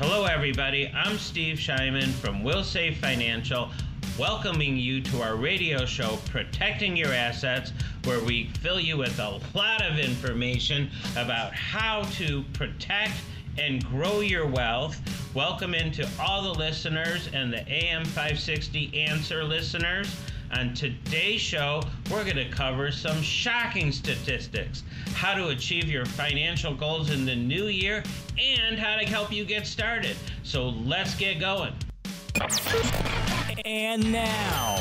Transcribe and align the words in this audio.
Hello, 0.00 0.26
everybody. 0.26 0.88
I'm 0.94 1.18
Steve 1.18 1.56
Shyman 1.56 2.12
from 2.12 2.44
Wilsave 2.44 2.98
Financial, 2.98 3.68
welcoming 4.16 4.76
you 4.76 5.00
to 5.00 5.22
our 5.22 5.34
radio 5.34 5.84
show, 5.86 6.20
Protecting 6.26 6.96
Your 6.96 7.12
Assets, 7.12 7.72
where 8.04 8.20
we 8.20 8.46
fill 8.60 8.78
you 8.78 8.96
with 8.96 9.18
a 9.18 9.40
lot 9.56 9.82
of 9.82 9.98
information 9.98 10.88
about 11.16 11.52
how 11.52 12.02
to 12.12 12.44
protect 12.52 13.14
and 13.58 13.84
grow 13.86 14.20
your 14.20 14.46
wealth. 14.46 15.00
Welcome 15.34 15.74
into 15.74 16.08
all 16.20 16.42
the 16.44 16.56
listeners 16.56 17.28
and 17.32 17.52
the 17.52 17.68
AM 17.68 18.04
560 18.04 19.04
Answer 19.04 19.42
listeners. 19.42 20.14
On 20.52 20.72
today's 20.72 21.42
show, 21.42 21.82
we're 22.10 22.24
going 22.24 22.36
to 22.36 22.48
cover 22.48 22.90
some 22.90 23.20
shocking 23.20 23.92
statistics, 23.92 24.82
how 25.12 25.34
to 25.34 25.48
achieve 25.48 25.84
your 25.84 26.06
financial 26.06 26.74
goals 26.74 27.10
in 27.10 27.26
the 27.26 27.36
new 27.36 27.66
year, 27.66 28.02
and 28.40 28.78
how 28.78 28.96
to 28.96 29.04
help 29.04 29.30
you 29.30 29.44
get 29.44 29.66
started. 29.66 30.16
So 30.44 30.70
let's 30.70 31.14
get 31.16 31.38
going. 31.38 31.74
And 33.66 34.10
now, 34.10 34.80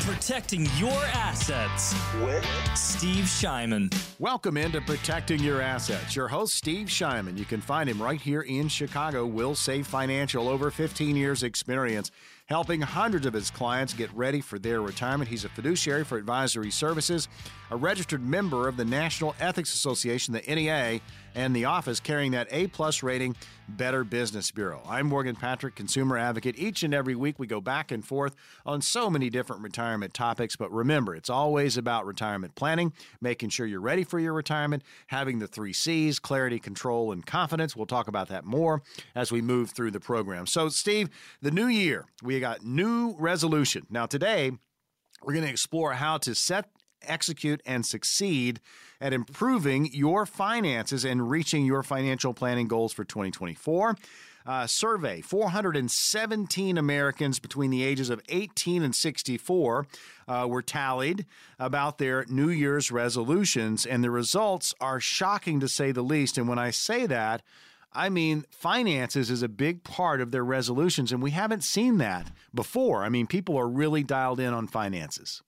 protecting 0.00 0.66
your 0.78 1.04
assets 1.12 1.94
with 2.24 2.46
Steve 2.74 3.24
Shyman. 3.24 3.94
Welcome 4.18 4.56
into 4.56 4.80
Protecting 4.80 5.40
Your 5.40 5.60
Assets. 5.60 6.16
Your 6.16 6.28
host, 6.28 6.54
Steve 6.54 6.88
Shyman. 6.88 7.36
You 7.36 7.44
can 7.44 7.60
find 7.60 7.88
him 7.88 8.00
right 8.00 8.20
here 8.20 8.42
in 8.42 8.68
Chicago. 8.68 9.28
Wilsave 9.28 9.84
Financial, 9.84 10.48
over 10.48 10.70
15 10.70 11.16
years' 11.16 11.42
experience 11.42 12.10
helping 12.52 12.82
hundreds 12.82 13.24
of 13.24 13.32
his 13.32 13.50
clients 13.50 13.94
get 13.94 14.12
ready 14.12 14.38
for 14.42 14.58
their 14.58 14.82
retirement. 14.82 15.26
He's 15.26 15.46
a 15.46 15.48
fiduciary 15.48 16.04
for 16.04 16.18
advisory 16.18 16.70
services, 16.70 17.26
a 17.70 17.76
registered 17.76 18.20
member 18.22 18.68
of 18.68 18.76
the 18.76 18.84
National 18.84 19.34
Ethics 19.40 19.72
Association, 19.72 20.34
the 20.34 20.42
NEA, 20.54 21.00
and 21.34 21.54
the 21.54 21.64
office 21.64 22.00
carrying 22.00 22.32
that 22.32 22.48
A 22.50 22.66
plus 22.66 23.02
rating, 23.02 23.36
Better 23.68 24.04
Business 24.04 24.50
Bureau. 24.50 24.82
I'm 24.86 25.06
Morgan 25.06 25.36
Patrick, 25.36 25.74
consumer 25.74 26.18
advocate. 26.18 26.58
Each 26.58 26.82
and 26.82 26.92
every 26.92 27.14
week 27.14 27.38
we 27.38 27.46
go 27.46 27.60
back 27.60 27.90
and 27.90 28.04
forth 28.04 28.34
on 28.66 28.82
so 28.82 29.08
many 29.08 29.30
different 29.30 29.62
retirement 29.62 30.12
topics, 30.12 30.56
but 30.56 30.70
remember, 30.72 31.14
it's 31.14 31.30
always 31.30 31.76
about 31.76 32.06
retirement 32.06 32.54
planning, 32.54 32.92
making 33.20 33.48
sure 33.48 33.66
you're 33.66 33.80
ready 33.80 34.04
for 34.04 34.18
your 34.18 34.32
retirement, 34.32 34.82
having 35.06 35.38
the 35.38 35.46
three 35.46 35.72
C's 35.72 36.18
clarity, 36.18 36.58
control, 36.58 37.12
and 37.12 37.24
confidence. 37.24 37.74
We'll 37.74 37.86
talk 37.86 38.08
about 38.08 38.28
that 38.28 38.44
more 38.44 38.82
as 39.14 39.32
we 39.32 39.40
move 39.40 39.70
through 39.70 39.92
the 39.92 40.00
program. 40.00 40.46
So, 40.46 40.68
Steve, 40.68 41.08
the 41.40 41.50
new 41.50 41.66
year, 41.66 42.06
we 42.22 42.38
got 42.40 42.64
new 42.64 43.16
resolution. 43.18 43.86
Now, 43.88 44.06
today, 44.06 44.52
we're 45.22 45.34
going 45.34 45.46
to 45.46 45.50
explore 45.50 45.94
how 45.94 46.18
to 46.18 46.34
set 46.34 46.68
execute 47.06 47.60
and 47.66 47.84
succeed 47.84 48.60
at 49.02 49.12
improving 49.12 49.92
your 49.92 50.24
finances 50.24 51.04
and 51.04 51.28
reaching 51.28 51.66
your 51.66 51.82
financial 51.82 52.32
planning 52.32 52.68
goals 52.68 52.92
for 52.92 53.04
2024. 53.04 53.96
Uh, 54.44 54.66
survey 54.66 55.20
417 55.20 56.78
Americans 56.78 57.38
between 57.38 57.70
the 57.70 57.84
ages 57.84 58.10
of 58.10 58.20
18 58.28 58.82
and 58.82 58.94
64 58.94 59.86
uh, 60.26 60.46
were 60.48 60.62
tallied 60.62 61.26
about 61.58 61.98
their 61.98 62.24
New 62.28 62.48
Year's 62.48 62.90
resolutions, 62.90 63.84
and 63.86 64.02
the 64.02 64.10
results 64.10 64.74
are 64.80 64.98
shocking 64.98 65.60
to 65.60 65.68
say 65.68 65.92
the 65.92 66.02
least. 66.02 66.38
And 66.38 66.48
when 66.48 66.58
I 66.58 66.70
say 66.70 67.06
that, 67.06 67.42
I 67.92 68.08
mean, 68.08 68.44
finances 68.50 69.30
is 69.30 69.42
a 69.42 69.48
big 69.48 69.84
part 69.84 70.20
of 70.20 70.30
their 70.30 70.44
resolutions, 70.44 71.12
and 71.12 71.22
we 71.22 71.32
haven't 71.32 71.62
seen 71.62 71.98
that 71.98 72.32
before. 72.54 73.04
I 73.04 73.10
mean, 73.10 73.26
people 73.26 73.56
are 73.58 73.68
really 73.68 74.02
dialed 74.02 74.40
in 74.40 74.54
on 74.54 74.66
finances. 74.66 75.42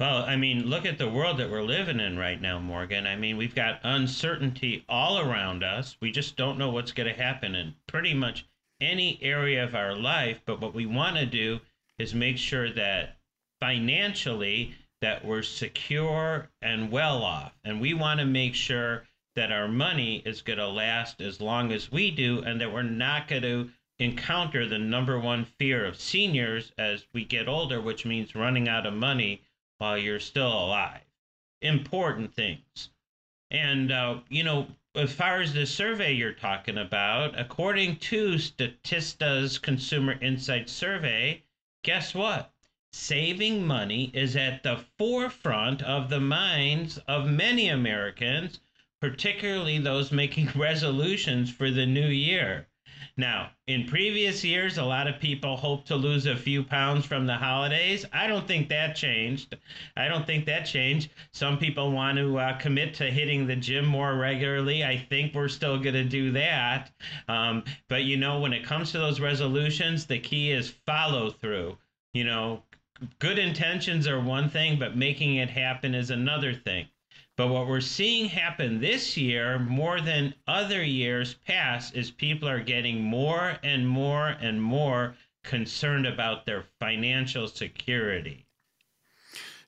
Well, 0.00 0.24
I 0.24 0.34
mean, 0.34 0.66
look 0.66 0.86
at 0.86 0.96
the 0.96 1.10
world 1.10 1.36
that 1.36 1.50
we're 1.50 1.62
living 1.62 2.00
in 2.00 2.16
right 2.18 2.40
now, 2.40 2.58
Morgan. 2.58 3.06
I 3.06 3.16
mean, 3.16 3.36
we've 3.36 3.54
got 3.54 3.80
uncertainty 3.82 4.82
all 4.88 5.18
around 5.18 5.62
us. 5.62 5.94
We 6.00 6.10
just 6.10 6.38
don't 6.38 6.56
know 6.56 6.70
what's 6.70 6.92
going 6.92 7.14
to 7.14 7.22
happen 7.22 7.54
in 7.54 7.74
pretty 7.86 8.14
much 8.14 8.46
any 8.80 9.18
area 9.20 9.62
of 9.62 9.74
our 9.74 9.94
life. 9.94 10.40
But 10.46 10.58
what 10.58 10.72
we 10.72 10.86
want 10.86 11.18
to 11.18 11.26
do 11.26 11.60
is 11.98 12.14
make 12.14 12.38
sure 12.38 12.72
that 12.72 13.18
financially 13.60 14.74
that 15.02 15.22
we're 15.22 15.42
secure 15.42 16.48
and 16.62 16.90
well 16.90 17.22
off. 17.22 17.52
And 17.62 17.78
we 17.78 17.92
want 17.92 18.20
to 18.20 18.26
make 18.26 18.54
sure 18.54 19.06
that 19.36 19.52
our 19.52 19.68
money 19.68 20.22
is 20.24 20.40
going 20.40 20.60
to 20.60 20.68
last 20.68 21.20
as 21.20 21.42
long 21.42 21.72
as 21.72 21.92
we 21.92 22.10
do 22.10 22.40
and 22.40 22.58
that 22.62 22.72
we're 22.72 22.82
not 22.82 23.28
going 23.28 23.42
to 23.42 23.68
encounter 23.98 24.66
the 24.66 24.78
number 24.78 25.20
one 25.20 25.44
fear 25.44 25.84
of 25.84 26.00
seniors 26.00 26.72
as 26.78 27.04
we 27.12 27.22
get 27.22 27.48
older, 27.48 27.82
which 27.82 28.06
means 28.06 28.34
running 28.34 28.66
out 28.66 28.86
of 28.86 28.94
money 28.94 29.42
while 29.80 29.96
you're 29.96 30.20
still 30.20 30.52
alive. 30.52 31.00
Important 31.62 32.34
things. 32.34 32.90
And, 33.50 33.90
uh, 33.90 34.20
you 34.28 34.44
know, 34.44 34.66
as 34.94 35.10
far 35.10 35.40
as 35.40 35.54
the 35.54 35.64
survey 35.64 36.12
you're 36.12 36.34
talking 36.34 36.76
about, 36.76 37.38
according 37.40 37.96
to 37.96 38.38
Statista's 38.38 39.58
Consumer 39.58 40.18
Insight 40.20 40.68
Survey, 40.68 41.42
guess 41.82 42.14
what? 42.14 42.52
Saving 42.92 43.66
money 43.66 44.10
is 44.12 44.36
at 44.36 44.62
the 44.62 44.84
forefront 44.98 45.80
of 45.80 46.10
the 46.10 46.20
minds 46.20 46.98
of 47.08 47.30
many 47.30 47.68
Americans, 47.68 48.60
particularly 49.00 49.78
those 49.78 50.12
making 50.12 50.48
resolutions 50.54 51.50
for 51.50 51.70
the 51.70 51.86
new 51.86 52.08
year. 52.08 52.66
Now, 53.20 53.50
in 53.66 53.84
previous 53.84 54.42
years, 54.42 54.78
a 54.78 54.82
lot 54.82 55.06
of 55.06 55.20
people 55.20 55.54
hoped 55.54 55.88
to 55.88 55.94
lose 55.94 56.24
a 56.24 56.34
few 56.34 56.64
pounds 56.64 57.04
from 57.04 57.26
the 57.26 57.36
holidays. 57.36 58.06
I 58.14 58.26
don't 58.26 58.48
think 58.48 58.70
that 58.70 58.96
changed. 58.96 59.58
I 59.94 60.08
don't 60.08 60.26
think 60.26 60.46
that 60.46 60.62
changed. 60.62 61.10
Some 61.34 61.58
people 61.58 61.92
want 61.92 62.16
to 62.16 62.38
uh, 62.38 62.56
commit 62.56 62.94
to 62.94 63.10
hitting 63.10 63.46
the 63.46 63.56
gym 63.56 63.84
more 63.84 64.14
regularly. 64.14 64.84
I 64.84 64.96
think 64.96 65.34
we're 65.34 65.48
still 65.48 65.78
going 65.78 65.96
to 65.96 66.04
do 66.04 66.32
that. 66.32 66.92
Um, 67.28 67.62
but, 67.90 68.04
you 68.04 68.16
know, 68.16 68.40
when 68.40 68.54
it 68.54 68.64
comes 68.64 68.90
to 68.92 68.98
those 68.98 69.20
resolutions, 69.20 70.06
the 70.06 70.18
key 70.18 70.50
is 70.52 70.72
follow 70.86 71.30
through. 71.30 71.76
You 72.14 72.24
know, 72.24 72.62
good 73.18 73.38
intentions 73.38 74.08
are 74.08 74.18
one 74.18 74.48
thing, 74.48 74.78
but 74.78 74.96
making 74.96 75.36
it 75.36 75.50
happen 75.50 75.94
is 75.94 76.10
another 76.10 76.54
thing. 76.54 76.88
But 77.40 77.48
what 77.48 77.68
we're 77.68 77.80
seeing 77.80 78.28
happen 78.28 78.80
this 78.80 79.16
year, 79.16 79.58
more 79.58 80.02
than 80.02 80.34
other 80.46 80.84
years 80.84 81.36
past, 81.46 81.96
is 81.96 82.10
people 82.10 82.46
are 82.46 82.60
getting 82.60 83.02
more 83.02 83.56
and 83.62 83.88
more 83.88 84.36
and 84.42 84.62
more 84.62 85.14
concerned 85.42 86.06
about 86.06 86.44
their 86.44 86.66
financial 86.78 87.48
security. 87.48 88.44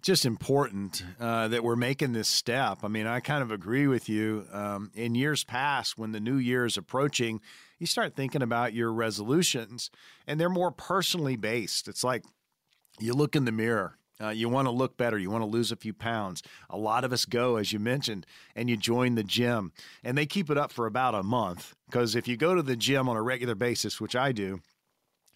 Just 0.03 0.27
important 0.27 1.03
uh, 1.19 1.49
that 1.49 1.65
we're 1.65 1.75
making 1.75 2.13
this 2.13 2.29
step. 2.29 2.81
I 2.83 2.89
mean, 2.89 3.07
I 3.07 3.21
kind 3.21 3.43
of 3.43 3.51
agree 3.51 3.87
with 3.87 4.07
you. 4.07 4.45
Um, 4.53 4.91
in 4.95 5.15
years 5.15 5.43
past, 5.43 5.97
when 5.97 6.13
the 6.13 6.21
new 6.21 6.37
year 6.37 6.67
is 6.67 6.77
approaching, 6.77 7.41
you 7.79 7.87
start 7.87 8.15
thinking 8.15 8.43
about 8.43 8.75
your 8.75 8.93
resolutions, 8.93 9.91
and 10.27 10.39
they're 10.39 10.51
more 10.51 10.73
personally 10.73 11.37
based. 11.37 11.89
It's 11.89 12.05
like 12.05 12.23
you 13.01 13.15
look 13.15 13.35
in 13.35 13.47
the 13.47 13.51
mirror 13.51 13.97
uh, 14.23 14.29
you 14.31 14.49
want 14.49 14.67
to 14.67 14.73
look 14.73 14.97
better. 14.97 15.19
You 15.19 15.31
want 15.31 15.43
to 15.43 15.51
lose 15.51 15.73
a 15.73 15.77
few 15.77 15.93
pounds. 15.93 16.43
A 16.71 16.77
lot 16.77 17.05
of 17.05 17.13
us 17.13 17.25
go, 17.25 17.57
as 17.57 17.73
you 17.73 17.79
mentioned, 17.79 18.27
and 18.55 18.71
you 18.71 18.77
join 18.77 19.15
the 19.15 19.25
gym. 19.25 19.73
And 20.05 20.17
they 20.17 20.27
keep 20.27 20.51
it 20.51 20.59
up 20.59 20.73
for 20.73 20.87
about 20.87 21.15
a 21.15 21.23
month 21.23 21.75
because 21.87 22.15
if 22.15 22.29
you 22.29 22.37
go 22.37 22.55
to 22.55 22.63
the 22.63 22.77
gym 22.77 23.09
on 23.09 23.17
a 23.17 23.23
regular 23.23 23.55
basis, 23.55 24.01
which 24.01 24.15
I 24.15 24.33
do, 24.33 24.61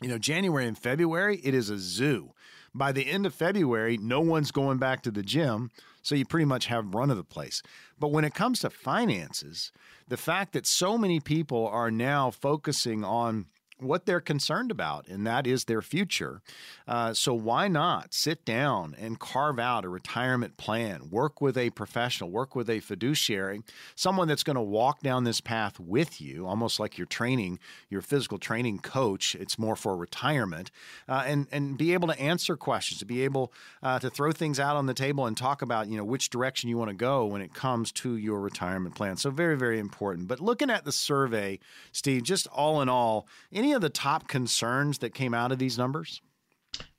you 0.00 0.08
know, 0.08 0.18
January 0.18 0.66
and 0.66 0.78
February, 0.78 1.40
it 1.42 1.54
is 1.54 1.70
a 1.70 1.78
zoo. 1.78 2.32
By 2.74 2.92
the 2.92 3.10
end 3.10 3.24
of 3.24 3.34
February, 3.34 3.96
no 3.96 4.20
one's 4.20 4.50
going 4.50 4.76
back 4.76 5.02
to 5.02 5.10
the 5.10 5.22
gym. 5.22 5.70
So 6.02 6.14
you 6.14 6.26
pretty 6.26 6.44
much 6.44 6.66
have 6.66 6.94
run 6.94 7.10
of 7.10 7.16
the 7.16 7.24
place. 7.24 7.62
But 7.98 8.12
when 8.12 8.24
it 8.24 8.34
comes 8.34 8.60
to 8.60 8.70
finances, 8.70 9.72
the 10.06 10.16
fact 10.16 10.52
that 10.52 10.66
so 10.66 10.96
many 10.96 11.18
people 11.18 11.66
are 11.66 11.90
now 11.90 12.30
focusing 12.30 13.02
on 13.02 13.46
what 13.78 14.06
they're 14.06 14.20
concerned 14.20 14.70
about, 14.70 15.06
and 15.08 15.26
that 15.26 15.46
is 15.46 15.64
their 15.64 15.82
future. 15.82 16.40
Uh, 16.88 17.12
so, 17.12 17.34
why 17.34 17.68
not 17.68 18.14
sit 18.14 18.44
down 18.44 18.94
and 18.98 19.18
carve 19.18 19.58
out 19.58 19.84
a 19.84 19.88
retirement 19.88 20.56
plan? 20.56 21.10
Work 21.10 21.40
with 21.40 21.58
a 21.58 21.70
professional, 21.70 22.30
work 22.30 22.54
with 22.54 22.70
a 22.70 22.80
fiduciary, 22.80 23.62
someone 23.94 24.28
that's 24.28 24.42
going 24.42 24.56
to 24.56 24.62
walk 24.62 25.00
down 25.00 25.24
this 25.24 25.40
path 25.40 25.78
with 25.78 26.20
you, 26.20 26.46
almost 26.46 26.80
like 26.80 26.96
your 26.96 27.06
training, 27.06 27.58
your 27.90 28.00
physical 28.00 28.38
training 28.38 28.78
coach. 28.78 29.34
It's 29.34 29.58
more 29.58 29.76
for 29.76 29.96
retirement, 29.96 30.70
uh, 31.08 31.24
and 31.26 31.46
and 31.52 31.76
be 31.76 31.92
able 31.92 32.08
to 32.08 32.18
answer 32.18 32.56
questions, 32.56 33.00
to 33.00 33.06
be 33.06 33.22
able 33.22 33.52
uh, 33.82 33.98
to 33.98 34.08
throw 34.08 34.32
things 34.32 34.58
out 34.58 34.76
on 34.76 34.86
the 34.86 34.94
table 34.94 35.26
and 35.26 35.36
talk 35.36 35.60
about 35.60 35.88
you 35.88 35.96
know 35.96 36.04
which 36.04 36.30
direction 36.30 36.70
you 36.70 36.78
want 36.78 36.90
to 36.90 36.96
go 36.96 37.26
when 37.26 37.42
it 37.42 37.52
comes 37.52 37.92
to 37.92 38.16
your 38.16 38.40
retirement 38.40 38.94
plan. 38.94 39.16
So, 39.16 39.30
very 39.30 39.56
very 39.56 39.78
important. 39.78 40.28
But 40.28 40.40
looking 40.40 40.70
at 40.70 40.84
the 40.84 40.92
survey, 40.92 41.58
Steve, 41.92 42.22
just 42.22 42.46
all 42.48 42.80
in 42.80 42.88
all, 42.88 43.26
any 43.52 43.65
any 43.66 43.72
of 43.72 43.80
the 43.80 43.90
top 43.90 44.28
concerns 44.28 44.98
that 44.98 45.12
came 45.12 45.34
out 45.34 45.50
of 45.50 45.58
these 45.58 45.76
numbers? 45.76 46.22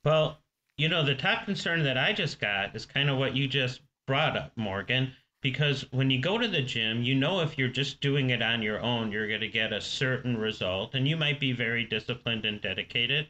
Well, 0.04 0.36
you 0.76 0.90
know, 0.90 1.02
the 1.02 1.14
top 1.14 1.46
concern 1.46 1.82
that 1.84 1.96
I 1.96 2.12
just 2.12 2.38
got 2.38 2.76
is 2.76 2.84
kind 2.84 3.08
of 3.08 3.16
what 3.16 3.34
you 3.34 3.48
just 3.48 3.80
brought 4.06 4.36
up, 4.36 4.52
Morgan. 4.54 5.12
Because 5.40 5.86
when 5.92 6.10
you 6.10 6.20
go 6.20 6.36
to 6.36 6.46
the 6.46 6.60
gym, 6.60 7.02
you 7.02 7.14
know 7.14 7.40
if 7.40 7.56
you're 7.56 7.68
just 7.68 8.02
doing 8.02 8.28
it 8.30 8.42
on 8.42 8.60
your 8.60 8.80
own, 8.80 9.10
you're 9.10 9.28
going 9.28 9.40
to 9.40 9.48
get 9.48 9.72
a 9.72 9.80
certain 9.80 10.36
result, 10.36 10.94
and 10.94 11.08
you 11.08 11.16
might 11.16 11.40
be 11.40 11.52
very 11.52 11.84
disciplined 11.84 12.44
and 12.44 12.60
dedicated. 12.60 13.28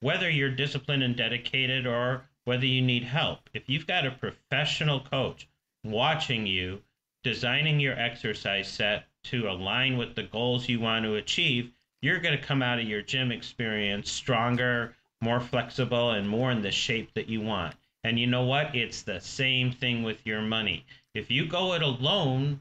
Whether 0.00 0.28
you're 0.28 0.50
disciplined 0.50 1.04
and 1.04 1.14
dedicated 1.14 1.86
or 1.86 2.24
whether 2.46 2.66
you 2.66 2.82
need 2.82 3.04
help, 3.04 3.48
if 3.54 3.68
you've 3.68 3.86
got 3.86 4.06
a 4.06 4.10
professional 4.10 4.98
coach 4.98 5.46
watching 5.84 6.48
you, 6.48 6.82
designing 7.22 7.78
your 7.78 7.96
exercise 7.96 8.66
set 8.66 9.04
to 9.24 9.48
align 9.48 9.96
with 9.96 10.16
the 10.16 10.24
goals 10.24 10.68
you 10.68 10.80
want 10.80 11.04
to 11.04 11.14
achieve, 11.14 11.70
you're 12.02 12.18
going 12.18 12.36
to 12.36 12.44
come 12.44 12.62
out 12.62 12.78
of 12.78 12.86
your 12.86 13.00
gym 13.00 13.32
experience 13.32 14.10
stronger, 14.10 14.94
more 15.20 15.40
flexible, 15.40 16.10
and 16.10 16.28
more 16.28 16.50
in 16.50 16.60
the 16.60 16.70
shape 16.70 17.14
that 17.14 17.28
you 17.28 17.40
want. 17.40 17.74
And 18.04 18.18
you 18.18 18.26
know 18.26 18.44
what? 18.44 18.74
It's 18.74 19.02
the 19.02 19.20
same 19.20 19.70
thing 19.70 20.02
with 20.02 20.26
your 20.26 20.42
money. 20.42 20.84
If 21.14 21.30
you 21.30 21.46
go 21.46 21.74
it 21.74 21.82
alone, 21.82 22.60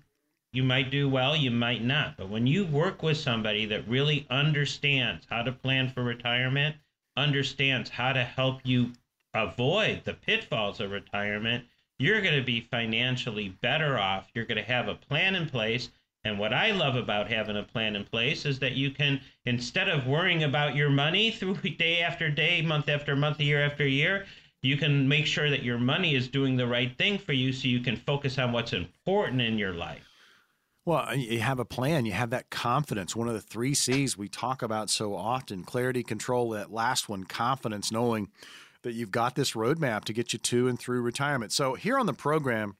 you 0.53 0.63
might 0.63 0.91
do 0.91 1.09
well, 1.09 1.35
you 1.35 1.49
might 1.49 1.83
not. 1.83 2.17
But 2.17 2.29
when 2.29 2.45
you 2.45 2.65
work 2.65 3.01
with 3.01 3.17
somebody 3.17 3.65
that 3.65 3.87
really 3.87 4.27
understands 4.29 5.25
how 5.29 5.41
to 5.41 5.51
plan 5.51 5.89
for 5.89 6.03
retirement, 6.03 6.75
understands 7.17 7.89
how 7.89 8.13
to 8.13 8.23
help 8.23 8.61
you 8.63 8.91
avoid 9.33 10.03
the 10.03 10.13
pitfalls 10.13 10.79
of 10.79 10.91
retirement, 10.91 11.65
you're 11.97 12.21
going 12.21 12.37
to 12.37 12.45
be 12.45 12.61
financially 12.61 13.49
better 13.49 13.97
off. 13.97 14.29
You're 14.33 14.45
going 14.45 14.57
to 14.57 14.71
have 14.71 14.87
a 14.87 14.95
plan 14.95 15.35
in 15.35 15.49
place. 15.49 15.89
And 16.23 16.37
what 16.37 16.53
I 16.53 16.71
love 16.71 16.95
about 16.95 17.31
having 17.31 17.57
a 17.57 17.63
plan 17.63 17.95
in 17.95 18.05
place 18.05 18.45
is 18.45 18.59
that 18.59 18.73
you 18.73 18.91
can, 18.91 19.19
instead 19.45 19.89
of 19.89 20.05
worrying 20.05 20.43
about 20.43 20.75
your 20.75 20.89
money 20.89 21.31
through 21.39 21.55
day 21.55 22.01
after 22.01 22.29
day, 22.29 22.61
month 22.61 22.89
after 22.89 23.15
month, 23.15 23.39
year 23.39 23.61
after 23.63 23.87
year, 23.87 24.25
you 24.61 24.77
can 24.77 25.07
make 25.07 25.25
sure 25.25 25.49
that 25.49 25.63
your 25.63 25.79
money 25.79 26.13
is 26.13 26.27
doing 26.27 26.55
the 26.55 26.67
right 26.67 26.95
thing 26.97 27.17
for 27.17 27.33
you 27.33 27.51
so 27.51 27.67
you 27.67 27.79
can 27.79 27.97
focus 27.97 28.37
on 28.37 28.51
what's 28.51 28.73
important 28.73 29.41
in 29.41 29.57
your 29.57 29.73
life. 29.73 30.07
Well, 30.85 31.15
you 31.15 31.39
have 31.39 31.59
a 31.59 31.65
plan, 31.65 32.05
you 32.05 32.11
have 32.13 32.31
that 32.31 32.49
confidence. 32.49 33.15
One 33.15 33.27
of 33.27 33.35
the 33.35 33.41
three 33.41 33.75
C's 33.75 34.17
we 34.17 34.27
talk 34.27 34.63
about 34.63 34.89
so 34.89 35.15
often 35.15 35.63
clarity, 35.63 36.03
control, 36.03 36.51
that 36.51 36.71
last 36.71 37.07
one, 37.07 37.23
confidence, 37.23 37.91
knowing 37.91 38.29
that 38.81 38.93
you've 38.93 39.11
got 39.11 39.35
this 39.35 39.51
roadmap 39.51 40.05
to 40.05 40.13
get 40.13 40.33
you 40.33 40.39
to 40.39 40.67
and 40.67 40.79
through 40.79 41.01
retirement. 41.01 41.51
So, 41.51 41.75
here 41.75 41.99
on 41.99 42.07
the 42.07 42.13
program, 42.13 42.77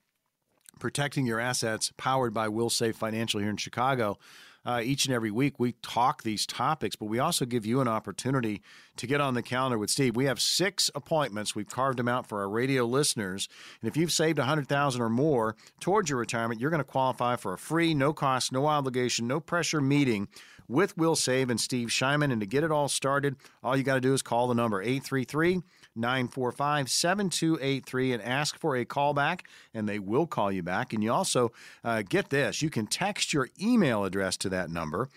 Protecting 0.82 1.28
Your 1.28 1.40
Assets, 1.40 1.94
powered 1.96 2.34
by 2.34 2.48
Wilsave 2.48 2.96
Financial 2.96 3.40
here 3.40 3.52
in 3.52 3.58
Chicago, 3.58 4.18
uh, 4.66 4.82
each 4.84 5.06
and 5.06 5.14
every 5.14 5.30
week 5.30 5.60
we 5.60 5.74
talk 5.84 6.24
these 6.24 6.48
topics, 6.48 6.96
but 6.96 7.06
we 7.06 7.20
also 7.20 7.46
give 7.46 7.68
you 7.68 7.82
an 7.82 7.88
opportunity 7.88 8.64
to 8.98 9.06
get 9.06 9.22
on 9.22 9.36
the 9.36 9.44
calendar 9.44 9.78
with 9.78 9.92
Steve. 9.92 10.16
We 10.16 10.26
have 10.26 10.42
six 10.42 10.90
appointments. 10.96 11.56
We've 11.56 11.70
carved 11.70 12.00
them 12.00 12.08
out 12.08 12.26
for 12.26 12.42
our 12.42 12.50
radio 12.50 12.86
listeners. 12.86 13.48
And 13.80 13.90
if 13.90 13.96
you've 13.96 14.12
saved 14.12 14.40
100000 14.40 15.02
or 15.02 15.10
more 15.10 15.56
towards 15.80 16.10
your 16.10 16.18
retirement, 16.18 16.60
you're 16.60 16.72
going 16.72 16.80
to 16.80 16.84
qualify 16.84 17.36
for 17.36 17.54
a 17.54 17.60
free, 17.60 17.94
no 17.94 18.12
cost, 18.12 18.52
no 18.52 18.66
obligation, 18.66 19.28
no 19.28 19.40
pressure 19.40 19.82
meeting 19.82 20.30
with 20.68 20.96
Wilsave 20.96 21.52
and 21.52 21.62
Steve 21.62 21.90
Shyman. 21.90 22.32
And 22.32 22.42
to 22.42 22.48
get 22.48 22.64
it 22.64 22.72
all 22.72 22.88
started, 22.88 23.36
all 23.64 23.78
you 23.78 23.84
got 23.84 23.96
to 23.96 24.02
do 24.02 24.16
is 24.16 24.24
call 24.24 24.48
the 24.48 24.56
number 24.56 24.82
833 24.82 25.62
945 25.96 26.90
7283 26.90 28.14
and 28.14 28.24
ask 28.24 28.58
for 28.58 28.76
a 28.76 28.86
callback, 28.86 29.42
and 29.74 29.88
they 29.88 30.00
will 30.00 30.28
call 30.28 30.52
you 30.52 30.64
back. 30.64 30.94
And 30.94 31.04
you 31.04 31.12
also 31.12 31.52
uh, 31.84 32.04
get 32.08 32.30
this 32.30 32.62
you 32.62 32.70
can 32.70 32.88
text 32.88 33.34
your 33.34 33.50
email 33.62 34.06
address 34.06 34.38
to 34.38 34.50
that 34.50 34.70
number, 34.70 35.10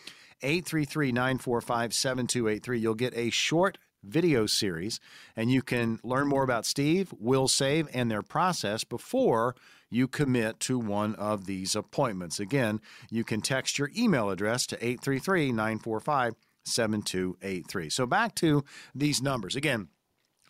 833 0.42 1.12
945 1.12 1.94
7283. 1.94 2.78
You'll 2.78 2.94
get 2.94 3.16
a 3.16 3.30
short 3.30 3.78
video 4.02 4.46
series, 4.46 5.00
and 5.36 5.50
you 5.50 5.62
can 5.62 5.98
learn 6.02 6.28
more 6.28 6.42
about 6.42 6.66
Steve, 6.66 7.12
Wilsave, 7.22 7.88
and 7.94 8.10
their 8.10 8.22
process 8.22 8.84
before 8.84 9.54
you 9.90 10.08
commit 10.08 10.60
to 10.60 10.78
one 10.78 11.14
of 11.14 11.46
these 11.46 11.76
appointments. 11.76 12.40
Again, 12.40 12.80
you 13.10 13.24
can 13.24 13.40
text 13.40 13.78
your 13.78 13.90
email 13.96 14.30
address 14.30 14.66
to 14.66 14.76
833 14.76 15.52
945 15.52 16.34
7283. 16.64 17.90
So 17.90 18.06
back 18.06 18.34
to 18.36 18.64
these 18.94 19.22
numbers. 19.22 19.54
Again, 19.54 19.88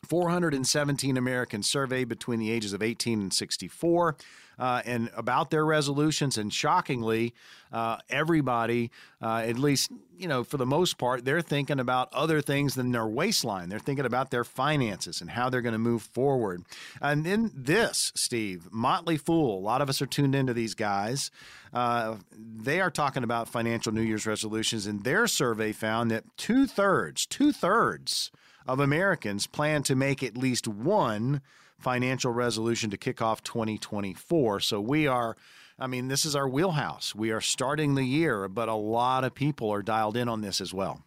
417 0.04 1.16
Americans 1.16 1.68
surveyed 1.68 2.08
between 2.08 2.38
the 2.38 2.50
ages 2.50 2.72
of 2.72 2.82
18 2.82 3.20
and 3.20 3.32
64 3.32 4.16
uh, 4.58 4.82
and 4.84 5.10
about 5.16 5.50
their 5.50 5.64
resolutions. 5.64 6.38
And 6.38 6.52
shockingly, 6.52 7.34
uh, 7.72 7.98
everybody, 8.08 8.90
uh, 9.20 9.44
at 9.46 9.58
least, 9.58 9.90
you 10.16 10.28
know, 10.28 10.44
for 10.44 10.56
the 10.56 10.66
most 10.66 10.96
part, 10.98 11.24
they're 11.24 11.40
thinking 11.40 11.80
about 11.80 12.12
other 12.12 12.40
things 12.40 12.74
than 12.74 12.92
their 12.92 13.06
waistline. 13.06 13.68
They're 13.68 13.78
thinking 13.78 14.04
about 14.04 14.30
their 14.30 14.44
finances 14.44 15.20
and 15.20 15.30
how 15.30 15.50
they're 15.50 15.62
going 15.62 15.72
to 15.72 15.78
move 15.78 16.02
forward. 16.02 16.62
And 17.00 17.26
in 17.26 17.50
this, 17.54 18.12
Steve, 18.14 18.68
Motley 18.70 19.16
Fool, 19.16 19.58
a 19.58 19.60
lot 19.60 19.82
of 19.82 19.88
us 19.88 20.00
are 20.00 20.06
tuned 20.06 20.34
into 20.34 20.54
these 20.54 20.74
guys. 20.74 21.30
Uh, 21.72 22.16
they 22.38 22.80
are 22.80 22.90
talking 22.90 23.24
about 23.24 23.48
financial 23.48 23.92
New 23.92 24.02
Year's 24.02 24.26
resolutions, 24.26 24.86
and 24.86 25.02
their 25.02 25.26
survey 25.26 25.72
found 25.72 26.12
that 26.12 26.24
two 26.36 26.68
thirds, 26.68 27.26
two 27.26 27.50
thirds, 27.50 28.30
of 28.66 28.80
Americans 28.80 29.46
plan 29.46 29.82
to 29.84 29.94
make 29.94 30.22
at 30.22 30.36
least 30.36 30.66
one 30.66 31.40
financial 31.78 32.32
resolution 32.32 32.90
to 32.90 32.96
kick 32.96 33.20
off 33.20 33.42
2024. 33.42 34.60
So 34.60 34.80
we 34.80 35.06
are, 35.06 35.36
I 35.78 35.86
mean, 35.86 36.08
this 36.08 36.24
is 36.24 36.34
our 36.34 36.48
wheelhouse. 36.48 37.14
We 37.14 37.30
are 37.30 37.40
starting 37.40 37.94
the 37.94 38.04
year, 38.04 38.48
but 38.48 38.68
a 38.68 38.74
lot 38.74 39.24
of 39.24 39.34
people 39.34 39.70
are 39.70 39.82
dialed 39.82 40.16
in 40.16 40.28
on 40.28 40.40
this 40.40 40.60
as 40.60 40.72
well. 40.72 41.02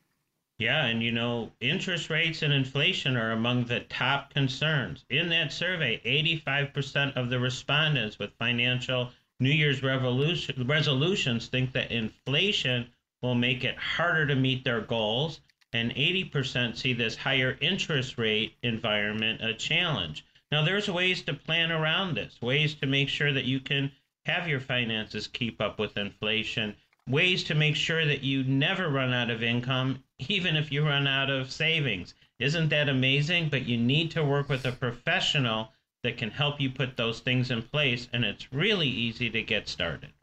Yeah, 0.59 0.85
and 0.85 1.03
you 1.03 1.11
know, 1.11 1.51
interest 1.61 2.09
rates 2.09 2.41
and 2.41 2.51
inflation 2.51 3.15
are 3.15 3.31
among 3.31 3.65
the 3.65 3.81
top 3.81 4.33
concerns. 4.33 5.05
In 5.09 5.29
that 5.29 5.53
survey, 5.53 6.01
85% 6.03 7.15
of 7.15 7.29
the 7.29 7.39
respondents 7.39 8.17
with 8.17 8.31
financial 8.39 9.11
New 9.39 9.51
Year's 9.51 9.83
resolutions 9.83 11.47
think 11.47 11.73
that 11.73 11.91
inflation 11.91 12.89
will 13.21 13.35
make 13.35 13.63
it 13.63 13.77
harder 13.77 14.25
to 14.25 14.35
meet 14.35 14.63
their 14.63 14.81
goals 14.81 15.41
and 15.73 15.93
80% 15.93 16.77
see 16.77 16.93
this 16.93 17.15
higher 17.15 17.57
interest 17.59 18.17
rate 18.17 18.55
environment 18.63 19.41
a 19.41 19.53
challenge. 19.53 20.23
Now, 20.51 20.63
there's 20.63 20.89
ways 20.89 21.21
to 21.23 21.33
plan 21.33 21.71
around 21.71 22.15
this, 22.15 22.41
ways 22.41 22.73
to 22.75 22.87
make 22.87 23.09
sure 23.09 23.33
that 23.33 23.45
you 23.45 23.59
can 23.59 23.91
have 24.25 24.47
your 24.47 24.59
finances 24.59 25.27
keep 25.27 25.59
up 25.61 25.77
with 25.77 25.97
inflation, 25.97 26.75
ways 27.07 27.43
to 27.45 27.55
make 27.55 27.75
sure 27.75 28.05
that 28.05 28.23
you 28.23 28.43
never 28.43 28.89
run 28.89 29.13
out 29.13 29.29
of 29.29 29.43
income, 29.43 30.03
even 30.29 30.55
if 30.55 30.71
you 30.71 30.85
run 30.85 31.07
out 31.07 31.29
of 31.29 31.51
savings. 31.51 32.13
Isn't 32.39 32.69
that 32.69 32.89
amazing? 32.89 33.49
But 33.49 33.65
you 33.65 33.77
need 33.77 34.11
to 34.11 34.23
work 34.23 34.49
with 34.49 34.65
a 34.65 34.71
professional 34.71 35.71
that 36.03 36.17
can 36.17 36.29
help 36.29 36.61
you 36.61 36.69
put 36.69 36.95
those 36.95 37.19
things 37.19 37.51
in 37.51 37.61
place, 37.61 38.07
and 38.13 38.23
it's 38.23 38.53
really 38.53 38.87
easy 38.87 39.29
to 39.29 39.41
get 39.41 39.67
started. 39.67 40.13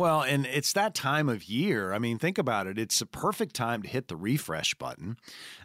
Well, 0.00 0.22
and 0.22 0.46
it's 0.46 0.72
that 0.72 0.94
time 0.94 1.28
of 1.28 1.44
year. 1.44 1.92
I 1.92 1.98
mean, 1.98 2.18
think 2.18 2.38
about 2.38 2.66
it. 2.66 2.78
It's 2.78 3.02
a 3.02 3.06
perfect 3.06 3.54
time 3.54 3.82
to 3.82 3.88
hit 3.90 4.08
the 4.08 4.16
refresh 4.16 4.72
button. 4.72 5.18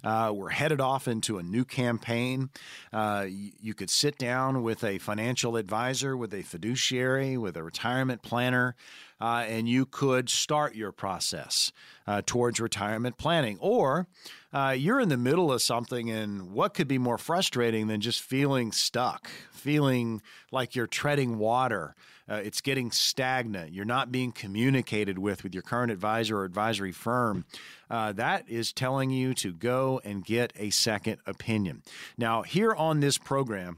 Uh, 0.03 0.33
we're 0.35 0.49
headed 0.49 0.81
off 0.81 1.07
into 1.07 1.37
a 1.37 1.41
new 1.41 1.63
campaign. 1.63 2.49
Uh, 2.91 3.27
you, 3.29 3.53
you 3.61 3.73
could 3.73 3.89
sit 3.89 4.17
down 4.17 4.61
with 4.61 4.83
a 4.83 4.97
financial 4.97 5.55
advisor, 5.55 6.17
with 6.17 6.33
a 6.33 6.41
fiduciary, 6.41 7.37
with 7.37 7.55
a 7.55 7.63
retirement 7.63 8.23
planner. 8.23 8.75
Uh, 9.19 9.45
and 9.47 9.67
you 9.69 9.85
could 9.85 10.29
start 10.29 10.75
your 10.75 10.91
process 10.91 11.71
uh, 12.05 12.21
towards 12.25 12.59
retirement 12.59 13.17
planning. 13.17 13.57
Or 13.61 14.07
uh, 14.53 14.75
you're 14.77 14.99
in 14.99 15.09
the 15.09 15.17
middle 15.17 15.51
of 15.51 15.61
something, 15.61 16.09
and 16.09 16.51
what 16.51 16.73
could 16.73 16.87
be 16.87 16.97
more 16.97 17.17
frustrating 17.17 17.87
than 17.87 18.01
just 18.01 18.21
feeling 18.21 18.71
stuck, 18.71 19.29
feeling 19.51 20.21
like 20.51 20.75
you're 20.75 20.87
treading 20.87 21.37
water? 21.37 21.95
uh, 22.27 22.35
it's 22.43 22.61
getting 22.61 22.91
stagnant, 22.91 23.71
you're 23.71 23.85
not 23.85 24.11
being 24.11 24.31
communicated 24.31 25.19
with 25.19 25.43
with 25.43 25.53
your 25.53 25.63
current 25.63 25.91
advisor 25.91 26.39
or 26.39 26.45
advisory 26.45 26.91
firm, 26.91 27.45
uh, 27.89 28.11
that 28.13 28.49
is 28.49 28.73
telling 28.73 29.11
you 29.11 29.33
to 29.33 29.53
go 29.53 30.01
and 30.03 30.25
get 30.25 30.51
a 30.57 30.69
second 30.71 31.17
opinion. 31.25 31.83
Now, 32.17 32.41
here 32.41 32.73
on 32.73 32.99
this 32.99 33.17
program, 33.17 33.77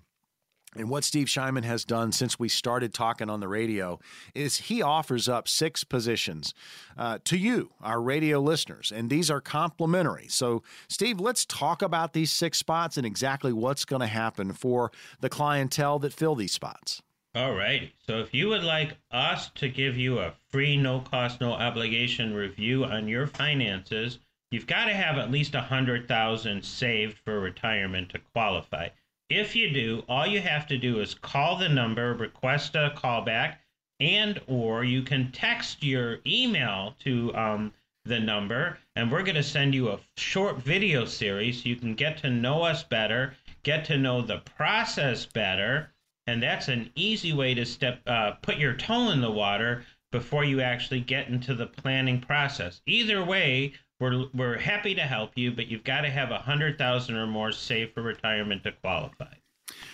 and 0.77 0.89
what 0.89 1.03
Steve 1.03 1.27
Shyman 1.27 1.63
has 1.63 1.85
done 1.85 2.11
since 2.11 2.39
we 2.39 2.49
started 2.49 2.93
talking 2.93 3.29
on 3.29 3.39
the 3.39 3.47
radio 3.47 3.99
is 4.33 4.57
he 4.57 4.81
offers 4.81 5.27
up 5.27 5.47
six 5.47 5.83
positions 5.83 6.53
uh, 6.97 7.19
to 7.25 7.37
you, 7.37 7.71
our 7.81 8.01
radio 8.01 8.39
listeners, 8.39 8.91
and 8.91 9.09
these 9.09 9.29
are 9.31 9.41
complimentary. 9.41 10.27
So, 10.29 10.63
Steve, 10.87 11.19
let's 11.19 11.45
talk 11.45 11.81
about 11.81 12.13
these 12.13 12.31
six 12.31 12.57
spots 12.57 12.97
and 12.97 13.05
exactly 13.05 13.53
what's 13.53 13.85
going 13.85 14.01
to 14.01 14.07
happen 14.07 14.53
for 14.53 14.91
the 15.19 15.29
clientele 15.29 15.99
that 15.99 16.13
fill 16.13 16.35
these 16.35 16.53
spots. 16.53 17.01
All 17.35 17.53
right. 17.53 17.91
So 18.07 18.19
if 18.19 18.33
you 18.33 18.49
would 18.49 18.63
like 18.63 18.97
us 19.11 19.51
to 19.55 19.69
give 19.69 19.95
you 19.95 20.17
a 20.17 20.33
free, 20.49 20.75
no 20.75 21.01
cost, 21.01 21.39
no 21.39 21.53
obligation 21.53 22.33
review 22.33 22.83
on 22.83 23.07
your 23.07 23.27
finances, 23.27 24.17
you've 24.49 24.65
got 24.65 24.85
to 24.85 24.93
have 24.93 25.19
at 25.19 25.29
least 25.29 25.53
a 25.53 25.61
hundred 25.61 26.07
thousand 26.07 26.63
saved 26.63 27.19
for 27.19 27.39
retirement 27.39 28.09
to 28.09 28.19
qualify. 28.33 28.87
If 29.29 29.55
you 29.55 29.69
do, 29.71 30.03
all 30.07 30.25
you 30.25 30.41
have 30.41 30.67
to 30.67 30.77
do 30.77 30.99
is 30.99 31.13
call 31.13 31.57
the 31.57 31.69
number, 31.69 32.13
request 32.13 32.75
a 32.75 32.93
callback, 32.95 33.57
and 33.99 34.41
or 34.47 34.83
you 34.83 35.01
can 35.01 35.31
text 35.31 35.83
your 35.83 36.19
email 36.25 36.95
to 36.99 37.35
um, 37.35 37.73
the 38.05 38.19
number, 38.19 38.77
and 38.95 39.11
we're 39.11 39.23
going 39.23 39.35
to 39.35 39.43
send 39.43 39.75
you 39.75 39.89
a 39.89 39.99
short 40.15 40.57
video 40.57 41.05
series 41.05 41.61
so 41.61 41.69
you 41.69 41.75
can 41.75 41.95
get 41.95 42.17
to 42.19 42.29
know 42.29 42.63
us 42.63 42.83
better, 42.83 43.35
get 43.63 43.85
to 43.85 43.97
know 43.97 44.21
the 44.21 44.39
process 44.39 45.25
better 45.25 45.91
and 46.27 46.43
that's 46.43 46.67
an 46.67 46.91
easy 46.93 47.33
way 47.33 47.53
to 47.53 47.65
step 47.65 48.01
uh, 48.05 48.31
put 48.41 48.57
your 48.57 48.73
toe 48.73 49.09
in 49.11 49.21
the 49.21 49.31
water 49.31 49.85
before 50.11 50.43
you 50.43 50.61
actually 50.61 50.99
get 50.99 51.29
into 51.29 51.55
the 51.55 51.65
planning 51.65 52.19
process. 52.19 52.81
Either 52.85 53.23
way, 53.23 53.73
we're 53.99 54.25
we're 54.33 54.57
happy 54.57 54.95
to 54.95 55.01
help 55.01 55.31
you, 55.35 55.51
but 55.51 55.67
you've 55.67 55.83
got 55.83 56.01
to 56.01 56.09
have 56.09 56.31
a 56.31 56.37
hundred 56.37 56.77
thousand 56.77 57.15
or 57.15 57.27
more 57.27 57.51
saved 57.51 57.93
for 57.93 58.01
retirement 58.01 58.63
to 58.63 58.71
qualify. 58.71 59.33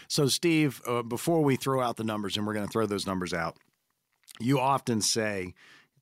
So, 0.08 0.28
Steve, 0.28 0.82
uh, 0.88 1.02
before 1.04 1.44
we 1.44 1.56
throw 1.56 1.82
out 1.82 1.98
the 1.98 2.04
numbers, 2.04 2.38
and 2.38 2.46
we're 2.46 2.54
going 2.54 2.68
to 2.68 2.72
throw 2.72 2.86
those 2.86 3.08
numbers 3.08 3.34
out, 3.34 3.58
you 4.40 4.60
often 4.60 5.02
say 5.02 5.54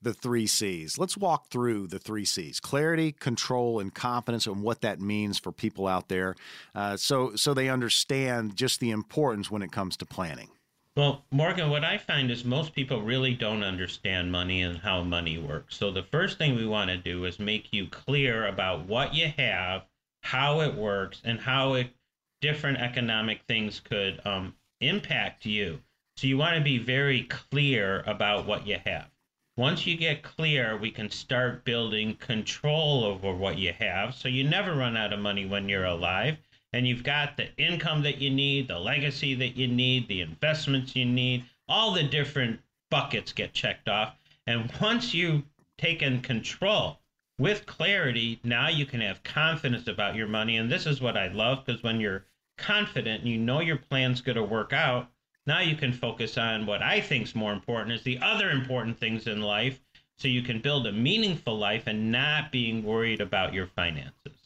the 0.01 0.13
three 0.13 0.48
C's. 0.48 0.98
Let's 0.98 1.15
walk 1.15 1.50
through 1.50 1.88
the 1.88 2.00
three 2.00 2.25
C's: 2.25 2.60
clarity, 2.60 3.12
control, 3.12 3.79
and 3.79 3.93
confidence, 3.93 4.48
and 4.48 4.63
what 4.63 4.81
that 4.81 5.00
means 5.00 5.38
for 5.38 5.51
people 5.51 5.88
out 5.88 6.10
there, 6.10 6.36
uh, 6.74 6.98
so 6.98 7.36
so 7.36 7.53
they 7.53 7.70
understand 7.70 8.55
just 8.55 8.79
the 8.79 8.91
importance 8.91 9.51
when 9.51 9.62
it 9.62 9.72
comes 9.72 9.96
to 9.98 10.05
planning. 10.05 10.50
Well, 10.98 11.24
Morgan, 11.31 11.69
what 11.69 11.86
I 11.86 11.98
find 11.98 12.29
is 12.29 12.43
most 12.43 12.74
people 12.74 13.01
really 13.01 13.33
don't 13.33 13.63
understand 13.63 14.29
money 14.29 14.62
and 14.62 14.77
how 14.77 15.03
money 15.03 15.38
works. 15.38 15.77
So 15.77 15.89
the 15.89 16.03
first 16.03 16.38
thing 16.38 16.53
we 16.53 16.67
want 16.67 16.89
to 16.89 16.98
do 16.98 17.24
is 17.24 17.39
make 17.39 17.71
you 17.71 17.88
clear 17.88 18.45
about 18.45 18.88
what 18.88 19.15
you 19.15 19.31
have, 19.38 19.86
how 20.21 20.60
it 20.60 20.75
works, 20.75 21.21
and 21.24 21.39
how 21.39 21.75
it 21.75 21.95
different 22.41 22.79
economic 22.79 23.43
things 23.43 23.79
could 23.79 24.19
um, 24.25 24.53
impact 24.81 25.45
you. 25.45 25.81
So 26.17 26.27
you 26.27 26.38
want 26.38 26.57
to 26.57 26.62
be 26.62 26.77
very 26.77 27.24
clear 27.24 28.01
about 28.01 28.45
what 28.45 28.67
you 28.67 28.77
have. 28.86 29.10
Once 29.55 29.88
you 29.88 29.95
get 29.95 30.24
clear, 30.24 30.75
we 30.75 30.91
can 30.91 31.10
start 31.10 31.63
building 31.63 32.15
control 32.15 33.05
over 33.05 33.33
what 33.33 33.57
you 33.57 33.71
have 33.71 34.13
so 34.13 34.27
you 34.27 34.43
never 34.43 34.75
run 34.75 34.98
out 34.98 35.13
of 35.13 35.19
money 35.19 35.45
when 35.45 35.69
you're 35.69 35.86
alive 35.86 36.38
and 36.73 36.87
you've 36.87 37.03
got 37.03 37.37
the 37.37 37.53
income 37.57 38.01
that 38.03 38.19
you 38.19 38.29
need, 38.29 38.67
the 38.67 38.79
legacy 38.79 39.33
that 39.35 39.55
you 39.57 39.67
need, 39.67 40.07
the 40.07 40.21
investments 40.21 40.95
you 40.95 41.05
need, 41.05 41.43
all 41.67 41.91
the 41.91 42.03
different 42.03 42.59
buckets 42.89 43.33
get 43.33 43.53
checked 43.53 43.89
off. 43.89 44.15
And 44.47 44.71
once 44.81 45.13
you've 45.13 45.43
taken 45.77 46.21
control 46.21 46.99
with 47.37 47.65
clarity, 47.65 48.39
now 48.43 48.69
you 48.69 48.85
can 48.85 49.01
have 49.01 49.23
confidence 49.23 49.87
about 49.87 50.15
your 50.15 50.27
money. 50.27 50.57
And 50.57 50.71
this 50.71 50.85
is 50.85 51.01
what 51.01 51.17
I 51.17 51.27
love 51.27 51.65
because 51.65 51.83
when 51.83 51.99
you're 51.99 52.25
confident 52.57 53.21
and 53.21 53.29
you 53.29 53.37
know 53.37 53.59
your 53.59 53.77
plan's 53.77 54.21
going 54.21 54.35
to 54.35 54.43
work 54.43 54.73
out, 54.73 55.09
now 55.47 55.59
you 55.59 55.75
can 55.75 55.91
focus 55.91 56.37
on 56.37 56.65
what 56.65 56.83
I 56.83 57.01
think 57.01 57.25
is 57.25 57.35
more 57.35 57.51
important 57.51 57.95
is 57.95 58.03
the 58.03 58.19
other 58.19 58.51
important 58.51 58.99
things 58.99 59.27
in 59.27 59.41
life 59.41 59.79
so 60.17 60.27
you 60.27 60.43
can 60.43 60.61
build 60.61 60.85
a 60.85 60.91
meaningful 60.91 61.57
life 61.57 61.87
and 61.87 62.11
not 62.11 62.51
being 62.51 62.83
worried 62.83 63.21
about 63.21 63.53
your 63.53 63.65
finances. 63.65 64.40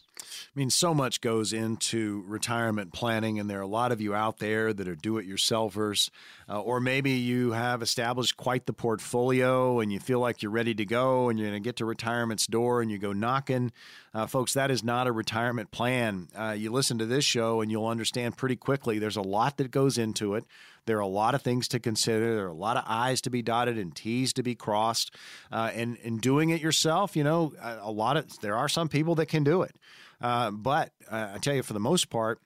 I 0.55 0.59
mean, 0.59 0.69
so 0.69 0.93
much 0.93 1.19
goes 1.19 1.51
into 1.51 2.23
retirement 2.27 2.93
planning, 2.93 3.41
and 3.41 3.49
there 3.49 3.59
are 3.59 3.63
a 3.63 3.67
lot 3.67 3.91
of 3.91 3.99
you 3.99 4.15
out 4.15 4.37
there 4.37 4.71
that 4.71 4.87
are 4.87 4.95
do 4.95 5.17
it 5.17 5.27
yourselfers, 5.27 6.09
uh, 6.47 6.61
or 6.61 6.79
maybe 6.79 7.11
you 7.11 7.51
have 7.51 7.81
established 7.81 8.37
quite 8.37 8.65
the 8.65 8.71
portfolio 8.71 9.81
and 9.81 9.91
you 9.91 9.99
feel 9.99 10.21
like 10.21 10.41
you're 10.41 10.51
ready 10.51 10.73
to 10.73 10.85
go 10.85 11.27
and 11.27 11.37
you're 11.37 11.49
going 11.49 11.61
to 11.61 11.67
get 11.67 11.75
to 11.77 11.85
retirement's 11.85 12.47
door 12.47 12.81
and 12.81 12.89
you 12.89 12.97
go 12.97 13.11
knocking. 13.11 13.73
Uh, 14.13 14.27
folks, 14.27 14.53
that 14.53 14.71
is 14.71 14.81
not 14.81 15.07
a 15.07 15.11
retirement 15.11 15.71
plan. 15.71 16.29
Uh, 16.33 16.55
you 16.57 16.71
listen 16.71 16.99
to 16.99 17.05
this 17.05 17.25
show 17.25 17.59
and 17.59 17.69
you'll 17.69 17.87
understand 17.87 18.37
pretty 18.37 18.55
quickly 18.55 18.97
there's 18.97 19.17
a 19.17 19.21
lot 19.21 19.57
that 19.57 19.71
goes 19.71 19.97
into 19.97 20.35
it. 20.35 20.45
There 20.85 20.97
are 20.97 21.01
a 21.01 21.07
lot 21.07 21.35
of 21.35 21.41
things 21.41 21.67
to 21.69 21.79
consider. 21.79 22.35
There 22.35 22.45
are 22.45 22.49
a 22.49 22.53
lot 22.53 22.77
of 22.77 22.85
I's 22.87 23.19
to 23.21 23.29
be 23.29 23.41
dotted 23.41 23.77
and 23.77 23.93
T's 23.93 24.31
to 24.33 24.43
be 24.43 24.55
crossed. 24.55 25.13
Uh, 25.51 25.71
and, 25.73 25.97
and 26.05 26.21
doing 26.21 26.51
it 26.51 26.61
yourself, 26.61 27.17
you 27.17 27.25
know, 27.25 27.51
a, 27.61 27.91
lot 27.91 28.15
of, 28.15 28.39
there 28.39 28.55
are 28.55 28.69
some 28.69 28.87
people 28.87 29.15
that 29.15 29.25
can 29.25 29.43
do 29.43 29.63
it. 29.63 29.75
Uh, 30.21 30.51
but 30.51 30.91
uh, 31.09 31.31
I 31.35 31.37
tell 31.37 31.55
you, 31.55 31.63
for 31.63 31.73
the 31.73 31.79
most 31.79 32.09
part, 32.09 32.39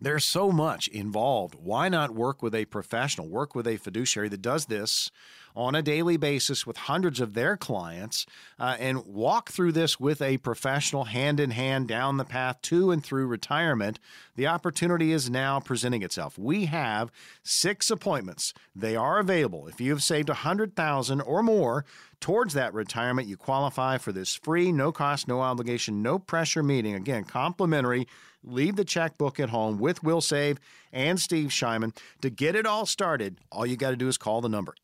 there's 0.00 0.24
so 0.24 0.52
much 0.52 0.88
involved. 0.88 1.54
Why 1.54 1.88
not 1.88 2.14
work 2.14 2.42
with 2.42 2.54
a 2.54 2.66
professional, 2.66 3.28
work 3.28 3.54
with 3.54 3.66
a 3.66 3.76
fiduciary 3.76 4.28
that 4.28 4.42
does 4.42 4.66
this 4.66 5.10
on 5.56 5.74
a 5.74 5.82
daily 5.82 6.16
basis 6.16 6.66
with 6.66 6.76
hundreds 6.76 7.18
of 7.18 7.32
their 7.34 7.56
clients 7.56 8.26
uh, 8.58 8.76
and 8.78 9.06
walk 9.06 9.50
through 9.50 9.72
this 9.72 9.98
with 9.98 10.20
a 10.20 10.36
professional 10.38 11.04
hand 11.04 11.40
in 11.40 11.50
hand 11.50 11.88
down 11.88 12.18
the 12.18 12.24
path 12.24 12.60
to 12.62 12.90
and 12.90 13.02
through 13.02 13.26
retirement? 13.26 13.98
The 14.36 14.46
opportunity 14.46 15.12
is 15.12 15.30
now 15.30 15.58
presenting 15.58 16.02
itself. 16.02 16.38
We 16.38 16.66
have 16.66 17.10
six 17.42 17.90
appointments. 17.90 18.52
They 18.74 18.94
are 18.94 19.18
available. 19.18 19.66
If 19.66 19.80
you 19.80 19.90
have 19.92 20.02
saved 20.02 20.28
100000 20.28 21.20
or 21.22 21.42
more, 21.42 21.86
towards 22.20 22.54
that 22.54 22.74
retirement, 22.74 23.28
you 23.28 23.36
qualify 23.36 23.98
for 23.98 24.12
this 24.12 24.34
free, 24.34 24.72
no 24.72 24.92
cost, 24.92 25.28
no 25.28 25.40
obligation, 25.40 26.02
no 26.02 26.18
pressure 26.18 26.62
meeting. 26.62 26.94
Again, 26.94 27.24
complimentary. 27.24 28.06
Leave 28.44 28.76
the 28.76 28.84
checkbook 28.84 29.40
at 29.40 29.48
home 29.50 29.78
with 29.78 30.02
Wilsave 30.02 30.58
and 30.92 31.18
Steve 31.18 31.48
Shyman. 31.48 31.96
To 32.22 32.30
get 32.30 32.54
it 32.54 32.64
all 32.64 32.86
started, 32.86 33.38
all 33.50 33.66
you 33.66 33.76
got 33.76 33.90
to 33.90 33.96
do 33.96 34.06
is 34.06 34.16
call 34.16 34.40
the 34.40 34.48
number 34.48 34.74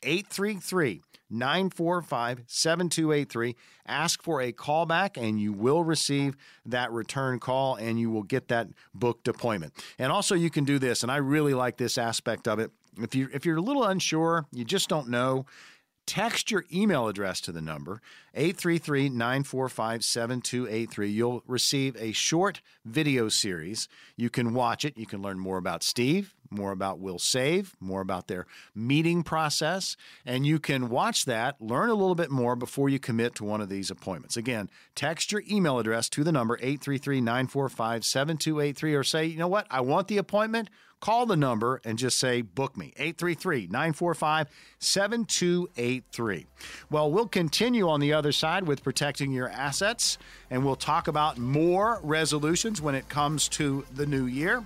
833 0.63 1.01
945 1.29 2.43
7283. 2.47 3.55
Ask 3.85 4.23
for 4.23 4.41
a 4.41 4.53
callback, 4.53 5.17
and 5.17 5.39
you 5.41 5.51
will 5.51 5.83
receive 5.83 6.37
that 6.65 6.91
return 6.91 7.39
call 7.39 7.75
and 7.75 7.99
you 7.99 8.09
will 8.09 8.23
get 8.23 8.47
that 8.47 8.67
booked 8.93 9.27
appointment. 9.27 9.73
And 9.99 10.11
also, 10.11 10.35
you 10.35 10.49
can 10.49 10.63
do 10.63 10.79
this, 10.79 11.03
and 11.03 11.11
I 11.11 11.17
really 11.17 11.53
like 11.53 11.77
this 11.77 11.97
aspect 11.97 12.47
of 12.47 12.59
it. 12.59 12.71
If, 13.01 13.15
you, 13.15 13.27
if 13.33 13.45
you're 13.45 13.57
a 13.57 13.61
little 13.61 13.83
unsure, 13.83 14.45
you 14.51 14.63
just 14.63 14.87
don't 14.87 15.09
know, 15.09 15.45
Text 16.05 16.51
your 16.51 16.65
email 16.71 17.07
address 17.07 17.39
to 17.41 17.53
the 17.53 17.61
number 17.61 18.01
833 18.33 19.07
945 19.09 20.03
7283. 20.03 21.09
You'll 21.09 21.43
receive 21.47 21.95
a 21.97 22.11
short 22.11 22.61
video 22.83 23.29
series. 23.29 23.87
You 24.17 24.29
can 24.29 24.53
watch 24.53 24.83
it. 24.83 24.97
You 24.97 25.05
can 25.05 25.21
learn 25.21 25.39
more 25.39 25.57
about 25.57 25.81
Steve, 25.81 26.35
more 26.53 26.71
about 26.71 27.01
Wilsave, 27.01 27.73
more 27.79 28.01
about 28.01 28.27
their 28.27 28.45
meeting 28.75 29.23
process, 29.23 29.97
and 30.25 30.45
you 30.45 30.59
can 30.59 30.89
watch 30.89 31.25
that, 31.25 31.61
learn 31.61 31.89
a 31.89 31.93
little 31.93 32.15
bit 32.15 32.31
more 32.31 32.55
before 32.55 32.89
you 32.89 32.99
commit 32.99 33.35
to 33.35 33.43
one 33.43 33.61
of 33.61 33.69
these 33.69 33.91
appointments. 33.91 34.37
Again, 34.37 34.69
text 34.95 35.31
your 35.31 35.43
email 35.49 35.79
address 35.79 36.09
to 36.09 36.23
the 36.23 36.31
number 36.31 36.55
833 36.57 37.21
945 37.21 38.05
7283 38.05 38.95
or 38.95 39.03
say, 39.03 39.25
you 39.25 39.37
know 39.37 39.47
what, 39.47 39.67
I 39.69 39.81
want 39.81 40.07
the 40.07 40.17
appointment 40.17 40.69
call 41.03 41.25
the 41.25 41.35
number 41.35 41.81
and 41.83 41.97
just 41.97 42.17
say, 42.17 42.41
book 42.41 42.77
me, 42.77 42.93
833 42.95 43.67
945 43.67 44.47
7283. 44.79 46.45
Well, 46.89 47.11
we'll 47.11 47.27
continue 47.27 47.89
on 47.89 47.99
the 47.99 48.13
other 48.13 48.31
side 48.31 48.65
with 48.65 48.81
protecting 48.81 49.33
your 49.33 49.49
assets, 49.49 50.17
and 50.49 50.63
we'll 50.63 50.77
talk 50.77 51.09
about 51.09 51.37
more 51.37 51.99
resolutions 52.03 52.81
when 52.81 52.95
it 52.95 53.09
comes 53.09 53.49
to 53.49 53.83
the 53.93 54.05
new 54.05 54.27
year. 54.27 54.65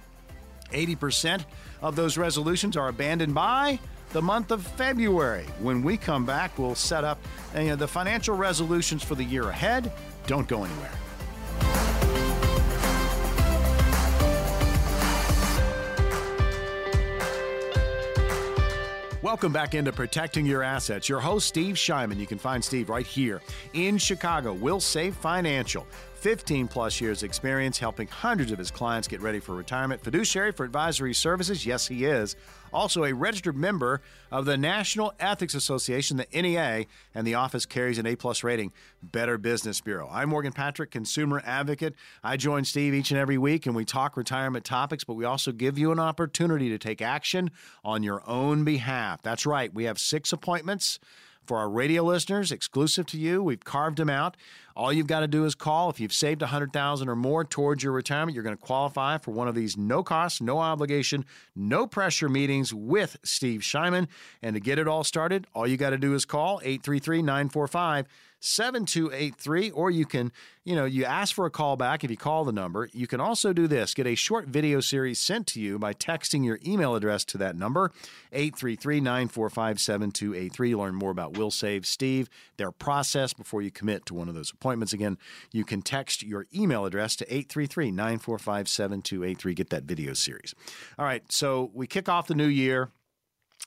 80% 0.69 1.43
of 1.81 1.95
those 1.95 2.17
resolutions 2.17 2.75
are 2.77 2.89
abandoned 2.89 3.33
by 3.33 3.79
the 4.11 4.21
month 4.21 4.51
of 4.51 4.65
February. 4.65 5.45
When 5.59 5.83
we 5.83 5.97
come 5.97 6.25
back, 6.25 6.57
we'll 6.57 6.75
set 6.75 7.03
up 7.03 7.19
uh, 7.55 7.59
you 7.59 7.69
know, 7.69 7.75
the 7.75 7.87
financial 7.87 8.35
resolutions 8.35 9.03
for 9.03 9.15
the 9.15 9.23
year 9.23 9.49
ahead. 9.49 9.91
Don't 10.25 10.47
go 10.47 10.63
anywhere. 10.63 10.91
Welcome 19.27 19.51
back 19.51 19.75
into 19.75 19.91
Protecting 19.91 20.45
Your 20.45 20.63
Assets. 20.63 21.09
Your 21.09 21.19
host, 21.19 21.47
Steve 21.47 21.75
Shyman. 21.75 22.17
You 22.17 22.25
can 22.25 22.37
find 22.37 22.63
Steve 22.63 22.87
right 22.87 23.05
here 23.05 23.41
in 23.73 23.97
Chicago. 23.97 24.55
Wilsave 24.55 25.13
Financial. 25.15 25.85
15 26.17 26.67
plus 26.67 26.99
years 26.99 27.21
experience 27.21 27.77
helping 27.77 28.07
hundreds 28.07 28.51
of 28.51 28.57
his 28.57 28.71
clients 28.71 29.07
get 29.07 29.21
ready 29.21 29.39
for 29.39 29.55
retirement. 29.55 30.03
Fiduciary 30.03 30.51
for 30.51 30.63
advisory 30.65 31.13
services. 31.13 31.63
Yes, 31.63 31.87
he 31.87 32.05
is. 32.05 32.35
Also, 32.73 33.05
a 33.05 33.13
registered 33.13 33.55
member 33.55 34.01
of 34.31 34.45
the 34.45 34.57
National 34.57 35.13
Ethics 35.19 35.53
Association, 35.53 36.17
the 36.17 36.27
NEA, 36.33 36.85
and 37.13 37.25
the 37.25 37.35
office 37.35 37.67
carries 37.67 37.99
an 37.99 38.07
A 38.07 38.15
plus 38.15 38.43
rating. 38.43 38.73
Better 39.03 39.37
Business 39.37 39.79
Bureau. 39.79 40.09
I'm 40.11 40.29
Morgan 40.29 40.53
Patrick, 40.53 40.89
consumer 40.89 41.41
advocate. 41.45 41.93
I 42.23 42.35
join 42.35 42.65
Steve 42.65 42.95
each 42.95 43.11
and 43.11 43.19
every 43.19 43.37
week, 43.37 43.67
and 43.67 43.75
we 43.75 43.85
talk 43.85 44.17
retirement 44.17 44.65
topics, 44.65 45.03
but 45.03 45.13
we 45.13 45.23
also 45.23 45.51
give 45.51 45.77
you 45.77 45.91
an 45.91 45.99
opportunity 45.99 46.67
to 46.69 46.79
take 46.79 47.01
action 47.01 47.51
on 47.85 48.01
your 48.01 48.27
own 48.27 48.63
behalf. 48.63 49.21
That's 49.21 49.45
right. 49.45 49.71
We 49.71 49.83
have 49.83 49.99
six 49.99 50.33
appointments 50.33 50.99
for 51.47 51.57
our 51.57 51.69
radio 51.69 52.03
listeners, 52.03 52.51
exclusive 52.51 53.05
to 53.07 53.17
you. 53.17 53.41
We've 53.41 53.63
carved 53.63 53.97
them 53.97 54.09
out. 54.09 54.35
All 54.77 54.93
you've 54.93 55.07
got 55.07 55.21
to 55.21 55.27
do 55.27 55.43
is 55.45 55.55
call. 55.55 55.89
If 55.89 55.99
you've 55.99 56.13
saved 56.13 56.41
100000 56.41 57.09
or 57.09 57.15
more 57.15 57.43
towards 57.43 57.81
your 57.81 57.93
retirement, 57.93 58.35
you're 58.35 58.43
going 58.43 58.55
to 58.55 58.61
qualify 58.61 59.17
for 59.17 59.31
one 59.31 59.47
of 59.47 59.55
these 59.55 59.75
no 59.75 60.03
cost, 60.03 60.39
no 60.39 60.59
obligation, 60.59 61.25
no 61.55 61.87
pressure 61.87 62.29
meetings 62.29 62.75
with 62.75 63.17
Steve 63.23 63.61
Shyman. 63.61 64.07
And 64.43 64.53
to 64.53 64.59
get 64.59 64.77
it 64.77 64.87
all 64.87 65.03
started, 65.03 65.47
all 65.55 65.65
you 65.65 65.77
got 65.77 65.89
to 65.89 65.97
do 65.97 66.13
is 66.13 66.25
call 66.25 66.61
833 66.63 67.23
945 67.23 68.05
7283 68.47 69.71
or 69.71 69.91
you 69.91 70.05
can 70.05 70.31
you 70.63 70.73
know 70.75 70.85
you 70.85 71.03
ask 71.05 71.35
for 71.35 71.45
a 71.45 71.51
call 71.51 71.75
back 71.75 72.03
if 72.03 72.11
you 72.11 72.17
call 72.17 72.45
the 72.45 72.51
number. 72.51 72.89
You 72.93 73.07
can 73.07 73.19
also 73.19 73.51
do 73.53 73.67
this. 73.67 73.93
Get 73.93 74.07
a 74.07 74.15
short 74.15 74.47
video 74.47 74.79
series 74.79 75.19
sent 75.19 75.45
to 75.47 75.61
you 75.61 75.77
by 75.77 75.93
texting 75.93 76.45
your 76.45 76.57
email 76.65 76.95
address 76.95 77.25
to 77.25 77.37
that 77.39 77.55
number 77.55 77.91
833-945-7283 78.33 80.77
learn 80.77 80.95
more 80.95 81.11
about 81.11 81.33
Wilsave 81.33 81.85
steve 81.85 82.29
their 82.57 82.71
process 82.71 83.33
before 83.33 83.61
you 83.61 83.71
commit 83.71 84.05
to 84.07 84.13
one 84.13 84.29
of 84.29 84.35
those 84.35 84.51
appointments. 84.51 84.93
Again 84.93 85.17
you 85.51 85.65
can 85.65 85.81
text 85.81 86.23
your 86.23 86.47
email 86.55 86.85
address 86.85 87.17
to 87.17 87.25
833-945-7283 87.25 89.55
get 89.55 89.69
that 89.69 89.83
video 89.83 90.13
series. 90.13 90.55
All 90.97 91.05
right 91.05 91.29
so 91.31 91.69
we 91.73 91.87
kick 91.87 92.07
off 92.09 92.27
the 92.27 92.35
new 92.35 92.47
year 92.47 92.91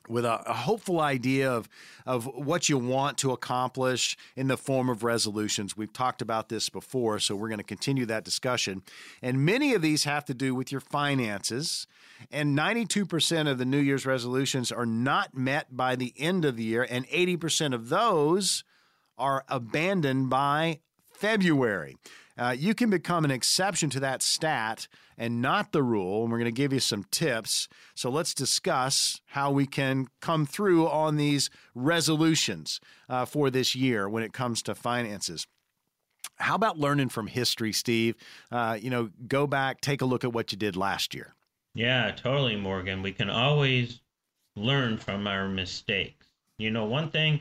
with 0.09 0.25
a, 0.25 0.49
a, 0.49 0.55
hopeful 0.55 1.01
idea 1.01 1.51
of 1.51 1.69
of 2.07 2.27
what 2.27 2.69
you 2.69 2.79
want 2.79 3.19
to 3.19 3.33
accomplish 3.33 4.17
in 4.37 4.49
the 4.49 4.57
form 4.57 4.89
of 4.89 5.05
resolutions. 5.05 5.77
We've 5.77 5.93
talked 5.93 6.23
about 6.23 6.49
this 6.49 6.69
before, 6.69 7.19
so 7.19 7.37
we're 7.37 7.49
going 7.49 7.59
to 7.59 7.65
continue 7.65 8.07
that 8.07 8.25
discussion. 8.25 8.83
And 9.23 9.45
many 9.45 9.75
of 9.75 9.83
these 9.83 10.05
have 10.05 10.25
to 10.27 10.35
do 10.35 10.55
with 10.55 10.73
your 10.73 10.81
finances. 10.81 11.87
And 12.31 12.59
92% 12.59 13.51
of 13.51 13.59
the 13.59 13.65
New 13.65 13.79
Year's 13.79 14.07
resolutions 14.07 14.71
are 14.73 14.87
not 14.87 15.37
met 15.37 15.77
by 15.77 15.97
the 15.97 16.13
end 16.19 16.45
of 16.45 16.57
the 16.57 16.65
year, 16.65 16.87
and 16.89 17.07
80% 17.09 17.75
of 17.75 17.89
those 17.89 18.65
are 19.17 19.45
abandoned 19.49 20.31
by 20.31 20.81
February. 21.13 21.97
Uh, 22.41 22.53
you 22.53 22.75
can 22.75 22.89
become 22.89 23.27
an 23.27 23.31
exception 23.31 23.91
to 23.91 24.01
that 24.01 24.23
stat 24.23 24.89
and 25.19 25.43
not 25.43 25.73
the 25.73 25.83
rule. 25.83 26.23
And 26.23 26.33
we're 26.33 26.39
going 26.39 26.47
to 26.47 26.63
give 26.63 26.73
you 26.73 26.81
some 26.81 27.05
tips. 27.11 27.69
So 27.95 28.09
let's 28.09 28.33
discuss 28.33 29.21
how 29.27 29.51
we 29.51 29.67
can 29.67 30.07
come 30.23 30.47
through 30.47 30.89
on 30.89 31.17
these 31.17 31.51
resolutions 31.75 32.81
uh, 33.11 33.27
for 33.27 33.51
this 33.51 33.75
year 33.75 34.09
when 34.09 34.23
it 34.23 34.33
comes 34.33 34.63
to 34.63 34.75
finances. 34.75 35.47
How 36.37 36.55
about 36.55 36.79
learning 36.79 37.11
from 37.11 37.27
history, 37.27 37.73
Steve? 37.75 38.17
Uh, 38.51 38.79
you 38.81 38.89
know, 38.89 39.11
go 39.29 39.47
back, 39.47 39.83
take 39.83 40.01
a 40.01 40.07
look 40.07 40.25
at 40.25 40.33
what 40.33 40.51
you 40.51 40.57
did 40.57 40.75
last 40.75 41.15
year. 41.15 41.35
Yeah, 41.75 42.11
totally, 42.13 42.57
Morgan. 42.57 43.03
We 43.03 43.13
can 43.13 43.29
always 43.29 44.01
learn 44.57 44.97
from 44.97 45.27
our 45.27 45.47
mistakes. 45.47 46.27
You 46.57 46.71
know, 46.71 46.87
one 46.87 47.11
thing 47.11 47.41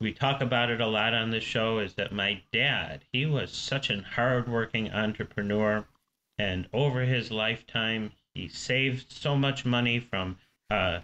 we 0.00 0.12
talk 0.12 0.40
about 0.40 0.70
it 0.70 0.80
a 0.80 0.86
lot 0.86 1.12
on 1.12 1.30
the 1.30 1.40
show 1.40 1.78
is 1.78 1.94
that 1.94 2.12
my 2.12 2.42
dad, 2.52 3.04
he 3.12 3.26
was 3.26 3.52
such 3.52 3.90
a 3.90 4.02
hardworking 4.02 4.90
entrepreneur, 4.90 5.86
and 6.38 6.66
over 6.72 7.02
his 7.02 7.30
lifetime, 7.30 8.12
he 8.34 8.48
saved 8.48 9.12
so 9.12 9.36
much 9.36 9.66
money 9.66 10.00
from, 10.00 10.38
uh, 10.70 11.00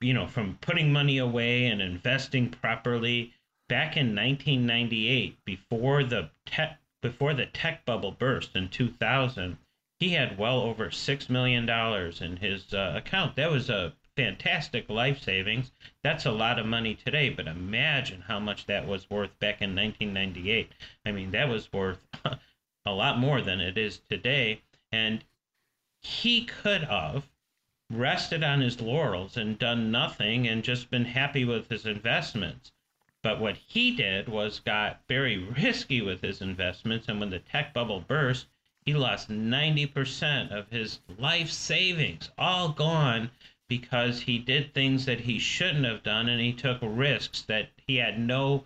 you 0.00 0.12
know, 0.12 0.26
from 0.26 0.58
putting 0.60 0.92
money 0.92 1.18
away 1.18 1.66
and 1.66 1.80
investing 1.80 2.50
properly. 2.50 3.32
Back 3.68 3.96
in 3.96 4.16
1998, 4.16 5.44
before 5.44 6.02
the 6.02 6.30
tech 6.44 6.80
before 7.02 7.32
the 7.32 7.46
tech 7.46 7.84
bubble 7.86 8.10
burst 8.10 8.56
in 8.56 8.68
2000, 8.68 9.56
he 10.00 10.10
had 10.10 10.36
well 10.36 10.60
over 10.60 10.90
six 10.90 11.30
million 11.30 11.66
dollars 11.66 12.20
in 12.20 12.36
his 12.38 12.74
uh, 12.74 12.94
account. 12.96 13.36
That 13.36 13.50
was 13.50 13.70
a 13.70 13.94
fantastic 14.20 14.90
life 14.90 15.22
savings. 15.22 15.72
That's 16.04 16.26
a 16.26 16.30
lot 16.30 16.58
of 16.58 16.66
money 16.66 16.94
today, 16.94 17.30
but 17.30 17.46
imagine 17.46 18.20
how 18.20 18.38
much 18.38 18.66
that 18.66 18.86
was 18.86 19.08
worth 19.08 19.38
back 19.38 19.62
in 19.62 19.74
1998. 19.74 20.70
I 21.06 21.10
mean, 21.10 21.30
that 21.30 21.48
was 21.48 21.72
worth 21.72 22.06
a 22.84 22.92
lot 22.92 23.18
more 23.18 23.40
than 23.40 23.60
it 23.60 23.78
is 23.78 23.98
today. 24.10 24.60
And 24.92 25.24
he 26.02 26.44
could 26.44 26.84
have 26.84 27.30
rested 27.88 28.44
on 28.44 28.60
his 28.60 28.82
laurels 28.82 29.38
and 29.38 29.58
done 29.58 29.90
nothing 29.90 30.46
and 30.46 30.62
just 30.62 30.90
been 30.90 31.06
happy 31.06 31.46
with 31.46 31.70
his 31.70 31.86
investments. 31.86 32.72
But 33.22 33.40
what 33.40 33.56
he 33.56 33.90
did 33.96 34.28
was 34.28 34.60
got 34.60 35.00
very 35.08 35.38
risky 35.62 36.02
with 36.02 36.20
his 36.20 36.42
investments. 36.42 37.08
And 37.08 37.20
when 37.20 37.30
the 37.30 37.38
tech 37.38 37.72
bubble 37.72 38.00
burst, 38.00 38.48
he 38.84 38.92
lost 38.92 39.30
90% 39.30 40.50
of 40.50 40.68
his 40.68 41.00
life 41.16 41.50
savings, 41.50 42.30
all 42.36 42.68
gone 42.68 43.30
because 43.70 44.20
he 44.20 44.36
did 44.36 44.74
things 44.74 45.06
that 45.06 45.20
he 45.20 45.38
shouldn't 45.38 45.84
have 45.86 46.02
done 46.02 46.28
and 46.28 46.40
he 46.40 46.52
took 46.52 46.78
risks 46.82 47.42
that 47.42 47.68
he 47.86 47.96
had 47.96 48.18
no 48.18 48.64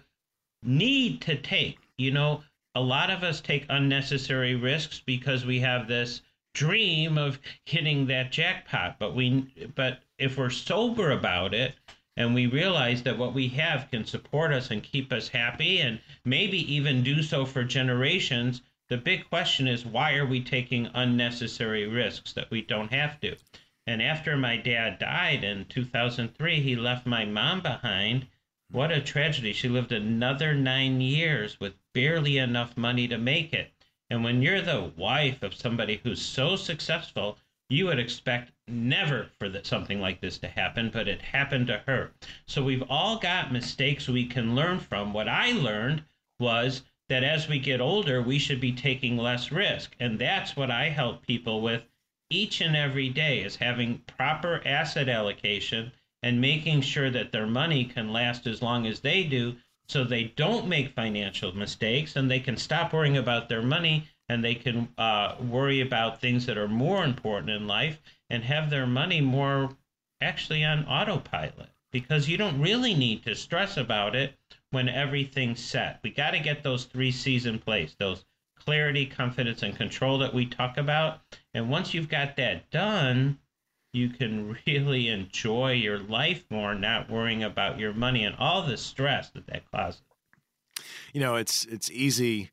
need 0.62 1.20
to 1.20 1.36
take. 1.36 1.78
You 1.98 2.10
know, 2.10 2.42
a 2.74 2.80
lot 2.80 3.10
of 3.10 3.22
us 3.22 3.42
take 3.42 3.66
unnecessary 3.68 4.54
risks 4.54 5.02
because 5.04 5.44
we 5.44 5.60
have 5.60 5.86
this 5.86 6.22
dream 6.54 7.18
of 7.18 7.38
hitting 7.66 8.06
that 8.06 8.32
jackpot, 8.32 8.96
but 8.98 9.14
we 9.14 9.46
but 9.74 10.00
if 10.18 10.38
we're 10.38 10.48
sober 10.48 11.10
about 11.10 11.52
it 11.52 11.74
and 12.16 12.34
we 12.34 12.46
realize 12.46 13.02
that 13.02 13.18
what 13.18 13.34
we 13.34 13.48
have 13.48 13.90
can 13.90 14.06
support 14.06 14.52
us 14.52 14.70
and 14.70 14.82
keep 14.82 15.12
us 15.12 15.28
happy 15.28 15.80
and 15.80 16.00
maybe 16.24 16.74
even 16.74 17.02
do 17.02 17.22
so 17.22 17.44
for 17.44 17.62
generations, 17.62 18.62
the 18.88 18.96
big 18.96 19.28
question 19.28 19.68
is 19.68 19.84
why 19.84 20.14
are 20.14 20.26
we 20.26 20.40
taking 20.40 20.88
unnecessary 20.94 21.86
risks 21.86 22.32
that 22.32 22.50
we 22.50 22.62
don't 22.62 22.92
have 22.92 23.20
to? 23.20 23.36
And 23.86 24.00
after 24.00 24.36
my 24.36 24.56
dad 24.56 24.98
died 24.98 25.44
in 25.44 25.66
2003, 25.66 26.60
he 26.60 26.74
left 26.74 27.04
my 27.06 27.24
mom 27.24 27.60
behind. 27.60 28.26
What 28.70 28.90
a 28.90 29.00
tragedy. 29.00 29.52
She 29.52 29.68
lived 29.68 29.92
another 29.92 30.54
nine 30.54 31.02
years 31.02 31.60
with 31.60 31.74
barely 31.92 32.38
enough 32.38 32.76
money 32.76 33.06
to 33.08 33.18
make 33.18 33.52
it. 33.52 33.72
And 34.08 34.24
when 34.24 34.40
you're 34.40 34.62
the 34.62 34.92
wife 34.96 35.42
of 35.42 35.54
somebody 35.54 36.00
who's 36.02 36.22
so 36.22 36.56
successful, 36.56 37.38
you 37.68 37.86
would 37.86 37.98
expect 37.98 38.52
never 38.66 39.30
for 39.38 39.48
the, 39.48 39.62
something 39.64 40.00
like 40.00 40.20
this 40.20 40.38
to 40.38 40.48
happen, 40.48 40.90
but 40.90 41.08
it 41.08 41.20
happened 41.20 41.66
to 41.66 41.82
her. 41.86 42.12
So 42.46 42.62
we've 42.62 42.84
all 42.88 43.18
got 43.18 43.52
mistakes 43.52 44.08
we 44.08 44.26
can 44.26 44.54
learn 44.54 44.80
from. 44.80 45.12
What 45.12 45.28
I 45.28 45.52
learned 45.52 46.04
was 46.38 46.82
that 47.08 47.22
as 47.22 47.48
we 47.48 47.58
get 47.58 47.80
older, 47.80 48.22
we 48.22 48.38
should 48.38 48.60
be 48.60 48.72
taking 48.72 49.16
less 49.16 49.52
risk. 49.52 49.94
And 50.00 50.18
that's 50.18 50.56
what 50.56 50.70
I 50.70 50.88
help 50.88 51.26
people 51.26 51.60
with 51.60 51.82
each 52.30 52.60
and 52.60 52.76
every 52.76 53.08
day 53.08 53.42
is 53.42 53.56
having 53.56 53.98
proper 54.06 54.62
asset 54.64 55.08
allocation 55.08 55.92
and 56.22 56.40
making 56.40 56.80
sure 56.80 57.10
that 57.10 57.32
their 57.32 57.46
money 57.46 57.84
can 57.84 58.12
last 58.12 58.46
as 58.46 58.62
long 58.62 58.86
as 58.86 59.00
they 59.00 59.24
do 59.24 59.56
so 59.86 60.02
they 60.02 60.24
don't 60.24 60.66
make 60.66 60.94
financial 60.94 61.54
mistakes 61.54 62.16
and 62.16 62.30
they 62.30 62.40
can 62.40 62.56
stop 62.56 62.92
worrying 62.92 63.18
about 63.18 63.48
their 63.48 63.62
money 63.62 64.08
and 64.28 64.42
they 64.42 64.54
can 64.54 64.88
uh, 64.96 65.34
worry 65.38 65.80
about 65.80 66.20
things 66.20 66.46
that 66.46 66.56
are 66.56 66.68
more 66.68 67.04
important 67.04 67.50
in 67.50 67.66
life 67.66 68.00
and 68.30 68.42
have 68.42 68.70
their 68.70 68.86
money 68.86 69.20
more 69.20 69.76
actually 70.20 70.64
on 70.64 70.86
autopilot 70.86 71.68
because 71.92 72.28
you 72.28 72.36
don't 72.36 72.60
really 72.60 72.94
need 72.94 73.22
to 73.22 73.34
stress 73.34 73.76
about 73.76 74.16
it 74.16 74.34
when 74.70 74.88
everything's 74.88 75.62
set. 75.62 76.00
We 76.02 76.10
got 76.10 76.30
to 76.30 76.40
get 76.40 76.62
those 76.62 76.86
three 76.86 77.12
C's 77.12 77.46
in 77.46 77.58
place 77.58 77.94
those 77.98 78.24
clarity, 78.64 79.06
confidence, 79.06 79.62
and 79.62 79.76
control 79.76 80.18
that 80.18 80.34
we 80.34 80.46
talk 80.46 80.76
about. 80.76 81.20
And 81.52 81.70
once 81.70 81.94
you've 81.94 82.08
got 82.08 82.36
that 82.36 82.70
done, 82.70 83.38
you 83.92 84.08
can 84.10 84.56
really 84.66 85.08
enjoy 85.08 85.72
your 85.72 85.98
life 85.98 86.44
more, 86.50 86.74
not 86.74 87.10
worrying 87.10 87.42
about 87.42 87.78
your 87.78 87.92
money 87.92 88.24
and 88.24 88.34
all 88.36 88.62
the 88.62 88.76
stress 88.76 89.30
that 89.30 89.46
that 89.46 89.70
causes. 89.70 90.02
You 91.12 91.20
know, 91.20 91.36
it's 91.36 91.64
it's 91.66 91.90
easy 91.90 92.50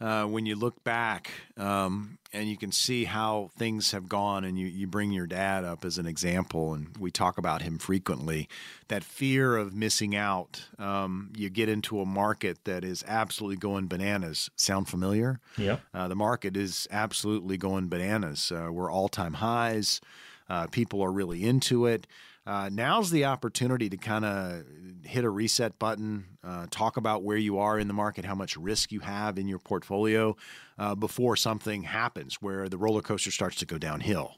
uh, 0.00 0.24
when 0.24 0.46
you 0.46 0.56
look 0.56 0.82
back 0.82 1.30
um, 1.56 2.18
and 2.32 2.48
you 2.48 2.56
can 2.56 2.72
see 2.72 3.04
how 3.04 3.50
things 3.58 3.90
have 3.90 4.08
gone, 4.08 4.44
and 4.44 4.58
you, 4.58 4.66
you 4.66 4.86
bring 4.86 5.10
your 5.10 5.26
dad 5.26 5.64
up 5.64 5.84
as 5.84 5.98
an 5.98 6.06
example, 6.06 6.72
and 6.74 6.96
we 6.98 7.10
talk 7.10 7.38
about 7.38 7.62
him 7.62 7.76
frequently. 7.78 8.48
That 8.88 9.04
fear 9.04 9.56
of 9.56 9.74
missing 9.74 10.14
out, 10.14 10.64
um, 10.78 11.32
you 11.36 11.50
get 11.50 11.68
into 11.68 12.00
a 12.00 12.06
market 12.06 12.64
that 12.64 12.84
is 12.84 13.04
absolutely 13.06 13.56
going 13.56 13.88
bananas. 13.88 14.48
Sound 14.56 14.88
familiar? 14.88 15.40
Yeah. 15.58 15.78
Uh, 15.92 16.08
the 16.08 16.14
market 16.14 16.56
is 16.56 16.86
absolutely 16.90 17.56
going 17.56 17.88
bananas. 17.88 18.52
Uh, 18.52 18.70
we're 18.72 18.90
all 18.90 19.08
time 19.08 19.34
highs. 19.34 20.00
Uh, 20.48 20.66
people 20.66 21.02
are 21.02 21.12
really 21.12 21.44
into 21.44 21.86
it. 21.86 22.06
Uh, 22.46 22.70
now's 22.72 23.10
the 23.10 23.24
opportunity 23.24 23.88
to 23.88 23.96
kind 23.96 24.24
of 24.24 24.64
hit 25.04 25.24
a 25.24 25.30
reset 25.30 25.78
button, 25.78 26.24
uh, 26.42 26.66
talk 26.70 26.96
about 26.96 27.22
where 27.22 27.36
you 27.36 27.58
are 27.58 27.78
in 27.78 27.88
the 27.88 27.94
market, 27.94 28.24
how 28.24 28.34
much 28.34 28.56
risk 28.56 28.92
you 28.92 29.00
have 29.00 29.38
in 29.38 29.48
your 29.48 29.58
portfolio 29.58 30.36
uh, 30.78 30.94
before 30.94 31.36
something 31.36 31.82
happens 31.82 32.36
where 32.40 32.68
the 32.68 32.78
roller 32.78 33.02
coaster 33.02 33.30
starts 33.30 33.56
to 33.56 33.66
go 33.66 33.78
downhill. 33.78 34.36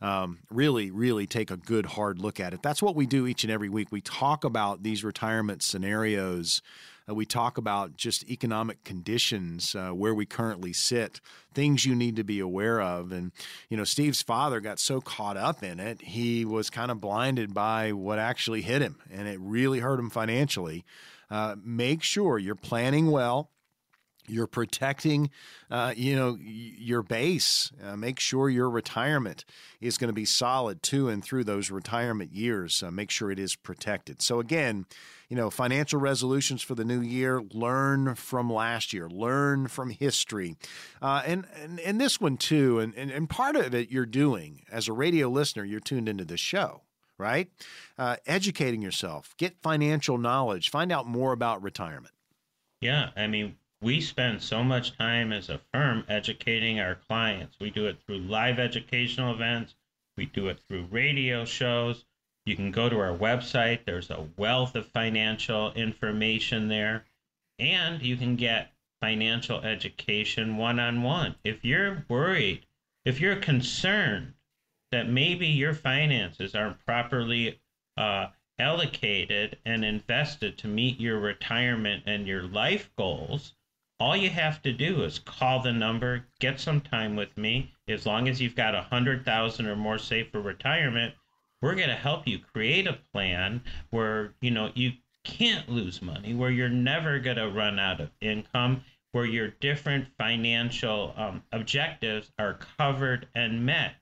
Um, 0.00 0.40
really, 0.50 0.90
really 0.90 1.26
take 1.26 1.50
a 1.50 1.56
good 1.56 1.86
hard 1.86 2.18
look 2.18 2.40
at 2.40 2.52
it. 2.52 2.62
That's 2.62 2.82
what 2.82 2.96
we 2.96 3.06
do 3.06 3.26
each 3.26 3.44
and 3.44 3.52
every 3.52 3.68
week. 3.68 3.92
We 3.92 4.00
talk 4.00 4.44
about 4.44 4.82
these 4.82 5.04
retirement 5.04 5.62
scenarios 5.62 6.60
uh, 7.08 7.14
we 7.14 7.24
talk 7.24 7.58
about 7.58 7.96
just 7.96 8.28
economic 8.28 8.82
conditions 8.84 9.74
uh, 9.74 9.90
where 9.90 10.14
we 10.14 10.26
currently 10.26 10.72
sit, 10.72 11.20
things 11.54 11.86
you 11.86 11.94
need 11.94 12.16
to 12.16 12.24
be 12.24 12.40
aware 12.40 12.80
of. 12.80 13.12
And, 13.12 13.32
you 13.68 13.76
know, 13.76 13.84
Steve's 13.84 14.22
father 14.22 14.60
got 14.60 14.78
so 14.78 15.00
caught 15.00 15.36
up 15.36 15.62
in 15.62 15.78
it, 15.80 16.02
he 16.02 16.44
was 16.44 16.70
kind 16.70 16.90
of 16.90 17.00
blinded 17.00 17.54
by 17.54 17.92
what 17.92 18.18
actually 18.18 18.62
hit 18.62 18.82
him, 18.82 18.96
and 19.10 19.28
it 19.28 19.38
really 19.40 19.80
hurt 19.80 20.00
him 20.00 20.10
financially. 20.10 20.84
Uh, 21.30 21.56
make 21.64 22.02
sure 22.02 22.38
you're 22.38 22.54
planning 22.54 23.10
well 23.10 23.51
you're 24.28 24.46
protecting 24.46 25.30
uh, 25.70 25.92
you 25.96 26.14
know 26.14 26.38
your 26.40 27.02
base 27.02 27.72
uh, 27.84 27.96
make 27.96 28.20
sure 28.20 28.48
your 28.48 28.70
retirement 28.70 29.44
is 29.80 29.98
going 29.98 30.08
to 30.08 30.14
be 30.14 30.24
solid 30.24 30.82
to 30.82 31.08
and 31.08 31.24
through 31.24 31.44
those 31.44 31.70
retirement 31.70 32.32
years 32.32 32.82
uh, 32.82 32.90
make 32.90 33.10
sure 33.10 33.30
it 33.30 33.38
is 33.38 33.56
protected 33.56 34.22
so 34.22 34.40
again 34.40 34.86
you 35.28 35.36
know, 35.36 35.48
financial 35.48 35.98
resolutions 35.98 36.60
for 36.60 36.74
the 36.74 36.84
new 36.84 37.00
year, 37.00 37.40
learn 37.54 38.14
from 38.16 38.52
last 38.52 38.92
year, 38.92 39.08
learn 39.08 39.66
from 39.66 39.88
history. 39.88 40.56
Uh, 41.00 41.22
and, 41.24 41.46
and, 41.58 41.80
and 41.80 41.98
this 41.98 42.20
one 42.20 42.36
too, 42.36 42.78
and, 42.80 42.94
and, 42.96 43.10
and 43.10 43.30
part 43.30 43.56
of 43.56 43.74
it 43.74 43.90
you're 43.90 44.04
doing 44.04 44.60
as 44.70 44.88
a 44.88 44.92
radio 44.92 45.30
listener, 45.30 45.64
you're 45.64 45.80
tuned 45.80 46.06
into 46.06 46.26
this 46.26 46.38
show 46.38 46.82
right? 47.18 47.48
Uh, 47.96 48.16
educating 48.26 48.82
yourself, 48.82 49.34
get 49.38 49.56
financial 49.62 50.18
knowledge, 50.18 50.70
find 50.70 50.90
out 50.90 51.06
more 51.06 51.32
about 51.32 51.62
retirement. 51.62 52.12
Yeah, 52.80 53.10
I 53.16 53.28
mean, 53.28 53.56
we 53.82 54.00
spend 54.00 54.42
so 54.42 54.62
much 54.62 54.96
time 54.96 55.32
as 55.32 55.48
a 55.48 55.60
firm 55.72 56.04
educating 56.08 56.80
our 56.80 56.94
clients. 56.94 57.56
We 57.60 57.70
do 57.70 57.86
it 57.86 57.98
through 58.06 58.20
live 58.20 58.58
educational 58.58 59.34
events, 59.34 59.74
we 60.16 60.26
do 60.26 60.48
it 60.48 60.60
through 60.68 60.86
radio 60.90 61.44
shows, 61.44 62.04
you 62.44 62.56
can 62.56 62.72
go 62.72 62.88
to 62.88 62.98
our 62.98 63.16
website. 63.16 63.84
There's 63.84 64.10
a 64.10 64.26
wealth 64.36 64.74
of 64.74 64.86
financial 64.86 65.72
information 65.72 66.68
there. 66.68 67.04
And 67.58 68.02
you 68.02 68.16
can 68.16 68.34
get 68.34 68.72
financial 69.00 69.60
education 69.60 70.56
one 70.56 70.80
on 70.80 71.02
one. 71.02 71.36
If 71.44 71.64
you're 71.64 72.04
worried, 72.08 72.66
if 73.04 73.20
you're 73.20 73.36
concerned 73.36 74.34
that 74.90 75.08
maybe 75.08 75.46
your 75.46 75.74
finances 75.74 76.54
aren't 76.54 76.84
properly 76.84 77.60
uh, 77.96 78.28
allocated 78.58 79.58
and 79.64 79.84
invested 79.84 80.58
to 80.58 80.68
meet 80.68 81.00
your 81.00 81.18
retirement 81.20 82.02
and 82.06 82.26
your 82.26 82.42
life 82.42 82.90
goals, 82.96 83.54
all 84.02 84.16
you 84.16 84.30
have 84.30 84.60
to 84.60 84.72
do 84.72 85.04
is 85.04 85.20
call 85.20 85.62
the 85.62 85.72
number, 85.72 86.26
get 86.40 86.58
some 86.58 86.80
time 86.80 87.14
with 87.14 87.38
me. 87.38 87.72
As 87.86 88.04
long 88.04 88.28
as 88.28 88.40
you've 88.40 88.56
got 88.56 88.74
a 88.74 88.82
hundred 88.82 89.24
thousand 89.24 89.68
or 89.68 89.76
more 89.76 89.96
saved 89.96 90.32
for 90.32 90.40
retirement, 90.40 91.14
we're 91.60 91.76
going 91.76 91.88
to 91.88 91.94
help 91.94 92.26
you 92.26 92.40
create 92.40 92.88
a 92.88 92.98
plan 93.12 93.62
where 93.90 94.34
you 94.40 94.50
know 94.50 94.72
you 94.74 94.90
can't 95.22 95.68
lose 95.68 96.02
money, 96.02 96.34
where 96.34 96.50
you're 96.50 96.68
never 96.68 97.20
going 97.20 97.36
to 97.36 97.48
run 97.48 97.78
out 97.78 98.00
of 98.00 98.10
income, 98.20 98.82
where 99.12 99.24
your 99.24 99.50
different 99.60 100.08
financial 100.18 101.14
um, 101.16 101.44
objectives 101.52 102.32
are 102.40 102.58
covered 102.76 103.28
and 103.36 103.64
met. 103.64 103.94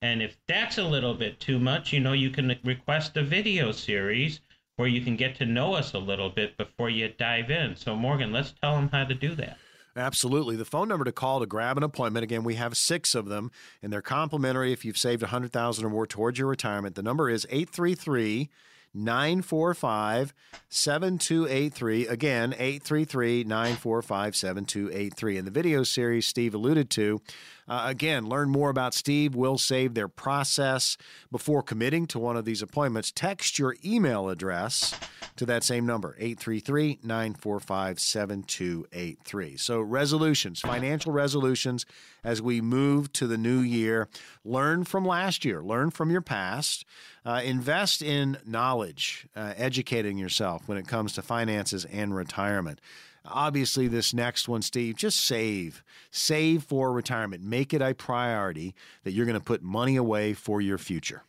And 0.00 0.22
if 0.22 0.38
that's 0.46 0.78
a 0.78 0.84
little 0.84 1.14
bit 1.14 1.40
too 1.40 1.58
much, 1.58 1.92
you 1.92 1.98
know, 1.98 2.12
you 2.12 2.30
can 2.30 2.56
request 2.62 3.16
a 3.16 3.24
video 3.24 3.72
series 3.72 4.42
where 4.80 4.88
you 4.88 5.02
can 5.02 5.14
get 5.14 5.36
to 5.36 5.44
know 5.44 5.74
us 5.74 5.92
a 5.92 5.98
little 5.98 6.30
bit 6.30 6.56
before 6.56 6.88
you 6.88 7.12
dive 7.18 7.50
in. 7.50 7.76
So, 7.76 7.94
Morgan, 7.94 8.32
let's 8.32 8.54
tell 8.62 8.76
them 8.76 8.88
how 8.90 9.04
to 9.04 9.14
do 9.14 9.34
that. 9.34 9.58
Absolutely. 9.94 10.56
The 10.56 10.64
phone 10.64 10.88
number 10.88 11.04
to 11.04 11.12
call 11.12 11.40
to 11.40 11.46
grab 11.46 11.76
an 11.76 11.82
appointment, 11.82 12.24
again, 12.24 12.44
we 12.44 12.54
have 12.54 12.78
six 12.78 13.14
of 13.14 13.26
them, 13.26 13.50
and 13.82 13.92
they're 13.92 14.00
complimentary 14.00 14.72
if 14.72 14.82
you've 14.82 14.96
saved 14.96 15.20
100000 15.20 15.84
or 15.84 15.90
more 15.90 16.06
towards 16.06 16.38
your 16.38 16.48
retirement. 16.48 16.94
The 16.94 17.02
number 17.02 17.28
is 17.28 17.46
833 17.50 18.48
945 18.94 20.32
7283. 20.70 22.06
Again, 22.06 22.54
833 22.54 23.44
945 23.44 24.36
7283. 24.36 25.36
And 25.36 25.46
the 25.46 25.50
video 25.50 25.82
series 25.82 26.26
Steve 26.26 26.54
alluded 26.54 26.88
to, 26.90 27.20
uh, 27.68 27.82
again, 27.86 28.28
learn 28.28 28.48
more 28.48 28.70
about 28.70 28.94
Steve. 28.94 29.32
Wilsave 29.32 29.94
their 29.94 30.08
process 30.08 30.96
before 31.30 31.62
committing 31.62 32.06
to 32.08 32.18
one 32.18 32.36
of 32.36 32.44
these 32.44 32.62
appointments. 32.62 33.12
Text 33.12 33.58
your 33.58 33.76
email 33.84 34.28
address 34.28 34.98
to 35.36 35.46
that 35.46 35.64
same 35.64 35.86
number, 35.86 36.16
833 36.18 37.00
945 37.02 38.00
7283. 38.00 39.56
So, 39.56 39.80
resolutions, 39.80 40.60
financial 40.60 41.12
resolutions 41.12 41.86
as 42.24 42.42
we 42.42 42.60
move 42.60 43.12
to 43.14 43.26
the 43.26 43.38
new 43.38 43.60
year. 43.60 44.08
Learn 44.44 44.84
from 44.84 45.04
last 45.04 45.44
year, 45.44 45.62
learn 45.62 45.90
from 45.90 46.10
your 46.10 46.20
past. 46.20 46.84
Uh, 47.24 47.42
invest 47.44 48.00
in 48.00 48.38
knowledge, 48.46 49.26
uh, 49.36 49.52
educating 49.56 50.16
yourself 50.16 50.66
when 50.66 50.78
it 50.78 50.88
comes 50.88 51.12
to 51.12 51.22
finances 51.22 51.84
and 51.84 52.14
retirement. 52.14 52.80
Obviously, 53.32 53.88
this 53.88 54.12
next 54.12 54.48
one, 54.48 54.62
Steve, 54.62 54.96
just 54.96 55.24
save. 55.24 55.82
Save 56.10 56.64
for 56.64 56.92
retirement. 56.92 57.42
Make 57.42 57.72
it 57.72 57.82
a 57.82 57.94
priority 57.94 58.74
that 59.04 59.12
you're 59.12 59.26
going 59.26 59.38
to 59.38 59.44
put 59.44 59.62
money 59.62 59.96
away 59.96 60.34
for 60.34 60.60
your 60.60 60.78
future. 60.78 61.22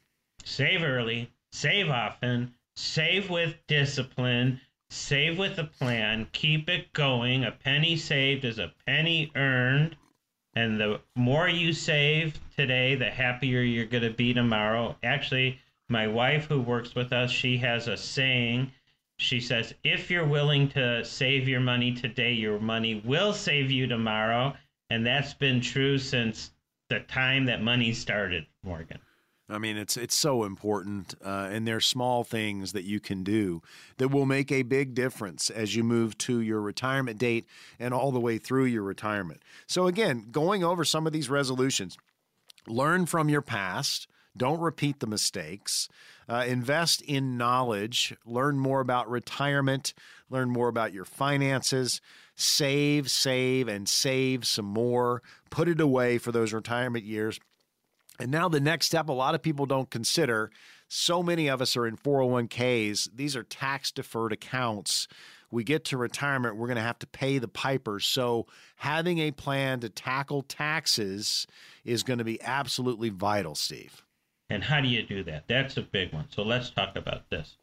Save 0.44 0.84
early, 0.84 1.32
save 1.52 1.90
often, 1.90 2.54
save 2.76 3.30
with 3.30 3.56
discipline, 3.68 4.60
save 4.90 5.38
with 5.38 5.58
a 5.60 5.64
plan, 5.64 6.28
keep 6.32 6.70
it 6.70 6.92
going. 6.94 7.44
A 7.44 7.52
penny 7.52 7.96
saved 7.96 8.44
is 8.44 8.60
a 8.60 8.74
penny 8.86 9.32
earned. 9.36 9.96
And 10.54 10.80
the 10.80 11.00
more 11.16 11.48
you 11.48 11.72
save 11.72 12.40
today, 12.58 12.96
the 12.96 13.10
happier 13.10 13.62
you're 13.62 13.86
going 13.86 14.04
to 14.04 14.10
be 14.10 14.34
tomorrow. 14.34 14.98
Actually, 15.02 15.60
my 15.88 16.08
wife, 16.08 16.46
who 16.46 16.62
works 16.62 16.96
with 16.96 17.14
us, 17.14 17.32
she 17.32 17.58
has 17.58 17.88
a 17.88 17.96
saying. 17.96 18.72
She 19.22 19.40
says, 19.40 19.74
if 19.84 20.10
you're 20.10 20.26
willing 20.26 20.68
to 20.70 21.06
save 21.06 21.48
your 21.48 21.60
money 21.60 21.94
today, 21.94 22.34
your 22.34 22.60
money 22.60 23.04
will 23.06 23.34
save 23.34 23.70
you 23.70 23.86
tomorrow. 23.86 24.56
And 24.90 25.06
that's 25.06 25.34
been 25.36 25.62
true 25.62 26.00
since 26.00 26.52
the 26.90 27.02
time 27.02 27.46
that 27.46 27.62
money 27.62 27.94
started, 27.94 28.48
Morgan. 28.64 28.98
I 29.48 29.58
mean, 29.58 29.78
it's 29.78 29.96
it's 29.96 30.16
so 30.16 30.44
important, 30.44 31.14
uh, 31.24 31.50
and 31.52 31.68
there's 31.68 31.86
small 31.86 32.24
things 32.24 32.72
that 32.72 32.84
you 32.84 33.00
can 33.00 33.24
do 33.24 33.62
that 33.98 34.08
will 34.08 34.26
make 34.26 34.52
a 34.52 34.64
big 34.64 34.96
difference 34.96 35.50
as 35.50 35.76
you 35.76 35.84
move 35.84 36.18
to 36.20 36.40
your 36.40 36.62
retirement 36.62 37.18
date 37.18 37.46
and 37.78 37.94
all 37.94 38.12
the 38.12 38.20
way 38.20 38.38
through 38.38 38.66
your 38.66 38.84
retirement. 38.84 39.42
So 39.68 39.88
again, 39.88 40.28
going 40.32 40.64
over 40.64 40.84
some 40.84 41.06
of 41.06 41.14
these 41.14 41.30
resolutions, 41.30 41.98
learn 42.66 43.06
from 43.06 43.30
your 43.30 43.42
past, 43.42 44.08
don't 44.36 44.62
repeat 44.62 45.00
the 45.00 45.08
mistakes. 45.08 45.90
Uh, 46.32 46.46
invest 46.46 47.02
in 47.02 47.36
knowledge. 47.36 48.16
Learn 48.26 48.58
more 48.58 48.80
about 48.80 49.10
retirement. 49.10 49.94
Learn 50.30 50.50
more 50.50 50.70
about 50.70 50.94
your 50.94 51.04
finances. 51.04 52.00
Save, 52.36 53.12
save, 53.12 53.68
and 53.68 53.90
save 53.90 54.48
some 54.48 54.64
more. 54.64 55.22
Put 55.50 55.68
it 55.68 55.82
away 55.82 56.18
for 56.18 56.32
those 56.32 56.54
retirement 56.54 57.04
years. 57.04 57.38
And 58.18 58.32
now 58.32 58.48
the 58.48 58.62
next 58.62 58.86
step, 58.86 59.10
a 59.10 59.14
lot 59.14 59.36
of 59.36 59.42
people 59.42 59.66
don't 59.66 59.90
consider. 59.90 60.52
So 60.88 61.22
many 61.22 61.50
of 61.50 61.62
us 61.62 61.76
are 61.76 61.86
in 61.86 61.98
401ks. 61.98 63.10
These 63.14 63.36
are 63.36 63.44
tax 63.44 63.92
deferred 63.92 64.32
accounts. 64.32 65.10
We 65.52 65.66
get 65.66 65.84
to 65.86 65.98
retirement, 65.98 66.56
we're 66.56 66.68
going 66.68 66.78
to 66.78 66.82
have 66.82 67.00
to 67.00 67.08
pay 67.08 67.40
the 67.40 67.50
piper. 67.50 68.00
So 68.00 68.48
having 68.78 69.20
a 69.20 69.32
plan 69.32 69.82
to 69.82 69.90
tackle 69.90 70.44
taxes 70.44 71.46
is 71.84 72.04
going 72.04 72.20
to 72.20 72.24
be 72.24 72.42
absolutely 72.42 73.10
vital, 73.10 73.54
Steve. 73.54 74.02
And 74.52 74.66
how 74.66 74.82
do 74.82 74.90
you 74.90 75.02
do 75.02 75.24
that? 75.24 75.46
That's 75.48 75.78
a 75.78 75.82
big 75.82 76.12
one. 76.12 76.26
So 76.30 76.44
let's 76.44 76.70
talk 76.70 76.98
about 76.98 77.30
this. 77.30 77.56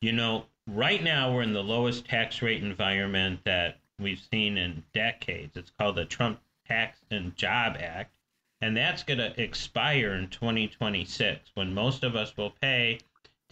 You 0.00 0.12
know, 0.12 0.46
right 0.66 1.02
now 1.02 1.34
we're 1.34 1.42
in 1.42 1.52
the 1.52 1.62
lowest 1.62 2.06
tax 2.06 2.40
rate 2.40 2.62
environment 2.62 3.40
that 3.44 3.78
we've 3.98 4.26
seen 4.32 4.56
in 4.56 4.82
decades. 4.94 5.58
It's 5.58 5.70
called 5.78 5.96
the 5.96 6.06
Trump 6.06 6.40
Tax 6.66 6.98
and 7.10 7.36
Job 7.36 7.76
Act. 7.78 8.14
And 8.62 8.74
that's 8.74 9.02
going 9.02 9.18
to 9.18 9.38
expire 9.38 10.14
in 10.14 10.28
2026 10.28 11.50
when 11.56 11.74
most 11.74 12.04
of 12.04 12.16
us 12.16 12.34
will 12.38 12.54
pay 12.62 13.00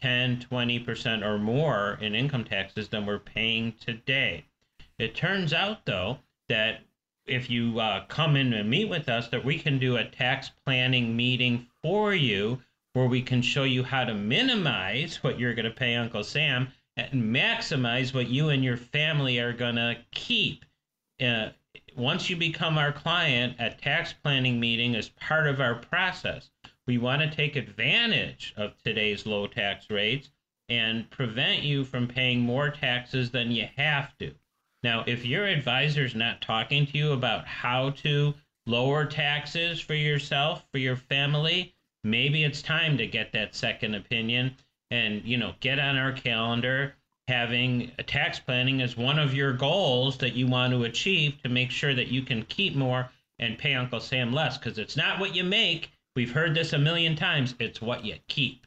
10, 0.01 0.47
20% 0.51 1.23
or 1.23 1.39
more 1.39 1.99
in 2.01 2.15
income 2.15 2.45
taxes 2.45 2.89
than 2.89 3.05
we're 3.05 3.19
paying 3.19 3.75
today. 3.85 4.47
It 4.99 5.15
turns 5.15 5.53
out, 5.53 5.85
though, 5.85 6.21
that 6.49 6.81
if 7.27 7.51
you 7.51 7.81
uh, 7.81 8.07
come 8.07 8.35
in 8.35 8.55
and 8.55 8.71
meet 8.71 8.89
with 8.89 9.11
us, 9.11 9.29
that 9.29 9.45
we 9.45 9.59
can 9.59 9.79
do 9.79 9.99
a 9.99 10.05
tax 10.07 10.51
planning 10.65 11.15
meeting 11.15 11.67
for 11.83 12.15
you 12.15 12.63
where 12.99 13.07
we 13.07 13.23
can 13.23 13.41
show 13.41 13.63
you 13.63 13.85
how 13.85 14.03
to 14.05 14.13
minimize 14.13 15.23
what 15.23 15.39
you're 15.39 15.55
going 15.55 15.65
to 15.65 15.71
pay 15.71 15.95
Uncle 15.95 16.25
Sam 16.25 16.67
and 16.97 17.23
maximize 17.33 18.13
what 18.13 18.27
you 18.27 18.49
and 18.49 18.65
your 18.65 18.77
family 18.77 19.39
are 19.39 19.53
going 19.53 19.77
to 19.77 19.97
keep. 20.11 20.65
Uh, 21.21 21.51
once 21.97 22.29
you 22.29 22.35
become 22.35 22.77
our 22.77 22.93
client, 22.93 23.55
a 23.61 23.71
tax 23.71 24.13
planning 24.13 24.59
meeting 24.59 24.97
is 24.97 25.11
part 25.11 25.47
of 25.47 25.61
our 25.61 25.77
process. 25.77 26.51
We 26.89 26.99
want 26.99 27.23
to 27.23 27.31
take 27.31 27.55
advantage 27.55 28.53
of 28.57 28.77
today's 28.83 29.27
low 29.27 29.47
tax 29.47 29.89
rates 29.91 30.31
and 30.69 31.09
prevent 31.09 31.63
you 31.63 31.85
from 31.85 32.09
paying 32.09 32.41
more 32.41 32.69
taxes 32.69 33.31
than 33.31 33.53
you 33.53 33.69
have 33.77 34.19
to. 34.19 34.35
Now, 34.83 35.05
if 35.07 35.25
your 35.25 35.47
advisor 35.47 36.05
is 36.05 36.17
not 36.17 36.41
talking 36.41 36.85
to 36.87 36.99
you 36.99 37.13
about 37.13 37.47
how 37.47 37.91
to 37.91 38.35
lower 38.67 39.07
taxes 39.07 39.81
for 39.81 39.95
yourself, 39.95 40.67
for 40.73 40.79
your 40.79 40.97
family, 40.97 41.77
maybe 42.05 42.45
it's 42.45 42.63
time 42.63 42.97
to 42.99 43.07
get 43.07 43.33
that 43.33 43.55
second 43.55 43.95
opinion 43.95 44.55
and 44.91 45.25
you 45.25 45.37
know 45.37 45.53
get 45.61 45.79
on 45.79 45.97
our 45.97 46.13
calendar 46.13 46.95
having 47.27 47.91
a 47.99 48.03
tax 48.03 48.39
planning 48.39 48.81
as 48.81 48.97
one 48.97 49.19
of 49.19 49.35
your 49.35 49.53
goals 49.53 50.17
that 50.17 50.35
you 50.35 50.47
want 50.47 50.73
to 50.73 50.85
achieve 50.85 51.41
to 51.43 51.49
make 51.49 51.71
sure 51.71 51.95
that 51.95 52.09
you 52.09 52.23
can 52.23 52.43
keep 52.45 52.75
more 52.75 53.09
and 53.39 53.59
pay 53.59 53.75
uncle 53.75 54.01
sam 54.01 54.33
less 54.33 54.57
because 54.57 54.79
it's 54.79 54.97
not 54.97 55.19
what 55.19 55.35
you 55.35 55.45
make 55.45 55.91
we've 56.17 56.33
heard 56.33 56.55
this 56.55 56.73
a 56.73 56.79
million 56.79 57.15
times 57.15 57.55
it's 57.59 57.83
what 57.83 58.05
you 58.05 58.15
keep 58.29 58.67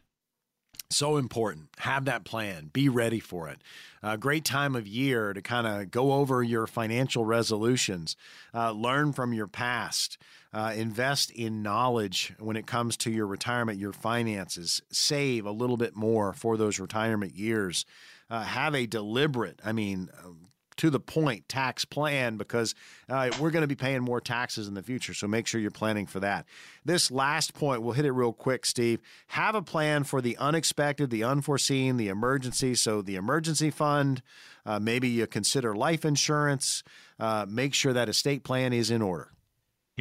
so 0.92 1.18
important. 1.18 1.70
Have 1.80 2.06
that 2.06 2.26
plan. 2.26 2.70
Be 2.74 2.90
ready 2.90 3.20
for 3.20 3.48
it. 3.50 3.62
A 4.04 4.18
great 4.18 4.46
time 4.46 4.76
of 4.76 4.88
year 4.88 5.34
to 5.34 5.42
kind 5.42 5.68
of 5.68 5.92
go 5.92 6.14
over 6.14 6.44
your 6.44 6.68
financial 6.68 7.26
resolutions, 7.26 8.16
uh, 8.54 8.72
learn 8.72 9.14
from 9.14 9.34
your 9.34 9.48
past, 9.48 10.18
uh, 10.54 10.74
invest 10.76 11.32
in 11.32 11.64
knowledge 11.64 12.34
when 12.40 12.56
it 12.56 12.68
comes 12.68 12.98
to 12.98 13.12
your 13.12 13.26
retirement, 13.26 13.80
your 13.80 13.94
finances, 13.94 14.82
save 14.92 15.46
a 15.46 15.52
little 15.52 15.78
bit 15.78 15.96
more 15.96 16.34
for 16.34 16.58
those 16.58 16.80
retirement 16.80 17.36
years. 17.36 17.86
Uh, 18.30 18.44
have 18.44 18.76
a 18.76 18.86
deliberate, 18.86 19.60
I 19.64 19.72
mean, 19.72 20.10
um, 20.24 20.48
to 20.78 20.90
the 20.90 21.00
point 21.00 21.48
tax 21.48 21.86
plan 21.86 22.38
because 22.38 22.74
uh, 23.08 23.30
we're 23.40 23.52
going 23.52 23.62
to 23.62 23.68
be 23.68 23.76
paying 23.76 24.02
more 24.02 24.20
taxes 24.20 24.68
in 24.68 24.74
the 24.74 24.82
future. 24.82 25.14
So 25.14 25.28
make 25.28 25.46
sure 25.46 25.62
you're 25.62 25.70
planning 25.70 26.08
for 26.08 26.20
that. 26.22 26.46
This 26.84 27.12
last 27.12 27.54
point, 27.54 27.82
we'll 27.82 27.94
hit 27.94 28.06
it 28.06 28.12
real 28.12 28.34
quick, 28.34 28.66
Steve. 28.66 29.00
Have 29.28 29.54
a 29.54 29.62
plan 29.62 30.06
for 30.06 30.22
the 30.22 30.38
unexpected, 30.38 31.12
the 31.12 31.24
unforeseen, 31.24 31.98
the 31.98 32.08
emergency. 32.08 32.74
So 32.76 33.02
the 33.02 33.16
emergency 33.16 33.70
fund, 33.70 34.24
uh, 34.66 34.80
maybe 34.80 35.08
you 35.08 35.28
consider 35.28 35.76
life 35.76 36.04
insurance. 36.04 36.84
Uh, 37.20 37.46
make 37.48 37.74
sure 37.74 37.94
that 37.94 38.10
estate 38.10 38.44
plan 38.44 38.74
is 38.74 38.90
in 38.90 39.02
order. 39.02 39.32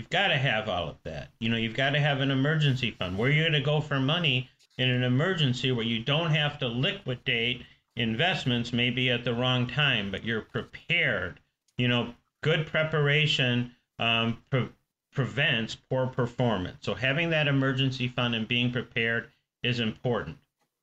You've 0.00 0.08
got 0.08 0.28
to 0.28 0.38
have 0.38 0.66
all 0.66 0.88
of 0.88 0.96
that. 1.02 1.28
You 1.40 1.50
know, 1.50 1.58
you've 1.58 1.76
got 1.76 1.90
to 1.90 2.00
have 2.00 2.22
an 2.22 2.30
emergency 2.30 2.90
fund. 2.90 3.18
Where 3.18 3.30
you're 3.30 3.50
going 3.50 3.52
to 3.52 3.60
go 3.60 3.82
for 3.82 4.00
money 4.00 4.48
in 4.78 4.88
an 4.88 5.02
emergency 5.02 5.72
where 5.72 5.84
you 5.84 6.02
don't 6.02 6.30
have 6.30 6.58
to 6.60 6.68
liquidate 6.68 7.66
investments 7.96 8.72
maybe 8.72 9.10
at 9.10 9.24
the 9.24 9.34
wrong 9.34 9.66
time, 9.66 10.10
but 10.10 10.24
you're 10.24 10.40
prepared. 10.40 11.38
You 11.76 11.88
know, 11.88 12.14
good 12.40 12.66
preparation 12.66 13.72
um, 13.98 14.38
pre- 14.48 14.70
prevents 15.12 15.74
poor 15.74 16.06
performance. 16.06 16.78
So 16.80 16.94
having 16.94 17.28
that 17.28 17.46
emergency 17.46 18.08
fund 18.08 18.34
and 18.34 18.48
being 18.48 18.72
prepared 18.72 19.28
is 19.62 19.80
important. 19.80 20.38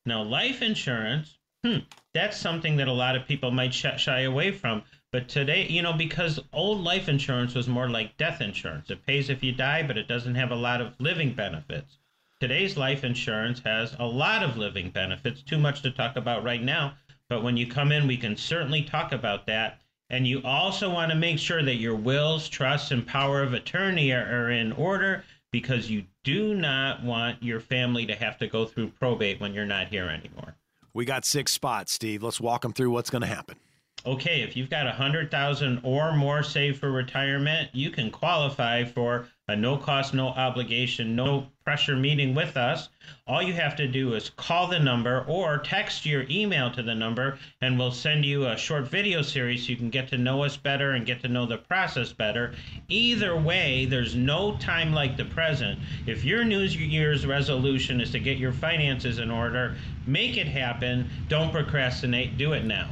Now, 0.06 0.22
life 0.22 0.62
insurance 0.62 1.40
hmm, 1.64 1.78
that's 2.14 2.38
something 2.38 2.78
that 2.78 2.88
a 2.88 2.94
lot 2.94 3.16
of 3.16 3.28
people 3.28 3.50
might 3.50 3.74
shy 3.74 4.22
away 4.22 4.52
from. 4.52 4.84
But 5.14 5.30
today, 5.30 5.66
you 5.68 5.82
know, 5.82 5.94
because 5.94 6.40
old 6.52 6.82
life 6.82 7.08
insurance 7.08 7.56
was 7.56 7.68
more 7.68 7.90
like 7.90 8.18
death 8.18 8.42
insurance. 8.42 8.90
It 8.90 9.06
pays 9.06 9.30
if 9.30 9.42
you 9.42 9.54
die, 9.54 9.84
but 9.84 9.98
it 9.98 10.08
doesn't 10.08 10.36
have 10.36 10.52
a 10.52 10.56
lot 10.56 10.82
of 10.82 11.00
living 11.00 11.34
benefits. 11.34 11.98
Today's 12.42 12.76
life 12.76 13.04
insurance 13.04 13.62
has 13.62 13.96
a 14.00 14.06
lot 14.06 14.44
of 14.44 14.58
living 14.58 14.90
benefits, 14.90 15.42
too 15.42 15.58
much 15.58 15.82
to 15.84 15.92
talk 15.92 16.18
about 16.18 16.44
right 16.44 16.62
now. 16.62 16.96
But 17.30 17.42
when 17.42 17.56
you 17.56 17.68
come 17.68 17.92
in, 17.92 18.06
we 18.06 18.18
can 18.18 18.36
certainly 18.36 18.84
talk 18.84 19.14
about 19.14 19.48
that. 19.48 19.80
And 20.10 20.28
you 20.28 20.42
also 20.44 20.94
want 20.94 21.12
to 21.12 21.18
make 21.18 21.40
sure 21.40 21.64
that 21.64 21.76
your 21.76 21.96
wills, 21.96 22.48
trusts, 22.50 22.92
and 22.92 23.08
power 23.08 23.42
of 23.42 23.54
attorney 23.54 24.12
are, 24.12 24.24
are 24.24 24.52
in 24.52 24.72
order 24.74 25.24
because 25.52 25.90
you 25.90 26.04
do 26.24 26.54
not 26.54 27.02
want 27.04 27.42
your 27.42 27.60
family 27.60 28.06
to 28.06 28.16
have 28.16 28.38
to 28.40 28.48
go 28.48 28.66
through 28.66 28.90
probate 28.90 29.40
when 29.40 29.54
you're 29.54 29.66
not 29.66 29.88
here 29.88 30.08
anymore. 30.10 30.56
We 30.94 31.06
got 31.06 31.26
six 31.26 31.54
spots, 31.54 31.94
Steve. 31.94 32.24
Let's 32.24 32.42
walk 32.42 32.62
them 32.62 32.74
through 32.74 32.92
what's 32.92 33.10
going 33.10 33.22
to 33.22 33.28
happen. 33.28 33.58
Okay, 34.06 34.42
if 34.42 34.56
you've 34.56 34.70
got 34.70 34.88
a 34.88 34.92
hundred 34.92 35.32
thousand 35.32 35.82
or 35.84 36.16
more 36.16 36.42
saved 36.42 36.80
for 36.80 36.92
retirement, 36.92 37.70
you 37.74 37.90
can 37.90 38.10
qualify 38.10 38.86
for 38.86 39.28
a 39.50 39.56
no 39.56 39.76
cost, 39.76 40.14
no 40.14 40.28
obligation, 40.28 41.16
no 41.16 41.48
pressure 41.66 41.96
meeting 41.96 42.36
with 42.36 42.56
us. 42.56 42.90
All 43.26 43.42
you 43.42 43.54
have 43.54 43.76
to 43.78 43.88
do 43.88 44.14
is 44.14 44.30
call 44.30 44.68
the 44.68 44.80
number 44.80 45.26
or 45.28 45.58
text 45.58 46.06
your 46.06 46.26
email 46.30 46.72
to 46.72 46.84
the 46.84 46.96
number, 46.96 47.40
and 47.60 47.78
we'll 47.78 47.92
send 47.92 48.24
you 48.24 48.46
a 48.46 48.56
short 48.56 48.88
video 48.88 49.22
series 49.22 49.64
so 49.66 49.70
you 49.70 49.78
can 49.78 49.90
get 49.90 50.08
to 50.10 50.18
know 50.18 50.44
us 50.44 50.56
better 50.56 50.92
and 50.92 51.06
get 51.06 51.22
to 51.22 51.28
know 51.28 51.46
the 51.46 51.58
process 51.58 52.14
better. 52.14 52.54
Either 52.88 53.36
way, 53.36 53.86
there's 53.86 54.16
no 54.16 54.56
time 54.58 54.94
like 54.94 55.18
the 55.18 55.26
present. 55.26 55.80
If 56.06 56.24
your 56.24 56.46
New 56.46 56.62
Year's 56.62 57.26
resolution 57.26 58.00
is 58.00 58.12
to 58.12 58.20
get 58.20 58.38
your 58.38 58.54
finances 58.54 59.20
in 59.20 59.32
order, 59.32 59.76
make 60.06 60.38
it 60.38 60.48
happen. 60.48 61.10
Don't 61.28 61.52
procrastinate, 61.52 62.38
do 62.38 62.54
it 62.54 62.64
now. 62.64 62.90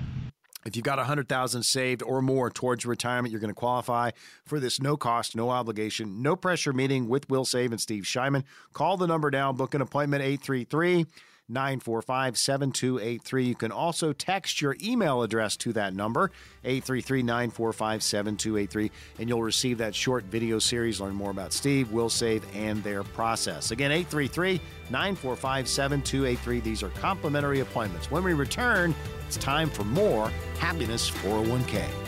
If 0.66 0.76
you've 0.76 0.84
got 0.84 0.98
100,000 0.98 1.62
saved 1.62 2.02
or 2.02 2.24
more 2.24 2.50
towards 2.50 2.88
retirement, 2.88 3.32
you're 3.32 3.40
going 3.40 3.54
to 3.54 3.54
qualify 3.54 4.10
for 4.46 4.60
this 4.60 4.82
no 4.82 4.98
cost, 4.98 5.36
no 5.36 5.52
obligation, 5.52 6.24
no 6.24 6.36
pressure 6.36 6.74
meeting 6.74 7.08
with 7.08 7.28
Wilsave 7.28 7.70
and 7.70 7.80
Steve 7.80 8.04
Shyman. 8.04 8.44
Call 8.74 8.98
the 8.98 9.06
number 9.06 9.30
now, 9.30 9.54
book 9.54 9.76
an 9.76 9.82
appointment 9.82 10.24
833 10.24 11.06
945 11.50 12.38
7283. 12.38 13.44
You 13.44 13.56
can 13.56 13.72
also 13.72 14.14
text 14.14 14.62
your 14.62 14.76
email 14.84 15.22
address 15.22 15.56
to 15.58 15.74
that 15.74 15.94
number, 15.94 16.32
833 16.64 17.24
945 17.24 18.04
7283, 18.04 18.92
and 19.20 19.30
you'll 19.30 19.44
receive 19.44 19.78
that 19.78 19.94
short 19.96 20.24
video 20.26 20.60
series. 20.60 21.00
Learn 21.00 21.16
more 21.16 21.32
about 21.32 21.54
Steve, 21.54 21.90
Wilsave, 21.90 22.44
and 22.54 22.84
their 22.84 23.04
process. 23.04 23.72
Again, 23.72 23.92
833 23.92 24.60
945 24.90 25.68
7283. 25.68 26.60
These 26.60 26.84
are 26.84 26.90
complimentary 26.90 27.60
appointments. 27.60 28.10
When 28.10 28.24
we 28.24 28.34
return, 28.34 28.96
it's 29.28 29.38
time 29.38 29.70
for 29.70 29.84
more 29.84 30.32
Happiness 30.60 31.10
401k. 31.10 32.05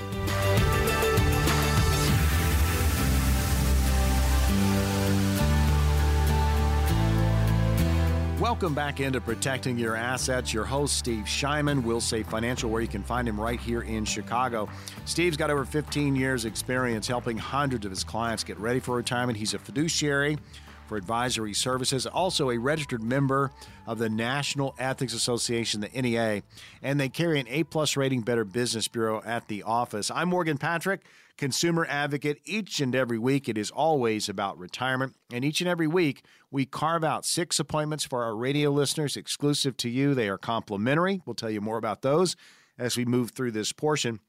Welcome 8.57 8.73
back 8.73 9.01
into 9.01 9.21
Protecting 9.21 9.77
Your 9.77 9.95
Assets. 9.95 10.51
Your 10.51 10.65
host, 10.65 10.97
Steve 10.97 11.25
Shyman, 11.25 11.83
Wilsave 11.83 12.25
financial, 12.25 12.71
where 12.71 12.81
you 12.81 12.87
can 12.87 13.03
find 13.03 13.27
him 13.27 13.39
right 13.39 13.59
here 13.59 13.83
in 13.83 14.03
Chicago. 14.03 14.67
Steve's 15.05 15.37
got 15.37 15.51
over 15.51 15.63
15 15.63 16.15
years' 16.15 16.43
experience 16.43 17.07
helping 17.07 17.37
hundreds 17.37 17.85
of 17.85 17.91
his 17.91 18.03
clients 18.03 18.43
get 18.43 18.57
ready 18.57 18.79
for 18.79 18.95
retirement. 18.95 19.37
He's 19.37 19.53
a 19.53 19.59
fiduciary 19.59 20.39
for 20.87 20.97
advisory 20.97 21.53
services, 21.53 22.05
also 22.05 22.49
a 22.49 22.57
registered 22.57 23.03
member 23.03 23.51
of 23.85 23.99
the 23.99 24.09
National 24.09 24.73
Ethics 24.79 25.13
Association, 25.13 25.81
the 25.81 26.01
NEA, 26.01 26.43
and 26.81 26.99
they 26.99 27.09
carry 27.09 27.39
an 27.39 27.47
A 27.49 27.63
plus 27.63 27.97
rating 27.97 28.21
Better 28.21 28.45
Business 28.45 28.87
Bureau 28.87 29.21
at 29.25 29.47
the 29.47 29.63
office. 29.63 30.09
I'm 30.09 30.29
Morgan 30.29 30.57
Patrick 30.57 31.01
consumer 31.37 31.85
advocate. 31.87 32.39
Each 32.45 32.81
and 32.81 32.95
every 32.95 33.19
week, 33.19 33.47
it 33.47 33.57
is 33.57 33.71
always 33.71 34.27
about 34.27 34.57
retirement. 34.57 35.15
And 35.31 35.45
each 35.45 35.61
and 35.61 35.69
every 35.69 35.87
week, 35.87 36.23
we 36.51 36.65
carve 36.65 37.03
out 37.03 37.25
six 37.25 37.59
appointments 37.59 38.03
for 38.03 38.23
our 38.23 38.35
radio 38.35 38.71
listeners 38.71 39.15
exclusive 39.15 39.77
to 39.77 39.89
you. 39.89 40.13
They 40.13 40.29
are 40.29 40.37
complimentary. 40.37 41.21
We'll 41.25 41.35
tell 41.35 41.51
you 41.51 41.61
more 41.61 41.77
about 41.77 42.01
those 42.01 42.35
as 42.77 42.97
we 42.97 43.05
move 43.05 43.31
through 43.31 43.51
this 43.51 43.71
portion 43.71 44.19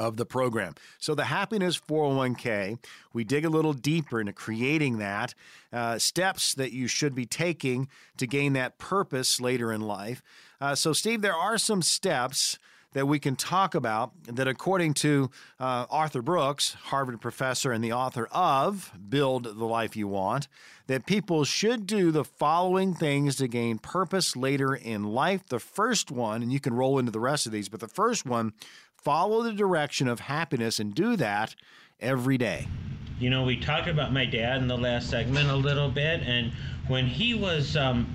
of 0.00 0.16
the 0.16 0.24
program. 0.24 0.74
So, 0.98 1.14
the 1.14 1.26
Happiness 1.26 1.78
401k, 1.78 2.78
we 3.12 3.22
dig 3.22 3.44
a 3.44 3.50
little 3.50 3.74
deeper 3.74 4.18
into 4.18 4.32
creating 4.32 4.98
that, 4.98 5.34
uh, 5.72 5.98
steps 5.98 6.54
that 6.54 6.72
you 6.72 6.88
should 6.88 7.14
be 7.14 7.26
taking 7.26 7.86
to 8.16 8.26
gain 8.26 8.54
that 8.54 8.78
purpose 8.78 9.40
later 9.40 9.70
in 9.70 9.82
life. 9.82 10.22
Uh, 10.60 10.74
so, 10.74 10.94
Steve, 10.94 11.20
there 11.20 11.34
are 11.34 11.58
some 11.58 11.82
steps 11.82 12.58
that 12.92 13.06
we 13.06 13.18
can 13.18 13.36
talk 13.36 13.74
about 13.74 14.12
that, 14.24 14.48
according 14.48 14.94
to 14.94 15.30
uh, 15.60 15.86
Arthur 15.90 16.22
Brooks, 16.22 16.74
Harvard 16.84 17.20
professor 17.20 17.70
and 17.70 17.84
the 17.84 17.92
author 17.92 18.26
of 18.32 18.92
Build 19.08 19.44
the 19.44 19.64
Life 19.64 19.96
You 19.96 20.08
Want, 20.08 20.48
that 20.88 21.06
people 21.06 21.44
should 21.44 21.86
do 21.86 22.10
the 22.10 22.24
following 22.24 22.94
things 22.94 23.36
to 23.36 23.46
gain 23.46 23.78
purpose 23.78 24.34
later 24.34 24.74
in 24.74 25.04
life. 25.04 25.46
The 25.46 25.60
first 25.60 26.10
one, 26.10 26.42
and 26.42 26.52
you 26.52 26.58
can 26.58 26.74
roll 26.74 26.98
into 26.98 27.12
the 27.12 27.20
rest 27.20 27.46
of 27.46 27.52
these, 27.52 27.68
but 27.68 27.78
the 27.78 27.86
first 27.86 28.26
one, 28.26 28.52
follow 29.02 29.42
the 29.42 29.52
direction 29.52 30.08
of 30.08 30.20
happiness 30.20 30.78
and 30.78 30.94
do 30.94 31.16
that 31.16 31.54
every 32.00 32.38
day. 32.38 32.68
You 33.18 33.30
know, 33.30 33.44
we 33.44 33.58
talked 33.58 33.88
about 33.88 34.12
my 34.12 34.24
dad 34.24 34.62
in 34.62 34.68
the 34.68 34.78
last 34.78 35.10
segment 35.10 35.50
a 35.50 35.56
little 35.56 35.90
bit, 35.90 36.22
and 36.22 36.52
when 36.88 37.06
he 37.06 37.34
was 37.34 37.76
um, 37.76 38.06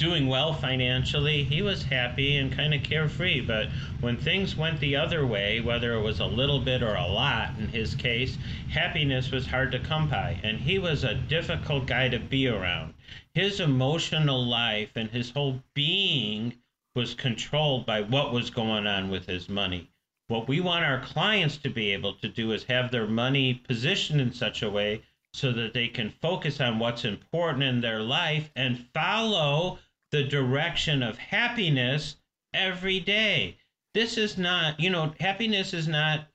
doing 0.00 0.28
well 0.28 0.54
financially. 0.54 1.44
He 1.44 1.60
was 1.60 1.82
happy 1.82 2.38
and 2.38 2.50
kind 2.50 2.72
of 2.72 2.82
carefree. 2.82 3.42
But 3.42 3.68
when 4.00 4.16
things 4.16 4.56
went 4.56 4.80
the 4.80 4.96
other 4.96 5.26
way, 5.26 5.60
whether 5.60 5.92
it 5.92 6.00
was 6.00 6.20
a 6.20 6.26
little 6.26 6.58
bit 6.58 6.82
or 6.82 6.94
a 6.94 7.06
lot 7.06 7.50
in 7.58 7.68
his 7.68 7.94
case, 7.94 8.38
happiness 8.70 9.30
was 9.30 9.46
hard 9.46 9.70
to 9.72 9.78
come 9.78 10.08
by. 10.08 10.40
And 10.42 10.58
he 10.58 10.78
was 10.78 11.04
a 11.04 11.14
difficult 11.14 11.86
guy 11.86 12.08
to 12.08 12.18
be 12.18 12.48
around. 12.48 12.94
His 13.34 13.60
emotional 13.60 14.42
life 14.42 14.92
and 14.96 15.10
his 15.10 15.28
whole 15.28 15.62
being 15.74 16.54
was 16.94 17.12
controlled 17.12 17.84
by 17.84 18.00
what 18.00 18.32
was 18.32 18.48
going 18.48 18.86
on 18.86 19.10
with 19.10 19.26
his 19.26 19.50
money. 19.50 19.89
What 20.30 20.46
we 20.46 20.60
want 20.60 20.84
our 20.84 21.00
clients 21.00 21.56
to 21.56 21.68
be 21.68 21.90
able 21.90 22.14
to 22.14 22.28
do 22.28 22.52
is 22.52 22.62
have 22.62 22.92
their 22.92 23.08
money 23.08 23.52
positioned 23.52 24.20
in 24.20 24.32
such 24.32 24.62
a 24.62 24.70
way 24.70 25.02
so 25.34 25.50
that 25.50 25.74
they 25.74 25.88
can 25.88 26.10
focus 26.22 26.60
on 26.60 26.78
what's 26.78 27.04
important 27.04 27.64
in 27.64 27.80
their 27.80 28.00
life 28.00 28.48
and 28.54 28.86
follow 28.94 29.80
the 30.12 30.22
direction 30.22 31.02
of 31.02 31.18
happiness 31.18 32.14
every 32.54 33.00
day. 33.00 33.56
This 33.92 34.16
is 34.16 34.38
not, 34.38 34.78
you 34.78 34.88
know, 34.88 35.12
happiness 35.18 35.74
is 35.74 35.88
not 35.88 36.28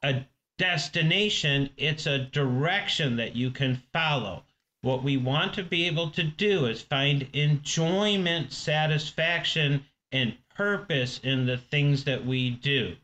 a 0.00 0.26
destination, 0.56 1.70
it's 1.76 2.06
a 2.06 2.26
direction 2.26 3.16
that 3.16 3.34
you 3.34 3.50
can 3.50 3.82
follow. 3.92 4.44
What 4.82 5.02
we 5.02 5.16
want 5.16 5.54
to 5.54 5.64
be 5.64 5.88
able 5.88 6.10
to 6.10 6.22
do 6.22 6.66
is 6.66 6.82
find 6.82 7.26
enjoyment, 7.32 8.52
satisfaction, 8.52 9.86
and 10.12 10.36
purpose 10.54 11.18
in 11.24 11.46
the 11.46 11.58
things 11.58 12.04
that 12.04 12.24
we 12.24 12.50
do. 12.50 12.94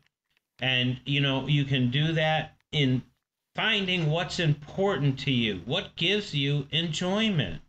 And, 0.59 0.99
you 1.05 1.21
know, 1.21 1.47
you 1.47 1.65
can 1.65 1.91
do 1.91 2.13
that 2.13 2.55
in 2.71 3.03
finding 3.55 4.09
what's 4.09 4.39
important 4.39 5.19
to 5.19 5.31
you, 5.31 5.61
what 5.65 5.95
gives 5.95 6.33
you 6.33 6.67
enjoyment. 6.71 7.61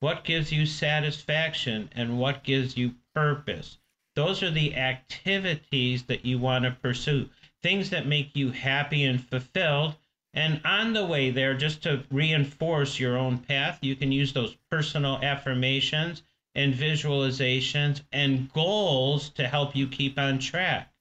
What 0.00 0.24
gives 0.24 0.52
you 0.52 0.66
satisfaction 0.66 1.88
and 1.92 2.18
what 2.18 2.44
gives 2.44 2.76
you 2.76 2.96
purpose? 3.14 3.78
Those 4.14 4.42
are 4.42 4.50
the 4.50 4.76
activities 4.76 6.02
that 6.04 6.24
you 6.26 6.38
want 6.38 6.64
to 6.64 6.70
pursue, 6.70 7.30
things 7.62 7.88
that 7.90 8.06
make 8.06 8.36
you 8.36 8.50
happy 8.50 9.04
and 9.04 9.26
fulfilled. 9.26 9.96
And 10.34 10.60
on 10.66 10.92
the 10.92 11.04
way 11.06 11.30
there, 11.30 11.54
just 11.54 11.82
to 11.84 12.04
reinforce 12.10 13.00
your 13.00 13.16
own 13.16 13.38
path, 13.38 13.78
you 13.80 13.96
can 13.96 14.12
use 14.12 14.34
those 14.34 14.56
personal 14.70 15.18
affirmations 15.22 16.22
and 16.54 16.74
visualizations 16.74 18.02
and 18.12 18.52
goals 18.52 19.30
to 19.30 19.48
help 19.48 19.74
you 19.74 19.88
keep 19.88 20.18
on 20.18 20.38
track. 20.38 20.92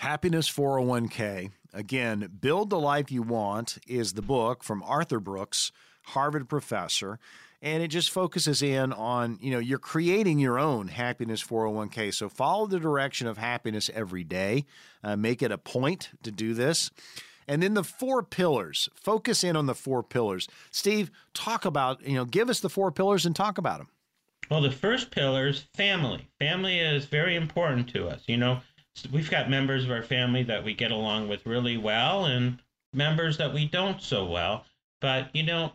Happiness 0.00 0.50
401k. 0.50 1.50
Again, 1.74 2.30
Build 2.40 2.70
the 2.70 2.80
Life 2.80 3.12
You 3.12 3.22
Want 3.22 3.76
is 3.86 4.14
the 4.14 4.22
book 4.22 4.64
from 4.64 4.82
Arthur 4.82 5.20
Brooks, 5.20 5.72
Harvard 6.02 6.48
professor 6.48 7.18
and 7.62 7.82
it 7.82 7.88
just 7.88 8.10
focuses 8.10 8.62
in 8.62 8.92
on 8.94 9.38
you 9.42 9.50
know 9.50 9.58
you're 9.58 9.78
creating 9.78 10.38
your 10.38 10.58
own 10.58 10.88
happiness 10.88 11.44
401k 11.44 12.14
so 12.14 12.30
follow 12.30 12.66
the 12.66 12.80
direction 12.80 13.26
of 13.26 13.36
happiness 13.36 13.90
every 13.94 14.24
day. 14.24 14.64
Uh, 15.04 15.16
make 15.16 15.42
it 15.42 15.52
a 15.52 15.58
point 15.58 16.08
to 16.22 16.30
do 16.30 16.54
this. 16.54 16.90
And 17.46 17.62
then 17.62 17.74
the 17.74 17.84
four 17.84 18.22
pillars. 18.22 18.88
Focus 18.94 19.42
in 19.42 19.56
on 19.56 19.66
the 19.66 19.74
four 19.74 20.02
pillars. 20.02 20.48
Steve 20.70 21.10
talk 21.34 21.66
about 21.66 22.06
you 22.06 22.14
know 22.14 22.24
give 22.24 22.48
us 22.48 22.60
the 22.60 22.70
four 22.70 22.90
pillars 22.90 23.26
and 23.26 23.36
talk 23.36 23.58
about 23.58 23.78
them 23.78 23.88
well 24.50 24.62
the 24.62 24.70
first 24.70 25.10
pillar 25.10 25.48
is 25.48 25.60
family. 25.74 26.26
Family 26.38 26.78
is 26.78 27.04
very 27.04 27.36
important 27.36 27.88
to 27.90 28.08
us 28.08 28.22
you 28.26 28.38
know 28.38 28.60
we've 29.12 29.30
got 29.30 29.48
members 29.48 29.84
of 29.84 29.90
our 29.90 30.02
family 30.02 30.42
that 30.42 30.64
we 30.64 30.74
get 30.74 30.90
along 30.90 31.28
with 31.28 31.46
really 31.46 31.76
well 31.76 32.26
and 32.26 32.58
members 32.92 33.36
that 33.38 33.52
we 33.54 33.66
don't 33.66 34.02
so 34.02 34.26
well 34.26 34.64
but 35.00 35.34
you 35.34 35.42
know 35.42 35.72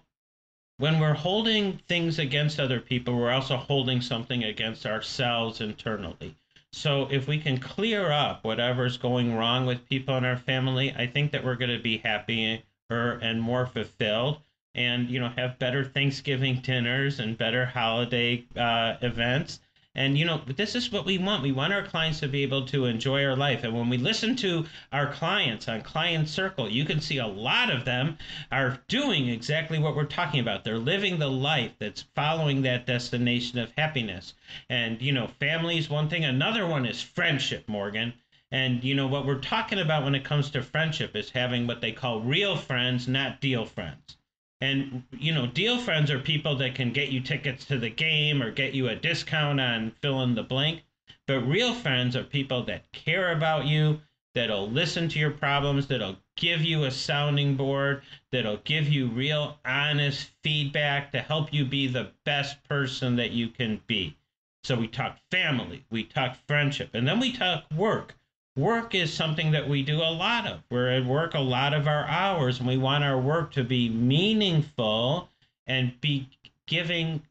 when 0.77 0.99
we're 0.99 1.13
holding 1.13 1.77
things 1.87 2.19
against 2.19 2.59
other 2.59 2.81
people, 2.81 3.15
we're 3.15 3.31
also 3.31 3.55
holding 3.55 4.01
something 4.01 4.43
against 4.43 4.85
ourselves 4.85 5.61
internally. 5.61 6.35
So 6.73 7.07
if 7.09 7.27
we 7.27 7.37
can 7.37 7.57
clear 7.57 8.11
up 8.11 8.43
whatever's 8.43 8.97
going 8.97 9.35
wrong 9.35 9.65
with 9.65 9.87
people 9.87 10.17
in 10.17 10.25
our 10.25 10.35
family, 10.35 10.93
I 10.93 11.07
think 11.07 11.31
that 11.31 11.45
we're 11.45 11.55
going 11.55 11.75
to 11.75 11.81
be 11.81 11.99
happier 11.99 12.59
and 12.89 13.41
more 13.41 13.65
fulfilled 13.65 14.41
and 14.75 15.09
you 15.09 15.19
know 15.19 15.29
have 15.29 15.57
better 15.57 15.83
Thanksgiving 15.83 16.57
dinners 16.61 17.19
and 17.19 17.37
better 17.37 17.65
holiday 17.65 18.45
uh, 18.55 18.97
events 19.01 19.59
and 19.95 20.17
you 20.17 20.25
know, 20.25 20.41
this 20.45 20.75
is 20.75 20.91
what 20.91 21.05
we 21.05 21.17
want. 21.17 21.41
We 21.41 21.53
want 21.53 21.71
our 21.71 21.87
clients 21.87 22.19
to 22.19 22.27
be 22.27 22.43
able 22.43 22.65
to 22.67 22.85
enjoy 22.85 23.23
our 23.23 23.35
life. 23.35 23.63
And 23.63 23.73
when 23.73 23.87
we 23.87 23.97
listen 23.97 24.35
to 24.37 24.65
our 24.91 25.13
clients 25.13 25.69
on 25.69 25.81
Client 25.81 26.27
Circle, 26.27 26.69
you 26.69 26.83
can 26.83 26.99
see 26.99 27.17
a 27.17 27.27
lot 27.27 27.71
of 27.71 27.85
them 27.85 28.17
are 28.51 28.81
doing 28.89 29.29
exactly 29.29 29.79
what 29.79 29.95
we're 29.95 30.03
talking 30.03 30.41
about. 30.41 30.65
They're 30.65 30.77
living 30.77 31.17
the 31.17 31.31
life 31.31 31.71
that's 31.79 32.03
following 32.13 32.61
that 32.63 32.85
destination 32.85 33.57
of 33.57 33.71
happiness. 33.77 34.33
And 34.69 35.01
you 35.01 35.13
know, 35.13 35.27
family 35.39 35.77
is 35.77 35.89
one 35.89 36.09
thing. 36.09 36.25
Another 36.25 36.67
one 36.67 36.85
is 36.85 37.01
friendship, 37.01 37.69
Morgan. 37.69 38.13
And 38.51 38.83
you 38.83 38.95
know 38.95 39.07
what 39.07 39.25
we're 39.25 39.39
talking 39.39 39.79
about 39.79 40.03
when 40.03 40.15
it 40.15 40.23
comes 40.23 40.49
to 40.51 40.61
friendship 40.61 41.15
is 41.15 41.29
having 41.29 41.67
what 41.67 41.81
they 41.81 41.91
call 41.93 42.19
real 42.19 42.57
friends, 42.57 43.07
not 43.07 43.41
deal 43.41 43.65
friends. 43.65 44.17
And 44.61 45.03
you 45.11 45.33
know, 45.33 45.47
deal 45.47 45.79
friends 45.79 46.09
are 46.09 46.19
people 46.19 46.55
that 46.57 46.75
can 46.75 46.93
get 46.93 47.09
you 47.09 47.19
tickets 47.19 47.65
to 47.65 47.77
the 47.77 47.89
game 47.89 48.41
or 48.41 48.51
get 48.51 48.73
you 48.73 48.87
a 48.87 48.95
discount 48.95 49.59
on 49.59 49.91
fill 50.01 50.21
in 50.23 50.35
the 50.35 50.43
blank. 50.43 50.83
But 51.27 51.41
real 51.41 51.73
friends 51.73 52.15
are 52.15 52.23
people 52.23 52.63
that 52.63 52.91
care 52.91 53.31
about 53.31 53.65
you, 53.65 54.01
that'll 54.33 54.69
listen 54.69 55.09
to 55.09 55.19
your 55.19 55.31
problems, 55.31 55.87
that'll 55.87 56.17
give 56.37 56.61
you 56.61 56.83
a 56.83 56.91
sounding 56.91 57.55
board, 57.55 58.03
that'll 58.31 58.57
give 58.57 58.87
you 58.87 59.07
real 59.07 59.59
honest 59.65 60.29
feedback 60.43 61.11
to 61.11 61.21
help 61.21 61.53
you 61.53 61.65
be 61.65 61.87
the 61.87 62.11
best 62.25 62.63
person 62.63 63.15
that 63.15 63.31
you 63.31 63.49
can 63.49 63.81
be. 63.87 64.15
So 64.63 64.75
we 64.75 64.87
talk 64.87 65.17
family, 65.31 65.83
we 65.89 66.03
talk 66.03 66.37
friendship, 66.47 66.91
and 66.93 67.07
then 67.07 67.19
we 67.19 67.31
talk 67.31 67.65
work 67.71 68.15
work 68.55 68.95
is 68.95 69.13
something 69.13 69.51
that 69.51 69.67
we 69.67 69.83
do 69.83 69.97
a 69.97 70.11
lot 70.11 70.47
of. 70.47 70.61
We're 70.69 70.89
at 70.89 71.05
work 71.05 71.33
a 71.33 71.39
lot 71.39 71.73
of 71.73 71.87
our 71.87 72.05
hours, 72.05 72.59
and 72.59 72.67
we 72.67 72.77
want 72.77 73.03
our 73.03 73.19
work 73.19 73.51
to 73.53 73.63
be 73.63 73.89
meaningful 73.89 75.29
and 75.67 75.99
be 76.01 76.29
giving 76.67 77.21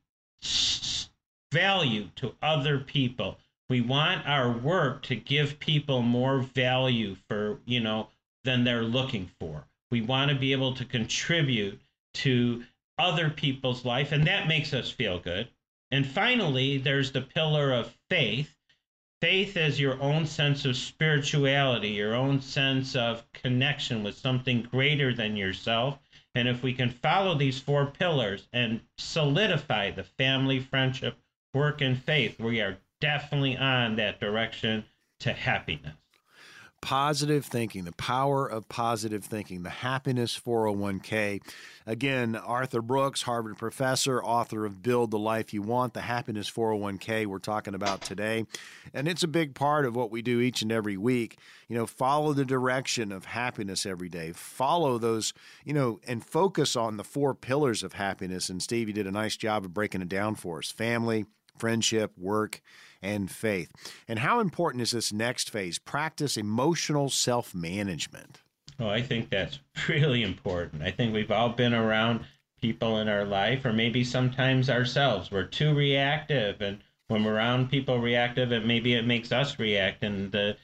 value 1.52 2.08
to 2.16 2.34
other 2.42 2.78
people. 2.78 3.38
We 3.68 3.80
want 3.80 4.26
our 4.26 4.50
work 4.50 5.02
to 5.04 5.16
give 5.16 5.58
people 5.58 6.02
more 6.02 6.40
value 6.40 7.16
for, 7.28 7.58
you 7.64 7.80
know, 7.80 8.08
than 8.44 8.64
they're 8.64 8.82
looking 8.82 9.30
for. 9.40 9.64
We 9.90 10.02
want 10.02 10.30
to 10.30 10.36
be 10.36 10.52
able 10.52 10.74
to 10.74 10.84
contribute 10.84 11.80
to 12.14 12.64
other 12.98 13.30
people's 13.30 13.84
life, 13.84 14.12
and 14.12 14.26
that 14.26 14.48
makes 14.48 14.74
us 14.74 14.90
feel 14.90 15.18
good. 15.18 15.48
And 15.90 16.06
finally, 16.06 16.78
there's 16.78 17.12
the 17.12 17.22
pillar 17.22 17.72
of 17.72 17.96
faith, 18.10 18.56
faith 19.24 19.56
as 19.56 19.80
your 19.80 19.98
own 20.02 20.26
sense 20.26 20.66
of 20.66 20.76
spirituality, 20.76 21.88
your 21.88 22.14
own 22.14 22.38
sense 22.42 22.94
of 22.94 23.24
connection 23.32 24.02
with 24.02 24.14
something 24.18 24.60
greater 24.60 25.14
than 25.14 25.34
yourself. 25.34 25.98
And 26.34 26.46
if 26.46 26.62
we 26.62 26.74
can 26.74 26.90
follow 26.90 27.34
these 27.34 27.58
four 27.58 27.86
pillars 27.86 28.46
and 28.52 28.82
solidify 28.98 29.92
the 29.92 30.04
family, 30.04 30.60
friendship, 30.60 31.16
work, 31.54 31.80
and 31.80 31.98
faith, 31.98 32.38
we 32.38 32.60
are 32.60 32.76
definitely 33.00 33.56
on 33.56 33.96
that 33.96 34.20
direction 34.20 34.84
to 35.20 35.32
happiness 35.32 36.03
positive 36.84 37.46
thinking, 37.46 37.84
the 37.84 37.92
power 37.92 38.46
of 38.46 38.68
positive 38.68 39.24
thinking, 39.24 39.62
the 39.62 39.70
happiness 39.70 40.38
401k. 40.38 41.40
Again, 41.86 42.36
Arthur 42.36 42.82
Brooks, 42.82 43.22
Harvard 43.22 43.56
professor, 43.56 44.22
author 44.22 44.66
of 44.66 44.82
Build 44.82 45.10
the 45.10 45.18
Life 45.18 45.54
You 45.54 45.62
Want, 45.62 45.94
the 45.94 46.02
happiness 46.02 46.50
401k 46.50 47.24
we're 47.24 47.38
talking 47.38 47.74
about 47.74 48.02
today. 48.02 48.44
And 48.92 49.08
it's 49.08 49.22
a 49.22 49.28
big 49.28 49.54
part 49.54 49.86
of 49.86 49.96
what 49.96 50.10
we 50.10 50.20
do 50.20 50.40
each 50.40 50.60
and 50.60 50.70
every 50.70 50.98
week. 50.98 51.38
You 51.68 51.76
know, 51.78 51.86
follow 51.86 52.34
the 52.34 52.44
direction 52.44 53.12
of 53.12 53.24
happiness 53.24 53.86
every 53.86 54.10
day. 54.10 54.32
Follow 54.32 54.98
those, 54.98 55.32
you 55.64 55.72
know, 55.72 56.00
and 56.06 56.22
focus 56.22 56.76
on 56.76 56.98
the 56.98 57.04
four 57.04 57.34
pillars 57.34 57.82
of 57.82 57.94
happiness. 57.94 58.50
And 58.50 58.62
Steve, 58.62 58.88
you 58.88 58.94
did 58.94 59.06
a 59.06 59.10
nice 59.10 59.38
job 59.38 59.64
of 59.64 59.72
breaking 59.72 60.02
it 60.02 60.10
down 60.10 60.34
for 60.34 60.58
us 60.58 60.70
family, 60.70 61.24
friendship, 61.58 62.12
work, 62.16 62.60
and 63.02 63.30
faith. 63.30 63.70
And 64.08 64.18
how 64.18 64.40
important 64.40 64.82
is 64.82 64.92
this 64.92 65.12
next 65.12 65.50
phase? 65.50 65.78
Practice 65.78 66.36
emotional 66.36 67.10
self 67.10 67.54
management. 67.54 68.40
Oh, 68.80 68.88
I 68.88 69.02
think 69.02 69.30
that's 69.30 69.58
really 69.88 70.22
important. 70.22 70.82
I 70.82 70.90
think 70.90 71.12
we've 71.12 71.30
all 71.30 71.50
been 71.50 71.74
around 71.74 72.24
people 72.60 72.98
in 72.98 73.08
our 73.08 73.24
life, 73.24 73.64
or 73.64 73.72
maybe 73.72 74.04
sometimes 74.04 74.70
ourselves. 74.70 75.30
We're 75.30 75.44
too 75.44 75.74
reactive, 75.74 76.60
and 76.60 76.78
when 77.08 77.24
we're 77.24 77.34
around 77.34 77.70
people 77.70 77.98
reactive, 77.98 78.52
and 78.52 78.66
maybe 78.66 78.94
it 78.94 79.06
makes 79.06 79.32
us 79.32 79.58
react, 79.58 80.02
and 80.02 80.32
the 80.32 80.56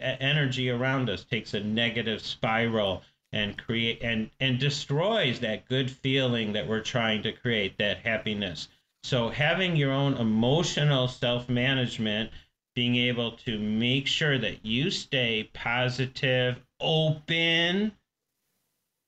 energy 0.00 0.70
around 0.70 1.10
us 1.10 1.24
takes 1.24 1.54
a 1.54 1.60
negative 1.60 2.20
spiral 2.20 3.02
and 3.32 3.58
create 3.58 3.98
and 4.02 4.30
and 4.40 4.58
destroys 4.58 5.40
that 5.40 5.68
good 5.68 5.90
feeling 5.90 6.52
that 6.52 6.66
we're 6.66 6.80
trying 6.80 7.22
to 7.22 7.32
create 7.32 7.76
that 7.78 7.98
happiness 7.98 8.68
so 9.08 9.30
having 9.30 9.74
your 9.74 9.90
own 9.90 10.18
emotional 10.18 11.08
self-management, 11.08 12.30
being 12.74 12.96
able 12.96 13.32
to 13.32 13.58
make 13.58 14.06
sure 14.06 14.36
that 14.38 14.66
you 14.66 14.90
stay 14.90 15.48
positive, 15.54 16.60
open, 16.78 17.92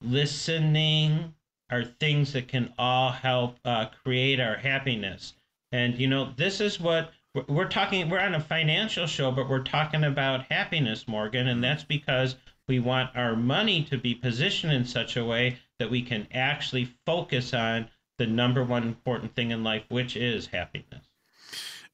listening 0.01 1.35
are 1.69 1.85
things 1.85 2.33
that 2.33 2.49
can 2.49 2.73
all 2.79 3.13
help 3.13 3.59
uh, 3.67 3.85
create 4.03 4.41
our 4.41 4.57
happiness. 4.57 5.35
And 5.71 5.99
you 5.99 6.09
know, 6.09 6.33
this 6.35 6.63
is 6.63 6.81
what 6.81 7.13
we're 7.47 7.69
talking 7.69 8.09
we're 8.09 8.21
on 8.21 8.35
a 8.35 8.41
financial 8.41 9.07
show 9.07 9.31
but 9.31 9.49
we're 9.49 9.63
talking 9.63 10.03
about 10.03 10.51
happiness 10.51 11.07
morgan 11.07 11.47
and 11.47 11.63
that's 11.63 11.85
because 11.85 12.35
we 12.67 12.81
want 12.81 13.17
our 13.17 13.37
money 13.37 13.85
to 13.85 13.97
be 13.97 14.17
positioned 14.17 14.73
in 14.73 14.85
such 14.85 15.17
a 15.17 15.25
way 15.25 15.57
that 15.79 15.89
we 15.89 16.03
can 16.03 16.27
actually 16.33 16.93
focus 17.07 17.55
on 17.55 17.89
the 18.21 18.27
number 18.27 18.63
one 18.63 18.83
important 18.83 19.35
thing 19.35 19.51
in 19.51 19.65
life, 19.65 19.85
which 19.89 20.15
is 20.15 20.49
happiness. 20.49 21.07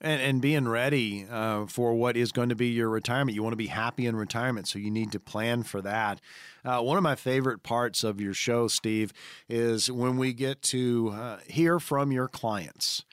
And, 0.01 0.21
and 0.21 0.43
being 0.43 0.67
ready 0.67 1.25
uh, 1.31 1.67
for 1.67 1.95
what 1.95 2.17
is 2.17 2.33
going 2.33 2.49
to 2.49 2.57
be 2.57 2.67
your 2.67 2.89
retirement. 2.89 3.37
You 3.37 3.45
want 3.45 3.53
to 3.53 3.57
be 3.57 3.69
happy 3.69 4.07
in 4.07 4.17
retirement, 4.17 4.67
so 4.67 4.81
you 4.81 4.91
need 4.91 5.13
to 5.13 5.21
plan 5.21 5.63
for 5.63 5.81
that. 5.83 6.21
Uh, 6.65 6.81
one 6.81 6.97
of 6.97 7.05
my 7.05 7.15
favorite 7.15 7.63
parts 7.63 8.03
of 8.03 8.21
your 8.21 8.35
show, 8.35 8.67
Steve, 8.67 9.13
is 9.49 9.89
when 9.89 10.17
we 10.17 10.33
get 10.33 10.63
to 10.63 11.13
uh, 11.15 11.39
hear 11.47 11.79
from 11.79 12.11
your 12.11 12.27
clients. 12.27 13.05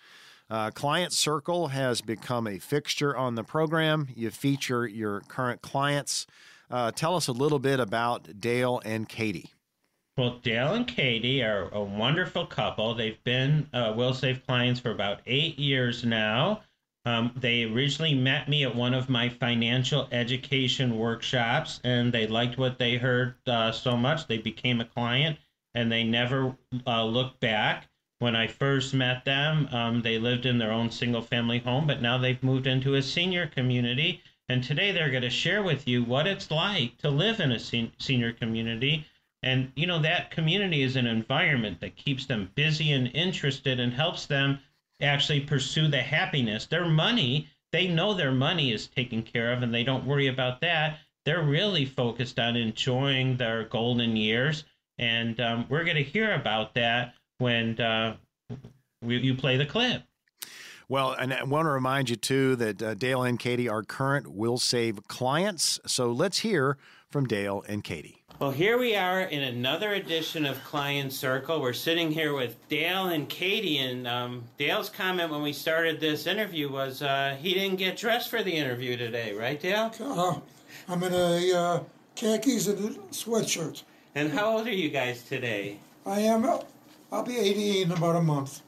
Uh, 0.50 0.72
Client 0.72 1.14
Circle 1.14 1.68
has 1.68 2.02
become 2.02 2.48
a 2.48 2.58
fixture 2.58 3.16
on 3.16 3.36
the 3.36 3.44
program. 3.44 4.08
You 4.16 4.32
feature 4.32 4.88
your 4.88 5.22
current 5.22 5.62
clients. 5.62 6.26
Uh, 6.72 6.90
tell 6.90 7.16
us 7.16 7.28
a 7.28 7.32
little 7.32 7.60
bit 7.60 7.80
about 7.80 8.42
Dale 8.42 8.82
and 8.84 9.08
Katie. 9.08 9.52
Well, 10.16 10.38
Dale 10.44 10.76
and 10.76 10.88
Katie 10.88 11.42
are 11.42 11.70
a 11.70 11.82
wonderful 11.84 12.46
couple. 12.46 12.94
They've 12.94 13.24
been 13.24 13.68
uh, 13.74 13.94
Wilsave 13.94 14.46
clients 14.46 14.80
for 14.80 14.92
about 14.92 15.22
eight 15.26 15.58
years 15.58 16.06
now. 16.06 16.62
Um, 17.04 17.32
they 17.36 17.64
originally 17.64 18.14
met 18.14 18.48
me 18.48 18.64
at 18.64 18.76
one 18.76 18.94
of 18.94 19.10
my 19.10 19.30
financial 19.30 20.08
education 20.12 21.00
workshops, 21.00 21.80
and 21.84 22.14
they 22.14 22.28
liked 22.28 22.60
what 22.60 22.78
they 22.78 22.98
heard 22.98 23.34
uh, 23.48 23.72
so 23.72 23.98
much 23.98 24.28
they 24.28 24.38
became 24.38 24.80
a 24.82 24.86
client, 24.86 25.40
and 25.74 25.92
they 25.92 26.04
never 26.04 26.56
uh, 26.86 27.04
looked 27.04 27.40
back. 27.40 27.90
When 28.20 28.36
I 28.36 28.46
first 28.46 28.94
met 28.94 29.26
them, 29.26 29.68
um, 29.72 30.04
they 30.04 30.20
lived 30.20 30.46
in 30.46 30.60
their 30.60 30.72
own 30.72 30.92
single-family 30.92 31.60
home, 31.60 31.88
but 31.88 32.04
now 32.04 32.20
they've 32.20 32.42
moved 32.44 32.68
into 32.68 32.94
a 32.94 33.02
senior 33.02 33.48
community. 33.48 34.22
And 34.48 34.64
today 34.64 34.92
they're 34.92 35.10
going 35.10 35.24
to 35.24 35.30
share 35.32 35.64
with 35.64 35.88
you 35.88 36.04
what 36.04 36.28
it's 36.28 36.52
like 36.52 37.00
to 37.00 37.10
live 37.10 37.40
in 37.40 37.52
a 37.52 37.60
sen- 37.60 37.92
senior 37.98 38.32
community 38.32 39.08
and, 39.44 39.72
you 39.76 39.86
know, 39.86 40.00
that 40.00 40.32
community 40.32 40.82
is 40.82 40.96
an 40.96 41.06
environment 41.06 41.82
that 41.82 41.96
keeps 41.96 42.26
them 42.26 42.50
busy 42.56 42.94
and 42.94 43.08
interested 43.14 43.80
and 43.80 43.94
helps 43.94 44.26
them 44.26 44.60
actually 45.02 45.42
pursue 45.42 45.88
the 45.90 46.02
happiness. 46.02 46.66
Their 46.66 46.86
money, 46.86 47.50
they 47.72 47.88
know 47.88 48.14
their 48.14 48.32
money 48.32 48.72
is 48.72 48.88
taken 48.88 49.22
care 49.22 49.52
of 49.52 49.62
and 49.62 49.74
they 49.74 49.84
don't 49.84 50.06
worry 50.06 50.28
about 50.28 50.62
that. 50.62 51.00
They're 51.26 51.44
really 51.44 51.86
focused 51.86 52.40
on 52.40 52.56
enjoying 52.56 53.38
their 53.38 53.66
golden 53.66 54.16
years. 54.16 54.64
And 54.98 55.40
um, 55.40 55.66
we're 55.70 55.84
going 55.84 55.98
to 55.98 56.04
hear 56.04 56.34
about 56.34 56.74
that 56.76 57.14
when 57.40 57.80
uh, 57.80 58.16
we, 59.02 59.18
you 59.18 59.36
play 59.36 59.58
the 59.58 59.66
clip. 59.66 60.04
Well, 60.90 61.14
and 61.14 61.34
I 61.34 61.44
want 61.44 61.66
to 61.66 61.72
remind 61.72 62.10
you, 62.10 62.18
too, 62.18 62.56
that 62.58 62.84
uh, 62.84 62.94
Dale 62.94 63.24
and 63.24 63.40
Katie 63.40 63.70
are 63.70 63.84
current 63.84 64.28
Wilsave 64.28 65.08
clients. 65.08 65.80
So 65.88 66.12
let's 66.12 66.40
hear 66.40 66.78
from 67.10 67.26
Dale 67.26 67.64
and 67.68 67.84
Katie. 67.84 68.23
Well, 68.44 68.52
here 68.52 68.78
we 68.78 68.94
are 68.94 69.22
in 69.22 69.42
another 69.42 69.94
edition 69.94 70.46
of 70.46 70.62
Client 70.66 71.14
Circle. 71.14 71.62
We're 71.62 71.72
sitting 71.72 72.12
here 72.12 72.34
with 72.34 72.58
Dale 72.68 73.06
and 73.06 73.30
Katie, 73.30 73.78
and 73.78 74.06
um, 74.06 74.44
Dale's 74.58 74.90
comment 74.90 75.32
when 75.32 75.42
we 75.42 75.54
started 75.54 76.02
this 76.02 76.28
interview 76.28 76.70
was 76.70 77.02
uh, 77.02 77.38
he 77.40 77.54
didn't 77.54 77.78
get 77.78 77.96
dressed 77.96 78.30
for 78.30 78.44
the 78.44 78.52
interview 78.52 78.98
today, 78.98 79.32
right, 79.32 79.58
Dale? 79.62 79.94
Uh, 79.98 80.42
I'm 80.90 81.02
in 81.04 81.14
a 81.14 81.54
uh, 81.54 81.84
khakis 82.18 82.68
and 82.68 82.98
a 82.98 83.00
sweatshirt. 83.14 83.84
And 84.14 84.34
how 84.34 84.58
old 84.58 84.68
are 84.68 84.72
you 84.72 84.90
guys 84.90 85.24
today? 85.24 85.78
I 86.06 86.20
am. 86.20 86.46
I'll 87.14 87.24
be 87.24 87.38
88 87.38 87.84
in 87.84 87.92
about 87.94 88.18
a 88.18 88.22
month. 88.22 88.62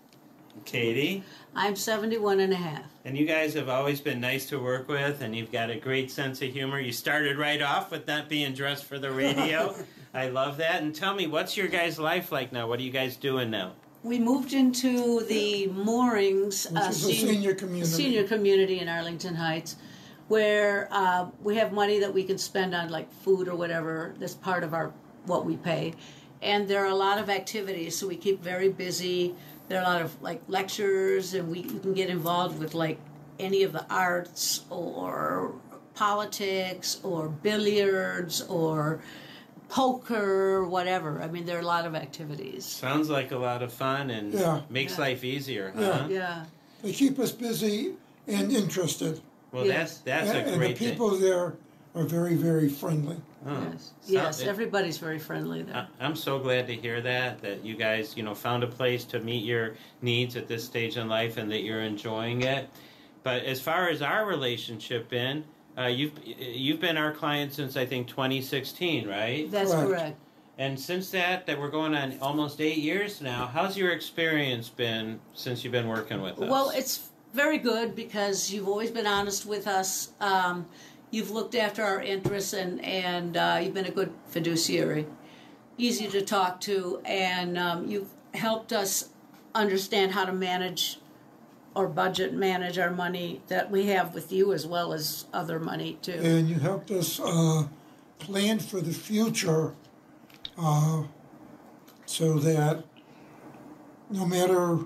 Katie. 0.64 1.24
I'm 1.56 1.76
71 1.76 2.40
and 2.40 2.54
a 2.54 2.56
half. 2.56 2.84
And 3.04 3.18
you 3.18 3.26
guys 3.26 3.54
have 3.54 3.70
always 3.70 4.02
been 4.02 4.20
nice 4.20 4.46
to 4.48 4.60
work 4.60 4.88
with, 4.88 5.22
and 5.22 5.36
you've 5.36 5.52
got 5.52 5.70
a 5.70 5.76
great 5.76 6.10
sense 6.12 6.42
of 6.42 6.52
humor. 6.52 6.80
You 6.80 6.92
started 6.92 7.38
right 7.38 7.62
off 7.62 7.92
with 7.92 8.08
not 8.08 8.30
being 8.30 8.54
dressed 8.54 8.86
for 8.86 8.98
the 8.98 9.12
radio. 9.12 9.76
I 10.14 10.30
love 10.30 10.58
that. 10.58 10.82
And 10.82 10.96
tell 10.96 11.14
me, 11.14 11.28
what's 11.28 11.58
your 11.58 11.68
guys' 11.68 12.00
life 12.00 12.32
like 12.32 12.52
now? 12.54 12.68
What 12.68 12.80
are 12.80 12.84
you 12.84 12.92
guys 12.92 13.16
doing 13.18 13.52
now? 13.52 13.74
We 14.04 14.20
moved 14.20 14.54
into 14.54 15.22
the 15.22 15.68
Moorings 15.68 16.68
Which 16.70 16.84
is 16.90 17.04
senior 17.04 17.56
community. 17.56 17.92
senior 17.92 18.24
community 18.28 18.80
in 18.80 18.88
Arlington 18.88 19.34
Heights, 19.36 19.78
where 20.28 20.88
uh, 20.92 21.28
we 21.42 21.56
have 21.58 21.74
money 21.74 22.00
that 22.00 22.14
we 22.14 22.24
can 22.24 22.38
spend 22.38 22.76
on 22.76 22.90
like 22.90 23.12
food 23.12 23.48
or 23.48 23.56
whatever. 23.56 24.14
That's 24.20 24.36
part 24.36 24.64
of 24.64 24.74
our 24.74 24.94
what 25.26 25.44
we 25.46 25.58
pay, 25.58 25.94
and 26.42 26.68
there 26.68 26.84
are 26.84 26.90
a 26.92 26.96
lot 26.96 27.18
of 27.18 27.32
activities, 27.32 27.98
so 27.98 28.08
we 28.08 28.16
keep 28.16 28.44
very 28.44 28.70
busy. 28.70 29.34
There 29.68 29.80
are 29.80 29.84
a 29.84 29.88
lot 29.88 30.02
of 30.02 30.22
like 30.22 30.42
lectures, 30.48 31.34
and 31.34 31.50
we 31.50 31.60
you 31.62 31.80
can 31.80 31.94
get 31.94 32.10
involved 32.10 32.60
with 32.60 32.74
like 32.76 33.00
any 33.40 33.64
of 33.64 33.72
the 33.74 33.86
arts 33.90 34.62
or 34.70 35.54
politics 35.96 37.00
or 37.04 37.30
billiards 37.30 38.42
or 38.44 39.00
poker, 39.70 40.64
whatever. 40.66 41.22
I 41.22 41.28
mean, 41.28 41.46
there 41.46 41.58
are 41.58 41.62
a 41.62 41.66
lot 41.66 41.86
of 41.86 41.96
activities. 41.96 42.66
Sounds 42.66 43.10
like 43.10 43.32
a 43.32 43.38
lot 43.38 43.64
of 43.64 43.74
fun 43.74 44.10
and 44.12 44.34
Yeah. 44.34 44.62
makes 44.70 44.94
Yeah. 44.94 45.02
life 45.02 45.24
easier, 45.24 45.74
huh? 45.76 45.82
Yeah. 45.82 46.08
Yeah. 46.08 46.46
They 46.84 46.92
keep 46.94 47.18
us 47.20 47.32
busy 47.32 47.94
and 48.28 48.52
interested. 48.52 49.22
Well, 49.52 49.66
Yes. 49.66 50.02
that's 50.06 50.28
that's 50.28 50.30
and, 50.30 50.38
a 50.38 50.42
and 50.44 50.54
the 50.54 50.58
great 50.58 50.78
people 50.78 51.10
there 51.18 51.56
are 51.96 52.04
very, 52.04 52.36
very 52.36 52.70
friendly. 52.70 53.18
Thing. 53.46 53.56
Oh. 53.56 53.70
Yes. 53.72 53.94
So- 54.02 54.14
Yes. 54.14 54.42
it- 54.42 54.48
Everybody's 54.48 54.98
very 54.98 55.20
friendly 55.20 55.64
there. 55.64 55.88
I- 56.00 56.06
I'm 56.06 56.16
so 56.16 56.40
glad 56.40 56.68
to 56.68 56.76
hear 56.76 57.02
that 57.02 57.42
that 57.42 57.66
you 57.66 57.76
guys, 57.76 58.16
you 58.18 58.24
know, 58.24 58.34
found 58.36 58.64
a 58.64 58.68
place 58.68 59.04
to 59.06 59.20
meet 59.20 59.44
your 59.44 59.76
needs 60.02 60.36
at 60.36 60.48
this 60.48 60.64
stage 60.64 60.98
in 60.98 61.08
life 61.08 61.38
and 61.38 61.52
that 61.52 61.62
you're 61.62 61.82
enjoying 61.82 62.42
it. 62.42 62.70
But 63.24 63.44
as 63.44 63.60
far 63.62 63.90
as 63.90 64.02
our 64.02 64.26
relationship 64.26 65.10
been, 65.10 65.44
uh, 65.78 65.84
you've 65.86 66.14
you've 66.26 66.80
been 66.80 66.98
our 66.98 67.12
client 67.12 67.54
since 67.54 67.76
I 67.78 67.86
think 67.86 68.08
2016, 68.08 69.08
right? 69.08 69.50
That's 69.52 69.72
Correct. 69.72 69.88
correct. 69.90 70.18
And 70.58 70.80
since 70.80 71.10
that, 71.10 71.46
that 71.48 71.60
we're 71.60 71.70
going 71.70 71.94
on 71.96 72.18
almost 72.22 72.62
eight 72.62 72.78
years 72.78 73.20
now. 73.20 73.46
How's 73.52 73.76
your 73.76 73.92
experience 73.92 74.70
been 74.70 75.20
since 75.34 75.64
you've 75.66 75.74
been 75.74 75.90
working 75.90 76.22
with 76.22 76.42
us? 76.42 76.50
Well, 76.50 76.70
it's 76.70 77.10
very 77.34 77.58
good 77.58 77.94
because 77.94 78.50
you've 78.54 78.70
always 78.70 78.90
been 78.90 79.06
honest 79.06 79.46
with 79.46 79.68
us. 79.68 80.12
Um, 80.22 80.66
you've 81.16 81.32
looked 81.32 81.56
after 81.56 81.82
our 81.82 82.02
interests 82.02 82.52
and 82.52 82.84
and 82.84 83.38
uh, 83.38 83.58
you've 83.62 83.74
been 83.74 83.86
a 83.86 83.92
good 83.92 84.12
fiduciary, 84.28 85.08
easy 85.78 86.08
to 86.08 86.22
talk 86.22 86.60
to, 86.60 87.02
and 87.06 87.58
um, 87.58 87.88
you've 87.88 88.10
helped 88.34 88.74
us 88.74 89.10
understand 89.56 90.12
how 90.12 90.26
to 90.26 90.34
manage 90.34 91.00
or 91.74 91.88
budget 91.88 92.34
manage 92.34 92.78
our 92.78 92.92
money 92.92 93.42
that 93.48 93.72
we 93.72 93.86
have 93.86 94.14
with 94.14 94.32
you 94.32 94.54
as 94.54 94.68
well 94.68 94.92
as 94.92 95.26
other 95.34 95.58
money 95.58 95.98
too. 96.02 96.20
And 96.22 96.50
you 96.50 96.56
helped 96.56 96.92
us 96.92 97.20
uh, 97.22 97.68
plan 98.20 98.60
for 98.60 98.82
the 98.82 98.94
future 98.94 99.74
uh, 100.58 101.04
so 102.06 102.40
that 102.40 102.84
no 104.10 104.26
matter 104.26 104.80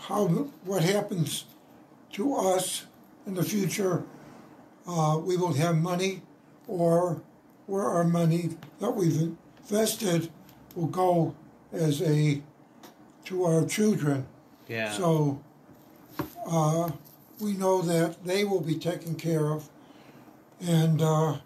how 0.00 0.26
what 0.64 0.82
happens 0.82 1.46
to 2.12 2.34
us 2.34 2.84
in 3.26 3.34
the 3.34 3.42
future, 3.42 4.04
uh, 4.86 5.18
we 5.22 5.36
will 5.36 5.52
have 5.54 5.76
money 5.76 6.22
or 6.68 7.22
where 7.66 7.84
our 7.84 8.04
money 8.04 8.50
that 8.80 8.90
we've 8.90 9.34
invested 9.62 10.30
will 10.74 10.86
go 10.86 11.34
as 11.72 12.02
a 12.02 12.42
to 13.24 13.44
our 13.44 13.64
children. 13.64 14.26
yeah. 14.68 14.92
So 14.92 15.40
uh, 16.46 16.90
we 17.40 17.54
know 17.54 17.80
that 17.82 18.22
they 18.24 18.44
will 18.44 18.60
be 18.60 18.74
taken 18.74 19.14
care 19.14 19.50
of, 19.50 19.68
and 20.60 21.00
uh, 21.00 21.38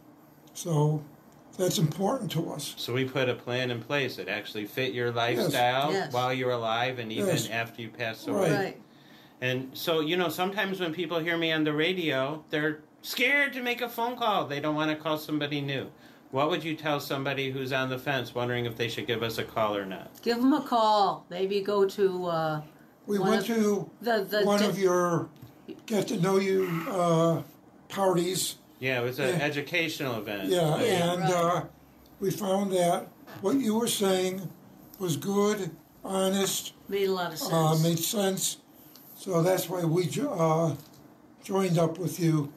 so 0.54 1.02
that's 1.56 1.78
important 1.78 2.30
to 2.32 2.50
us. 2.52 2.74
So 2.76 2.92
we 2.92 3.04
put 3.04 3.28
a 3.28 3.34
plan 3.34 3.70
in 3.70 3.80
place 3.80 4.16
that 4.16 4.28
actually 4.28 4.66
fit 4.66 4.92
your 4.92 5.10
lifestyle 5.12 5.92
Yes. 5.92 6.12
while 6.12 6.32
you're 6.32 6.50
alive 6.52 6.98
and 6.98 7.10
even 7.12 7.28
Yes. 7.28 7.48
after 7.48 7.82
you 7.82 7.88
pass 7.90 8.26
away. 8.26 8.50
Right. 8.50 8.58
Right. 8.58 8.82
And 9.40 9.70
so, 9.72 10.00
you 10.00 10.16
know, 10.16 10.28
sometimes 10.28 10.80
when 10.80 10.92
people 10.92 11.20
hear 11.20 11.36
me 11.36 11.52
on 11.52 11.62
the 11.64 11.72
radio, 11.72 12.44
they're 12.50 12.80
scared 13.02 13.52
to 13.54 13.62
make 13.62 13.80
a 13.80 13.88
phone 13.88 14.16
call. 14.16 14.46
They 14.46 14.60
don't 14.60 14.74
want 14.74 14.90
to 14.90 14.96
call 14.96 15.18
somebody 15.18 15.60
new. 15.60 15.90
What 16.30 16.50
would 16.50 16.62
you 16.62 16.74
tell 16.74 17.00
somebody 17.00 17.50
who's 17.50 17.72
on 17.72 17.88
the 17.88 17.98
fence 17.98 18.34
wondering 18.34 18.66
if 18.66 18.76
they 18.76 18.88
should 18.88 19.06
give 19.06 19.22
us 19.22 19.38
a 19.38 19.44
call 19.44 19.74
or 19.76 19.86
not? 19.86 20.10
Give 20.22 20.36
them 20.36 20.52
a 20.52 20.60
call. 20.60 21.24
Maybe 21.30 21.60
go 21.62 21.86
to 21.88 22.26
uh, 22.26 22.62
We 23.06 23.18
went 23.18 23.40
of 23.40 23.46
to 23.56 23.90
the 24.02 24.24
the 24.28 24.42
one 24.44 24.60
di- 24.60 24.66
of 24.66 24.78
your 24.78 25.28
get 25.86 26.08
to 26.08 26.20
know 26.20 26.38
you 26.38 26.68
uh, 26.90 27.42
parties. 27.88 28.56
Yeah, 28.78 29.00
it 29.00 29.04
was 29.04 29.18
an 29.18 29.28
Yeah. 29.38 29.44
educational 29.44 30.16
event. 30.18 30.50
Yeah, 30.50 30.80
Yeah, 30.82 31.12
and 31.14 31.22
right. 31.22 31.32
uh, 31.32 31.64
we 32.20 32.30
found 32.30 32.72
that 32.72 33.08
what 33.40 33.56
you 33.56 33.74
were 33.74 33.88
saying 33.88 34.50
was 34.98 35.16
good, 35.16 35.70
honest, 36.04 36.74
made 36.88 37.08
a 37.08 37.12
lot 37.12 37.32
of 37.32 37.38
sense. 37.38 37.52
uh, 37.52 37.74
made 37.82 37.98
sense. 37.98 38.58
So 39.16 39.42
that's 39.42 39.68
why 39.68 39.84
we 39.84 40.06
jo- 40.06 40.30
uh, 40.32 40.76
joined 41.42 41.78
up 41.78 41.98
with 41.98 42.20
you, 42.20 42.52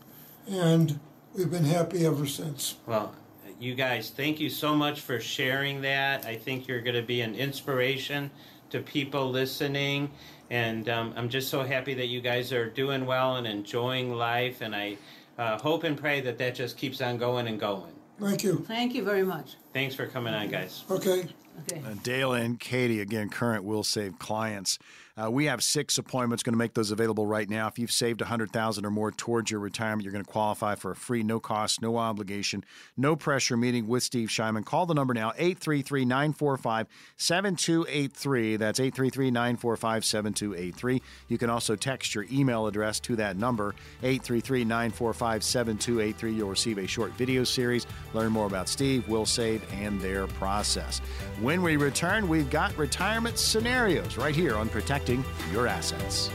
and 0.47 0.99
we've 1.33 1.51
been 1.51 1.65
happy 1.65 2.05
ever 2.05 2.25
since. 2.25 2.75
Well, 2.85 3.15
you 3.59 3.75
guys, 3.75 4.09
thank 4.09 4.39
you 4.39 4.49
so 4.49 4.75
much 4.75 5.01
for 5.01 5.19
sharing 5.19 5.81
that. 5.81 6.25
I 6.25 6.35
think 6.35 6.67
you're 6.67 6.81
going 6.81 6.95
to 6.95 7.01
be 7.01 7.21
an 7.21 7.35
inspiration 7.35 8.31
to 8.71 8.79
people 8.79 9.29
listening. 9.29 10.11
And 10.49 10.89
um, 10.89 11.13
I'm 11.15 11.29
just 11.29 11.49
so 11.49 11.63
happy 11.63 11.93
that 11.93 12.07
you 12.07 12.21
guys 12.21 12.51
are 12.51 12.69
doing 12.69 13.05
well 13.05 13.37
and 13.37 13.45
enjoying 13.45 14.13
life. 14.13 14.61
And 14.61 14.75
I 14.75 14.97
uh, 15.37 15.59
hope 15.59 15.83
and 15.83 15.97
pray 15.97 16.21
that 16.21 16.37
that 16.39 16.55
just 16.55 16.77
keeps 16.77 17.01
on 17.01 17.17
going 17.17 17.47
and 17.47 17.59
going. 17.59 17.93
Thank 18.19 18.43
you. 18.43 18.63
Thank 18.67 18.93
you 18.93 19.03
very 19.03 19.23
much. 19.23 19.55
Thanks 19.73 19.95
for 19.95 20.05
coming 20.05 20.33
on, 20.33 20.49
guys. 20.49 20.83
Okay. 20.89 21.27
Okay. 21.69 21.81
Uh, 21.85 21.95
Dale 22.03 22.33
and 22.33 22.59
Katie, 22.59 23.01
again, 23.01 23.29
current 23.29 23.65
Wilsave 23.65 24.17
clients. 24.19 24.79
Uh, 25.17 25.29
we 25.29 25.45
have 25.45 25.63
six 25.63 25.97
appointments 25.97 26.43
going 26.43 26.53
to 26.53 26.57
make 26.57 26.73
those 26.73 26.91
available 26.91 27.25
right 27.25 27.49
now. 27.49 27.67
If 27.67 27.77
you've 27.77 27.91
saved 27.91 28.21
100000 28.21 28.85
or 28.85 28.91
more 28.91 29.11
towards 29.11 29.51
your 29.51 29.59
retirement, 29.59 30.03
you're 30.03 30.13
going 30.13 30.23
to 30.23 30.31
qualify 30.31 30.75
for 30.75 30.91
a 30.91 30.95
free, 30.95 31.23
no 31.23 31.39
cost, 31.39 31.81
no 31.81 31.97
obligation, 31.97 32.63
no 32.95 33.15
pressure 33.15 33.57
meeting 33.57 33.87
with 33.87 34.03
Steve 34.03 34.29
Scheinman. 34.29 34.65
Call 34.65 34.85
the 34.85 34.93
number 34.93 35.13
now, 35.13 35.33
833 35.37 36.05
945 36.05 36.87
7283. 37.17 38.55
That's 38.57 38.79
833 38.79 39.31
945 39.31 40.05
7283. 40.05 41.01
You 41.27 41.37
can 41.37 41.49
also 41.49 41.75
text 41.75 42.15
your 42.15 42.25
email 42.31 42.67
address 42.67 42.99
to 43.01 43.15
that 43.17 43.37
number, 43.37 43.75
833 44.03 44.63
945 44.65 45.43
7283. 45.43 46.33
You'll 46.33 46.49
receive 46.49 46.77
a 46.77 46.87
short 46.87 47.11
video 47.13 47.43
series, 47.43 47.85
learn 48.13 48.31
more 48.31 48.47
about 48.47 48.69
Steve, 48.69 49.05
Wilsave, 49.07 49.61
and 49.73 49.99
their 49.99 50.27
process. 50.27 50.99
When 51.41 51.61
we 51.61 51.75
return, 51.75 52.27
we've 52.27 52.49
got 52.49 52.77
retirement 52.77 53.37
scenarios 53.37 54.17
right 54.17 54.35
here 54.35 54.55
on 54.55 54.69
Protecting 54.69 55.10
Your 55.51 55.67
Assets. 55.67 56.29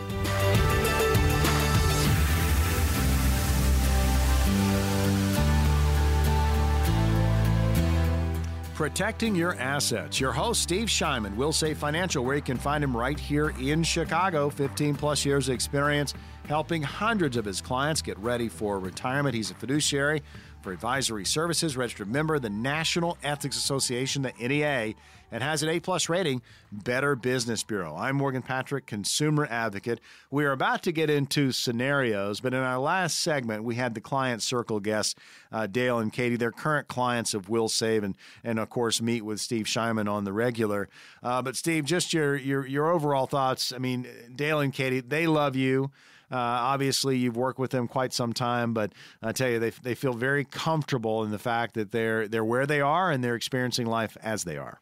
Protecting 8.75 9.35
Your 9.35 9.55
Assets. 9.55 10.21
Your 10.21 10.33
host, 10.33 10.61
Steve 10.61 10.89
Scheinman, 10.89 11.35
Wilsave 11.35 11.77
financial, 11.77 12.25
where 12.25 12.37
you 12.37 12.43
can 12.43 12.59
find 12.59 12.85
him 12.85 12.95
right 12.95 13.19
here 13.19 13.55
in 13.59 13.83
Chicago. 13.83 14.51
15 14.51 14.95
plus 14.95 15.25
years 15.25 15.49
of 15.49 15.55
experience 15.55 16.13
helping 16.47 16.83
hundreds 16.83 17.37
of 17.37 17.45
his 17.45 17.61
clients 17.61 18.03
get 18.03 18.19
ready 18.19 18.49
for 18.49 18.79
retirement. 18.79 19.35
He's 19.35 19.51
a 19.51 19.55
fiduciary 19.55 20.23
for 20.67 20.73
advisory 20.73 21.25
services, 21.25 21.77
registered 21.77 22.09
member 22.09 22.35
of 22.35 22.43
the 22.43 22.51
National 22.51 23.17
Ethics 23.23 23.57
Association, 23.57 24.23
the 24.23 24.33
NEA, 24.37 24.95
and 25.31 25.41
has 25.41 25.63
an 25.63 25.69
A 25.69 25.79
plus 25.79 26.09
rating, 26.09 26.43
Better 26.73 27.15
Business 27.15 27.63
Bureau. 27.63 27.95
I'm 27.97 28.17
Morgan 28.17 28.43
Patrick, 28.43 28.85
consumer 28.85 29.47
advocate. 29.49 30.01
We 30.29 30.45
are 30.45 30.51
about 30.51 30.83
to 30.83 30.91
get 30.91 31.09
into 31.09 31.53
scenarios, 31.53 32.41
but 32.41 32.53
in 32.53 32.59
our 32.59 32.81
last 32.81 33.21
segment, 33.21 33.63
we 33.63 33.77
had 33.77 33.95
the 33.95 34.01
client 34.01 34.43
circle 34.43 34.81
guests, 34.81 35.15
uh, 35.53 35.69
Dale 35.69 36.01
and 36.01 36.13
Katie. 36.13 36.35
They're 36.35 36.51
current 36.51 36.89
clients 36.89 37.33
of 37.33 37.47
Wilsave, 37.47 38.03
and 38.03 38.17
and 38.43 38.59
of 38.59 38.69
course 38.69 39.01
meet 39.01 39.25
with 39.25 39.41
Steve 39.41 39.67
Scheinman 39.67 40.11
on 40.11 40.25
the 40.25 40.33
regular. 40.33 40.89
Uh, 41.23 41.43
but 41.43 41.55
Steve, 41.55 41.85
just 41.85 42.13
your 42.13 42.35
your 42.35 42.67
your 42.67 42.91
overall 42.91 43.29
thoughts. 43.29 43.73
I 43.73 43.79
mean, 43.79 44.09
Dale 44.35 44.59
and 44.59 44.73
Katie, 44.73 44.99
they 44.99 45.29
love 45.29 45.55
you. 45.55 45.93
Uh, 46.31 46.37
obviously, 46.37 47.17
you've 47.17 47.37
worked 47.37 47.59
with 47.59 47.71
them 47.71 47.87
quite 47.87 48.13
some 48.13 48.33
time, 48.33 48.75
but 48.75 48.93
I 49.23 49.33
tell 49.33 49.49
you, 49.49 49.59
they, 49.59 49.71
they 49.71 49.95
feel 49.95 50.13
very 50.13 50.45
comfortable 50.45 51.23
in 51.23 51.31
the 51.31 51.39
fact 51.39 51.75
that 51.75 51.93
they're 51.93 52.27
they're 52.27 52.45
where 52.45 52.67
they 52.67 52.81
are 52.81 53.11
and 53.11 53.23
they're 53.23 53.37
experiencing 53.37 53.87
life 53.87 54.17
as 54.23 54.45
they 54.45 54.57
are. 54.57 54.81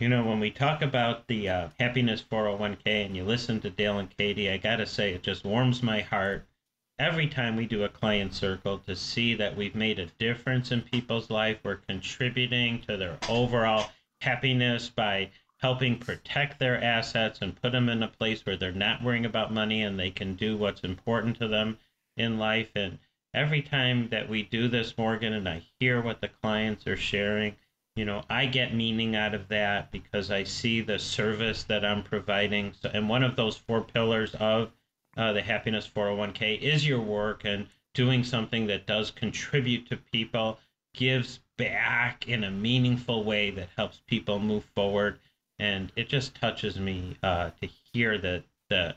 You 0.00 0.08
know, 0.08 0.24
when 0.24 0.40
we 0.40 0.50
talk 0.50 0.82
about 0.82 1.28
the 1.28 1.48
uh, 1.48 1.68
Happiness 1.78 2.24
401k 2.28 3.06
and 3.06 3.16
you 3.16 3.24
listen 3.24 3.60
to 3.60 3.70
Dale 3.70 4.00
and 4.00 4.10
Katie, 4.16 4.50
I 4.50 4.56
got 4.56 4.76
to 4.76 4.86
say, 4.86 5.12
it 5.12 5.22
just 5.22 5.44
warms 5.44 5.82
my 5.82 6.00
heart 6.00 6.44
every 6.98 7.28
time 7.28 7.56
we 7.56 7.66
do 7.66 7.84
a 7.84 7.88
client 7.88 8.34
circle 8.34 8.78
to 8.78 8.96
see 8.96 9.34
that 9.34 9.56
we've 9.56 9.76
made 9.76 9.98
a 9.98 10.06
difference 10.18 10.72
in 10.72 10.82
people's 10.82 11.30
life. 11.30 11.58
We're 11.62 11.76
contributing 11.76 12.80
to 12.88 12.96
their 12.96 13.16
overall 13.28 13.90
happiness 14.20 14.88
by 14.88 15.30
helping 15.62 15.96
protect 15.96 16.58
their 16.58 16.82
assets 16.82 17.38
and 17.40 17.62
put 17.62 17.70
them 17.70 17.88
in 17.88 18.02
a 18.02 18.08
place 18.08 18.44
where 18.44 18.56
they're 18.56 18.72
not 18.72 19.02
worrying 19.02 19.24
about 19.24 19.54
money 19.54 19.82
and 19.82 19.98
they 19.98 20.10
can 20.10 20.34
do 20.34 20.56
what's 20.56 20.80
important 20.80 21.38
to 21.38 21.46
them 21.46 21.78
in 22.16 22.36
life. 22.36 22.70
And 22.74 22.98
every 23.32 23.62
time 23.62 24.08
that 24.08 24.28
we 24.28 24.42
do 24.42 24.66
this, 24.66 24.98
Morgan, 24.98 25.32
and 25.32 25.48
I 25.48 25.62
hear 25.78 26.02
what 26.02 26.20
the 26.20 26.28
clients 26.42 26.88
are 26.88 26.96
sharing, 26.96 27.54
you 27.94 28.04
know, 28.04 28.24
I 28.28 28.46
get 28.46 28.74
meaning 28.74 29.14
out 29.14 29.34
of 29.34 29.46
that 29.48 29.92
because 29.92 30.32
I 30.32 30.42
see 30.42 30.80
the 30.80 30.98
service 30.98 31.62
that 31.64 31.84
I'm 31.84 32.02
providing. 32.02 32.72
So, 32.72 32.90
and 32.92 33.08
one 33.08 33.22
of 33.22 33.36
those 33.36 33.56
four 33.56 33.82
pillars 33.82 34.34
of 34.34 34.72
uh, 35.16 35.32
the 35.32 35.42
Happiness 35.42 35.88
401k 35.88 36.58
is 36.60 36.86
your 36.86 37.00
work 37.00 37.42
and 37.44 37.68
doing 37.94 38.24
something 38.24 38.66
that 38.66 38.86
does 38.86 39.12
contribute 39.12 39.88
to 39.90 39.96
people, 39.96 40.58
gives 40.94 41.38
back 41.56 42.26
in 42.26 42.42
a 42.42 42.50
meaningful 42.50 43.22
way 43.22 43.50
that 43.50 43.68
helps 43.76 44.00
people 44.08 44.40
move 44.40 44.64
forward 44.74 45.20
and 45.58 45.92
it 45.96 46.08
just 46.08 46.34
touches 46.34 46.78
me 46.78 47.16
uh, 47.22 47.50
to 47.60 47.68
hear 47.92 48.18
that 48.18 48.44
the 48.68 48.94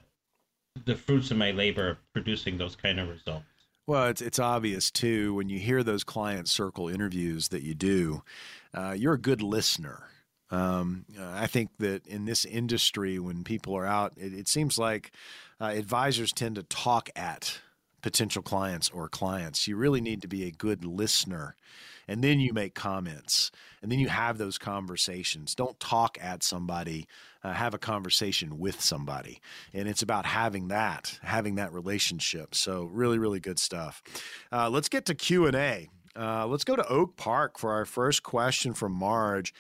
the 0.86 0.95
fruits 0.95 1.32
of 1.32 1.38
my 1.38 1.51
labor 1.51 1.97
producing 2.14 2.58
those 2.58 2.76
kind 2.76 2.99
of 2.99 3.08
results. 3.08 3.45
Well, 3.88 4.08
it's 4.08 4.22
it's 4.22 4.39
obvious 4.39 4.89
too 4.89 5.34
when 5.36 5.49
you 5.49 5.60
hear 5.60 5.84
those 5.84 6.03
client 6.03 6.47
circle 6.49 6.89
interviews 6.89 7.49
that 7.49 7.62
you 7.62 7.76
do. 7.76 8.24
Uh, 8.74 8.95
you're 8.97 9.14
a 9.14 9.20
good 9.20 9.41
listener. 9.41 10.10
Um, 10.51 11.06
uh, 11.20 11.32
I 11.34 11.47
think 11.47 11.72
that 11.80 12.06
in 12.08 12.26
this 12.26 12.45
industry, 12.45 13.20
when 13.20 13.43
people 13.43 13.76
are 13.76 13.86
out, 13.86 14.14
it, 14.18 14.34
it 14.34 14.47
seems 14.47 14.78
like 14.78 15.12
uh, 15.60 15.66
advisors 15.66 16.32
tend 16.32 16.56
to 16.56 16.64
talk 16.64 17.10
at 17.16 17.60
potential 18.01 18.43
clients 18.43 18.89
or 18.89 19.10
clients. 19.10 19.68
You 19.68 19.76
really 19.76 20.01
need 20.01 20.22
to 20.22 20.28
be 20.28 20.45
a 20.45 20.51
good 20.51 20.86
listener 20.86 21.56
and 22.08 22.24
then 22.24 22.39
you 22.39 22.53
make 22.53 22.76
comments 22.76 23.51
and 23.82 23.91
then 23.91 23.99
you 23.99 24.08
have 24.08 24.38
those 24.38 24.58
conversations. 24.58 25.56
Don't 25.56 25.80
talk 25.80 26.18
at 26.22 26.43
somebody 26.43 27.08
uh, 27.43 27.53
have 27.53 27.74
a 27.74 27.78
conversation 27.78 28.58
with 28.60 28.82
somebody 28.82 29.39
and 29.74 29.88
it's 29.88 30.01
about 30.01 30.26
having 30.26 30.70
that 30.70 31.20
having 31.22 31.56
that 31.56 31.74
relationship. 31.74 32.56
So 32.56 32.84
really 32.86 33.20
really 33.20 33.39
good 33.39 33.60
stuff. 33.60 34.01
Uh, 34.51 34.70
let's 34.70 34.89
get 34.89 35.06
to 35.06 35.16
q&a 35.16 35.89
uh, 36.18 36.47
let's 36.47 36.64
go 36.64 36.76
to 36.76 36.88
oak 36.88 37.18
park 37.18 37.60
for 37.60 37.74
our 37.74 37.86
first 37.86 38.24
question 38.24 38.74
from 38.74 38.93
marge 38.93 39.53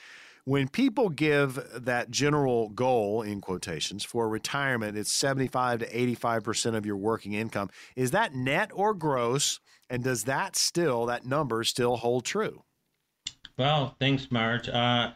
when 0.45 0.67
people 0.67 1.09
give 1.09 1.59
that 1.73 2.11
general 2.11 2.69
goal 2.69 3.23
in 3.23 3.41
quotations 3.41 4.05
for 4.05 4.29
retirement 4.29 4.97
it's 4.97 5.11
75 5.11 5.79
to 5.79 5.91
85% 5.91 6.75
of 6.75 6.85
your 6.85 6.95
working 6.95 7.33
income 7.33 7.69
is 7.95 8.11
that 8.11 8.33
net 8.33 8.71
or 8.73 8.93
gross? 8.93 9.59
And 9.89 10.03
does 10.03 10.23
that 10.23 10.55
still 10.55 11.05
that 11.07 11.25
number 11.25 11.63
still 11.63 11.97
hold 11.97 12.25
true? 12.25 12.63
Well 13.57 13.95
thanks 13.99 14.31
marge. 14.31 14.69
Uh, 14.69 15.11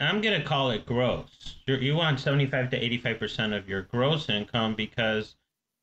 i'm 0.00 0.22
going 0.22 0.40
to 0.40 0.46
call 0.46 0.70
it 0.70 0.86
gross. 0.86 1.56
You 1.66 1.94
want 1.94 2.18
75 2.18 2.70
to 2.70 2.80
85% 2.80 3.56
of 3.56 3.68
your 3.68 3.82
gross 3.82 4.28
income 4.28 4.74
because 4.74 5.34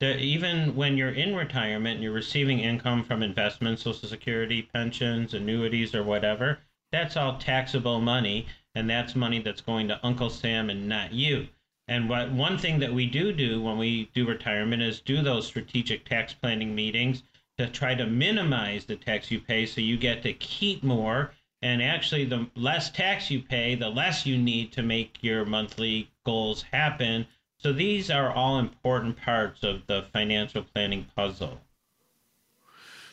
even 0.02 0.76
when 0.76 0.98
you're 0.98 1.12
in 1.12 1.36
retirement 1.36 1.96
and 1.96 2.04
you're 2.04 2.14
receiving 2.14 2.60
income 2.60 3.04
from 3.04 3.22
investments 3.22 3.84
social 3.84 4.08
security 4.08 4.62
pensions 4.74 5.34
annuities 5.34 5.94
or 5.94 6.04
whatever 6.04 6.60
that's 6.92 7.18
all 7.18 7.38
taxable 7.38 8.00
money 8.00 8.48
and 8.78 8.88
that's 8.88 9.16
money 9.16 9.40
that's 9.40 9.62
going 9.62 9.88
to 9.88 10.00
Uncle 10.04 10.30
Sam 10.30 10.70
and 10.70 10.88
not 10.88 11.12
you. 11.12 11.48
And 11.88 12.08
what 12.08 12.32
one 12.32 12.60
thing 12.60 12.78
that 12.80 12.94
we 12.94 13.08
do 13.08 13.34
do 13.34 13.60
when 13.60 13.80
we 13.80 14.12
do 14.14 14.28
retirement 14.28 14.84
is 14.84 15.02
do 15.02 15.24
those 15.24 15.48
strategic 15.48 16.06
tax 16.06 16.34
planning 16.34 16.76
meetings 16.76 17.24
to 17.58 17.68
try 17.68 17.96
to 17.96 18.06
minimize 18.06 18.86
the 18.86 18.96
tax 18.96 19.32
you 19.32 19.40
pay 19.40 19.66
so 19.66 19.82
you 19.82 19.98
get 19.98 20.22
to 20.22 20.34
keep 20.34 20.84
more 20.84 21.32
and 21.64 21.82
actually 21.82 22.24
the 22.24 22.48
less 22.56 22.92
tax 22.92 23.32
you 23.32 23.42
pay 23.42 23.74
the 23.74 23.90
less 23.90 24.28
you 24.28 24.38
need 24.38 24.72
to 24.74 24.84
make 24.84 25.18
your 25.24 25.44
monthly 25.44 26.12
goals 26.24 26.62
happen. 26.62 27.26
So 27.58 27.74
these 27.74 28.12
are 28.12 28.32
all 28.32 28.60
important 28.60 29.18
parts 29.18 29.64
of 29.64 29.88
the 29.88 30.06
financial 30.14 30.62
planning 30.62 31.08
puzzle. 31.16 31.60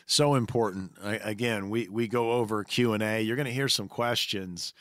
So 0.05 0.35
important. 0.35 0.91
Again 1.01 1.71
we, 1.71 1.87
we 1.87 2.07
go 2.07 2.33
over 2.33 2.63
q&a 2.63 3.21
you're 3.21 3.35
going 3.35 3.47
to 3.47 3.51
hear 3.51 3.69
some 3.69 3.87
questions 3.87 4.75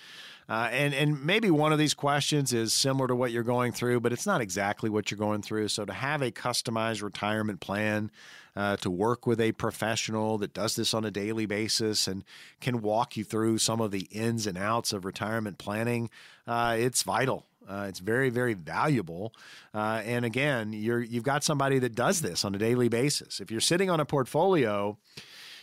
uh, 0.48 0.68
and 0.70 0.94
and 0.94 1.24
maybe 1.24 1.50
one 1.50 1.72
of 1.72 1.78
these 1.78 1.94
questions 1.94 2.52
is 2.52 2.72
similar 2.72 3.08
to 3.08 3.16
what 3.16 3.32
you're 3.32 3.42
going 3.42 3.72
through, 3.72 4.00
but 4.00 4.12
it's 4.12 4.26
not 4.26 4.40
exactly 4.40 4.90
what 4.90 5.10
you're 5.10 5.18
going 5.18 5.42
through. 5.42 5.68
So 5.68 5.84
to 5.84 5.92
have 5.92 6.22
a 6.22 6.30
customized 6.30 7.02
retirement 7.02 7.60
plan, 7.60 8.10
uh, 8.56 8.76
to 8.78 8.90
work 8.90 9.26
with 9.26 9.40
a 9.40 9.52
professional 9.52 10.38
that 10.38 10.52
does 10.52 10.76
this 10.76 10.94
on 10.94 11.04
a 11.04 11.10
daily 11.10 11.46
basis 11.46 12.06
and 12.06 12.24
can 12.60 12.82
walk 12.82 13.16
you 13.16 13.24
through 13.24 13.58
some 13.58 13.80
of 13.80 13.90
the 13.90 14.06
ins 14.10 14.46
and 14.46 14.56
outs 14.56 14.92
of 14.92 15.04
retirement 15.04 15.58
planning, 15.58 16.10
uh, 16.46 16.76
it's 16.78 17.02
vital. 17.02 17.46
Uh, 17.68 17.86
it's 17.88 17.98
very, 17.98 18.28
very 18.28 18.52
valuable. 18.52 19.32
Uh, 19.72 20.02
and 20.04 20.24
again, 20.24 20.72
you're 20.72 21.00
you've 21.00 21.24
got 21.24 21.42
somebody 21.42 21.78
that 21.78 21.94
does 21.94 22.20
this 22.20 22.44
on 22.44 22.54
a 22.54 22.58
daily 22.58 22.88
basis. 22.88 23.40
If 23.40 23.50
you're 23.50 23.60
sitting 23.60 23.88
on 23.88 24.00
a 24.00 24.04
portfolio 24.04 24.98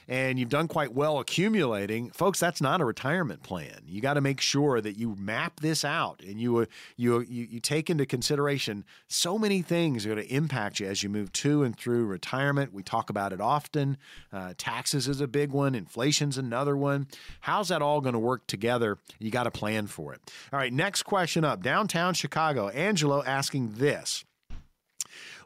and 0.07 0.39
you've 0.39 0.49
done 0.49 0.67
quite 0.67 0.93
well 0.93 1.19
accumulating, 1.19 2.09
folks, 2.11 2.39
that's 2.39 2.61
not 2.61 2.81
a 2.81 2.85
retirement 2.85 3.43
plan. 3.43 3.81
You 3.87 4.01
got 4.01 4.15
to 4.15 4.21
make 4.21 4.41
sure 4.41 4.81
that 4.81 4.97
you 4.97 5.15
map 5.15 5.59
this 5.59 5.85
out 5.85 6.21
and 6.21 6.39
you, 6.39 6.67
you, 6.97 7.21
you, 7.21 7.47
you 7.49 7.59
take 7.59 7.89
into 7.89 8.05
consideration 8.05 8.85
so 9.07 9.37
many 9.37 9.61
things 9.61 10.05
are 10.05 10.13
going 10.13 10.27
to 10.27 10.33
impact 10.33 10.79
you 10.79 10.87
as 10.87 11.03
you 11.03 11.09
move 11.09 11.31
to 11.33 11.63
and 11.63 11.77
through 11.77 12.05
retirement. 12.05 12.73
We 12.73 12.83
talk 12.83 13.09
about 13.09 13.33
it 13.33 13.41
often. 13.41 13.97
Uh, 14.31 14.53
taxes 14.57 15.07
is 15.07 15.21
a 15.21 15.27
big 15.27 15.51
one, 15.51 15.75
inflation's 15.75 16.37
another 16.37 16.75
one. 16.75 17.07
How's 17.41 17.69
that 17.69 17.81
all 17.81 18.01
going 18.01 18.13
to 18.13 18.19
work 18.19 18.47
together? 18.47 18.97
You 19.19 19.31
got 19.31 19.43
to 19.43 19.51
plan 19.51 19.87
for 19.87 20.13
it. 20.13 20.21
All 20.51 20.59
right, 20.59 20.73
next 20.73 21.03
question 21.03 21.43
up 21.43 21.61
downtown 21.61 22.13
Chicago. 22.13 22.69
Angelo 22.69 23.23
asking 23.23 23.73
this. 23.75 24.23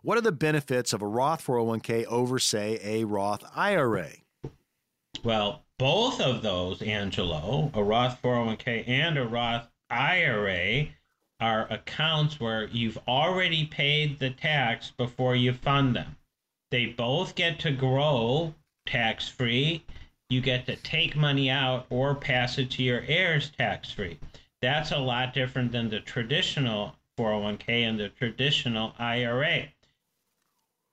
What 0.01 0.19
are 0.19 0.21
the 0.21 0.31
benefits 0.31 0.93
of 0.93 1.01
a 1.01 1.07
Roth 1.07 1.43
401k 1.43 2.05
over, 2.05 2.37
say, 2.37 2.79
a 2.83 3.05
Roth 3.05 3.43
IRA? 3.55 4.09
Well, 5.23 5.63
both 5.77 6.21
of 6.21 6.41
those, 6.41 6.81
Angelo, 6.81 7.71
a 7.73 7.83
Roth 7.83 8.21
401k 8.21 8.87
and 8.87 9.17
a 9.17 9.25
Roth 9.25 9.67
IRA, 9.89 10.87
are 11.39 11.67
accounts 11.71 12.39
where 12.39 12.67
you've 12.67 12.97
already 13.07 13.65
paid 13.65 14.19
the 14.19 14.29
tax 14.29 14.91
before 14.91 15.35
you 15.35 15.53
fund 15.53 15.95
them. 15.95 16.17
They 16.71 16.85
both 16.85 17.35
get 17.35 17.59
to 17.59 17.71
grow 17.71 18.55
tax 18.85 19.27
free. 19.27 19.83
You 20.29 20.41
get 20.41 20.65
to 20.65 20.75
take 20.75 21.15
money 21.15 21.49
out 21.49 21.85
or 21.89 22.15
pass 22.15 22.57
it 22.57 22.71
to 22.71 22.83
your 22.83 23.03
heirs 23.07 23.49
tax 23.49 23.91
free. 23.91 24.17
That's 24.61 24.91
a 24.91 24.97
lot 24.97 25.33
different 25.33 25.71
than 25.71 25.89
the 25.89 25.99
traditional 25.99 26.95
401k 27.17 27.69
and 27.87 27.99
the 27.99 28.09
traditional 28.09 28.95
IRA. 28.97 29.69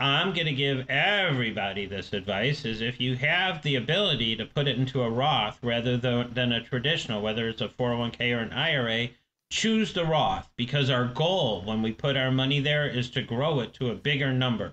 I'm 0.03 0.33
going 0.33 0.47
to 0.47 0.53
give 0.53 0.91
everybody 0.91 1.87
this 1.87 2.13
advice 2.13 2.65
is 2.65 2.81
if 2.81 3.01
you 3.01 3.15
have 3.15 3.63
the 3.63 3.77
ability 3.77 4.35
to 4.35 4.45
put 4.45 4.67
it 4.67 4.77
into 4.77 5.01
a 5.01 5.09
Roth 5.09 5.61
rather 5.63 5.97
than, 5.97 6.51
a 6.51 6.61
traditional, 6.61 7.23
whether 7.23 7.49
it's 7.49 7.61
a 7.61 7.69
401k 7.69 8.37
or 8.37 8.41
an 8.41 8.53
IRA, 8.53 9.11
choose 9.49 9.93
the 9.93 10.05
Roth 10.05 10.51
because 10.57 10.91
our 10.91 11.05
goal 11.05 11.63
when 11.65 11.83
we 11.83 11.93
put 11.93 12.17
our 12.17 12.33
money 12.33 12.59
there 12.59 12.89
is 12.89 13.11
to 13.11 13.23
grow 13.23 13.61
it 13.61 13.75
to 13.75 13.91
a 13.91 13.95
bigger 13.95 14.33
number. 14.33 14.73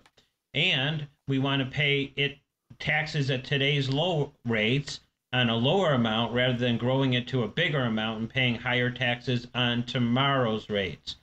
And 0.55 1.05
we 1.27 1.37
want 1.37 1.61
to 1.61 1.69
pay 1.69 2.11
it 2.15 2.39
taxes 2.79 3.29
at 3.29 3.43
today's 3.43 3.87
low 3.87 4.33
rates 4.45 4.99
on 5.31 5.47
a 5.47 5.55
lower 5.55 5.93
amount 5.93 6.33
rather 6.33 6.57
than 6.57 6.79
growing 6.79 7.13
it 7.13 7.27
to 7.27 7.43
a 7.43 7.47
bigger 7.47 7.81
amount 7.81 8.19
and 8.19 8.29
paying 8.31 8.55
higher 8.55 8.89
taxes 8.89 9.45
on 9.53 9.83
tomorrow's 9.83 10.71
rates. 10.71 11.17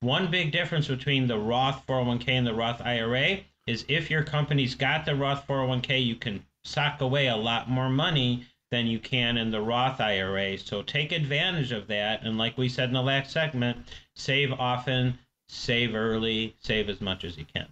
One 0.00 0.30
big 0.30 0.50
difference 0.50 0.88
between 0.88 1.26
the 1.26 1.38
Roth 1.38 1.86
401k 1.86 2.28
and 2.28 2.46
the 2.46 2.54
Roth 2.54 2.80
IRA 2.80 3.40
is 3.70 3.84
if 3.88 4.10
your 4.10 4.24
company's 4.24 4.74
got 4.74 5.04
the 5.04 5.14
Roth 5.14 5.46
401k, 5.46 6.04
you 6.04 6.16
can 6.16 6.44
sock 6.64 7.00
away 7.00 7.28
a 7.28 7.36
lot 7.36 7.70
more 7.70 7.88
money 7.88 8.44
than 8.70 8.86
you 8.86 8.98
can 8.98 9.36
in 9.36 9.50
the 9.50 9.60
Roth 9.60 10.00
IRA. 10.00 10.58
So 10.58 10.82
take 10.82 11.12
advantage 11.12 11.72
of 11.72 11.86
that. 11.86 12.22
And 12.22 12.36
like 12.36 12.58
we 12.58 12.68
said 12.68 12.88
in 12.88 12.94
the 12.94 13.02
last 13.02 13.30
segment, 13.30 13.78
save 14.14 14.52
often, 14.52 15.18
save 15.48 15.94
early, 15.94 16.54
save 16.60 16.88
as 16.88 17.00
much 17.00 17.24
as 17.24 17.36
you 17.36 17.44
can 17.44 17.66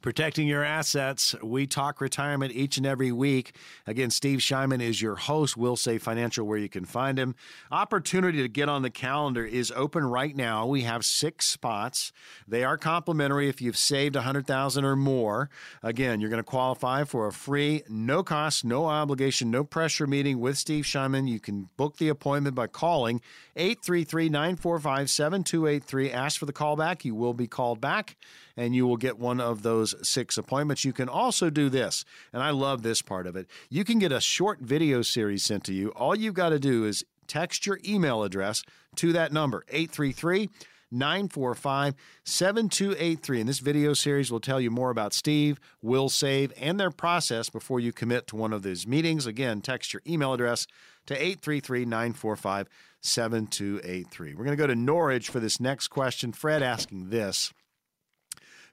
protecting 0.00 0.46
your 0.46 0.64
assets. 0.64 1.34
We 1.42 1.66
talk 1.66 2.00
retirement 2.00 2.52
each 2.52 2.76
and 2.76 2.86
every 2.86 3.12
week. 3.12 3.54
Again, 3.86 4.10
Steve 4.10 4.38
Shyman 4.38 4.80
is 4.80 5.02
your 5.02 5.16
host. 5.16 5.56
Wilsave 5.56 6.00
financial 6.00 6.46
where 6.46 6.58
you 6.58 6.68
can 6.68 6.84
find 6.84 7.18
him. 7.18 7.34
Opportunity 7.70 8.42
to 8.42 8.48
get 8.48 8.68
on 8.68 8.82
the 8.82 8.90
calendar 8.90 9.44
is 9.44 9.72
open 9.74 10.04
right 10.04 10.34
now. 10.36 10.66
We 10.66 10.82
have 10.82 11.04
six 11.04 11.46
spots. 11.46 12.12
They 12.46 12.64
are 12.64 12.76
complimentary 12.76 13.48
if 13.48 13.60
you've 13.60 13.76
saved 13.76 14.16
a 14.16 14.22
hundred 14.22 14.46
thousand 14.46 14.84
or 14.84 14.96
more. 14.96 15.50
Again, 15.82 16.20
you're 16.20 16.30
going 16.30 16.38
to 16.38 16.44
qualify 16.44 17.04
for 17.04 17.26
a 17.26 17.32
free, 17.32 17.82
no 17.88 18.22
cost, 18.22 18.64
no 18.64 18.86
obligation, 18.86 19.50
no 19.50 19.64
pressure 19.64 20.06
meeting 20.06 20.38
with 20.38 20.58
Steve 20.58 20.84
Shyman. 20.84 21.28
You 21.28 21.40
can 21.40 21.68
book 21.76 21.96
the 21.96 22.08
appointment 22.08 22.54
by 22.54 22.66
calling 22.66 23.20
833 23.56 24.28
945 24.28 25.10
7283. 25.10 26.12
Ask 26.12 26.38
for 26.38 26.46
the 26.46 26.52
callback. 26.52 27.04
You 27.04 27.14
will 27.14 27.34
be 27.34 27.46
called 27.46 27.80
back 27.80 28.16
and 28.58 28.74
you 28.74 28.86
will 28.86 28.98
get 28.98 29.18
one 29.18 29.40
of 29.40 29.62
those 29.62 29.94
six 30.06 30.36
appointments. 30.36 30.84
You 30.84 30.92
can 30.92 31.08
also 31.08 31.48
do 31.48 31.70
this, 31.70 32.04
and 32.34 32.42
I 32.42 32.50
love 32.50 32.82
this 32.82 33.00
part 33.00 33.26
of 33.26 33.36
it. 33.36 33.46
You 33.70 33.84
can 33.84 33.98
get 33.98 34.12
a 34.12 34.20
short 34.20 34.60
video 34.60 35.00
series 35.00 35.44
sent 35.44 35.64
to 35.64 35.72
you. 35.72 35.88
All 35.90 36.14
you've 36.14 36.34
got 36.34 36.50
to 36.50 36.58
do 36.58 36.84
is 36.84 37.04
Text 37.28 37.66
your 37.66 37.78
email 37.86 38.24
address 38.24 38.64
to 38.96 39.12
that 39.12 39.32
number, 39.32 39.64
833 39.68 40.48
945 40.90 41.94
7283. 42.24 43.40
And 43.40 43.48
this 43.48 43.58
video 43.58 43.92
series 43.92 44.32
will 44.32 44.40
tell 44.40 44.60
you 44.60 44.70
more 44.70 44.90
about 44.90 45.12
Steve, 45.12 45.60
Wilsave, 45.84 46.52
and 46.58 46.80
their 46.80 46.90
process 46.90 47.50
before 47.50 47.78
you 47.78 47.92
commit 47.92 48.26
to 48.28 48.36
one 48.36 48.54
of 48.54 48.62
these 48.62 48.86
meetings. 48.86 49.26
Again, 49.26 49.60
text 49.60 49.92
your 49.92 50.02
email 50.06 50.32
address 50.32 50.66
to 51.06 51.14
833 51.14 51.84
945 51.84 52.68
7283. 53.00 54.34
We're 54.34 54.44
going 54.44 54.56
to 54.56 54.60
go 54.60 54.66
to 54.66 54.74
Norridge 54.74 55.28
for 55.28 55.38
this 55.38 55.60
next 55.60 55.88
question. 55.88 56.32
Fred 56.32 56.62
asking 56.62 57.10
this. 57.10 57.52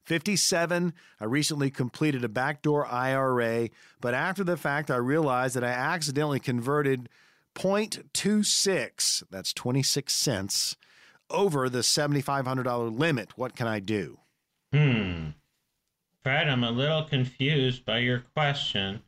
57. 0.06 0.93
I 1.20 1.26
recently 1.26 1.70
completed 1.72 2.24
a 2.24 2.30
backdoor 2.30 2.86
IRA, 2.86 3.70
but 4.01 4.14
after 4.14 4.43
the 4.43 4.58
fact, 4.58 4.91
I 4.91 4.97
realized 4.97 5.56
that 5.56 5.64
I 5.64 5.70
accidentally 5.70 6.39
converted 6.39 7.10
0.26, 7.56 9.24
that's 9.30 9.53
26 9.53 10.14
cents, 10.14 10.76
over 11.30 11.70
the 11.70 11.80
$7,500 11.80 12.97
limit. 12.97 13.38
What 13.38 13.56
can 13.56 13.68
I 13.68 13.80
do? 13.80 14.20
Hmm. 14.74 15.30
Fred, 16.24 16.49
I'm 16.49 16.64
a 16.64 16.72
little 16.72 17.03
confused 17.03 17.86
by 17.86 17.99
your 17.99 18.24
question 18.36 19.01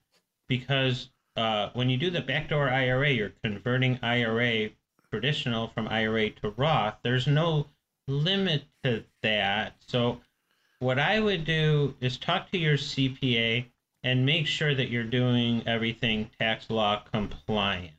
because 0.47 1.09
uh, 1.35 1.69
when 1.73 1.89
you 1.89 1.97
do 1.97 2.09
the 2.09 2.21
backdoor 2.21 2.69
IRA, 2.69 3.09
you're 3.09 3.33
converting 3.43 3.99
IRA 4.01 4.69
traditional 5.11 5.67
from 5.67 5.87
IRA 5.87 6.29
to 6.31 6.51
Roth. 6.51 6.95
There's 7.03 7.27
no 7.27 7.67
limit 8.07 8.63
to 8.83 9.03
that. 9.21 9.75
So, 9.87 10.21
what 10.79 10.99
I 10.99 11.19
would 11.19 11.45
do 11.45 11.95
is 11.99 12.17
talk 12.17 12.51
to 12.51 12.57
your 12.57 12.77
CPA 12.77 13.65
and 14.03 14.25
make 14.25 14.47
sure 14.47 14.75
that 14.75 14.89
you're 14.89 15.03
doing 15.03 15.63
everything 15.67 16.29
tax 16.39 16.69
law 16.69 17.01
compliant. 17.11 17.93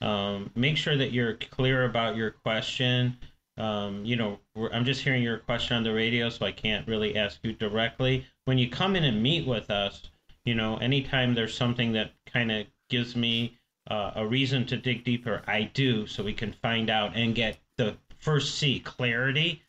Um, 0.00 0.50
make 0.54 0.76
sure 0.76 0.96
that 0.96 1.12
you're 1.12 1.34
clear 1.34 1.84
about 1.84 2.16
your 2.16 2.30
question. 2.30 3.16
Um, 3.56 4.04
you 4.04 4.16
know, 4.16 4.38
I'm 4.72 4.84
just 4.84 5.00
hearing 5.00 5.22
your 5.22 5.38
question 5.38 5.76
on 5.76 5.82
the 5.82 5.94
radio, 5.94 6.28
so 6.28 6.44
I 6.44 6.52
can't 6.52 6.86
really 6.86 7.16
ask 7.16 7.38
you 7.42 7.52
directly. 7.52 8.26
When 8.44 8.58
you 8.58 8.68
come 8.68 8.96
in 8.96 9.04
and 9.04 9.22
meet 9.22 9.46
with 9.46 9.70
us, 9.70 10.02
you 10.44 10.54
know, 10.54 10.76
anytime 10.76 11.34
there's 11.34 11.56
something 11.56 11.92
that 11.92 12.12
kind 12.26 12.52
of 12.52 12.66
gives 12.90 13.16
me 13.16 13.56
uh, 13.90 14.12
a 14.16 14.26
reason 14.26 14.66
to 14.66 14.76
dig 14.76 15.04
deeper, 15.04 15.42
I 15.46 15.70
do, 15.72 16.06
so 16.06 16.22
we 16.22 16.34
can 16.34 16.52
find 16.52 16.90
out 16.90 17.12
and 17.14 17.34
get 17.34 17.58
the 17.78 17.96
first 18.18 18.56
C 18.56 18.80
clarity 18.80 19.62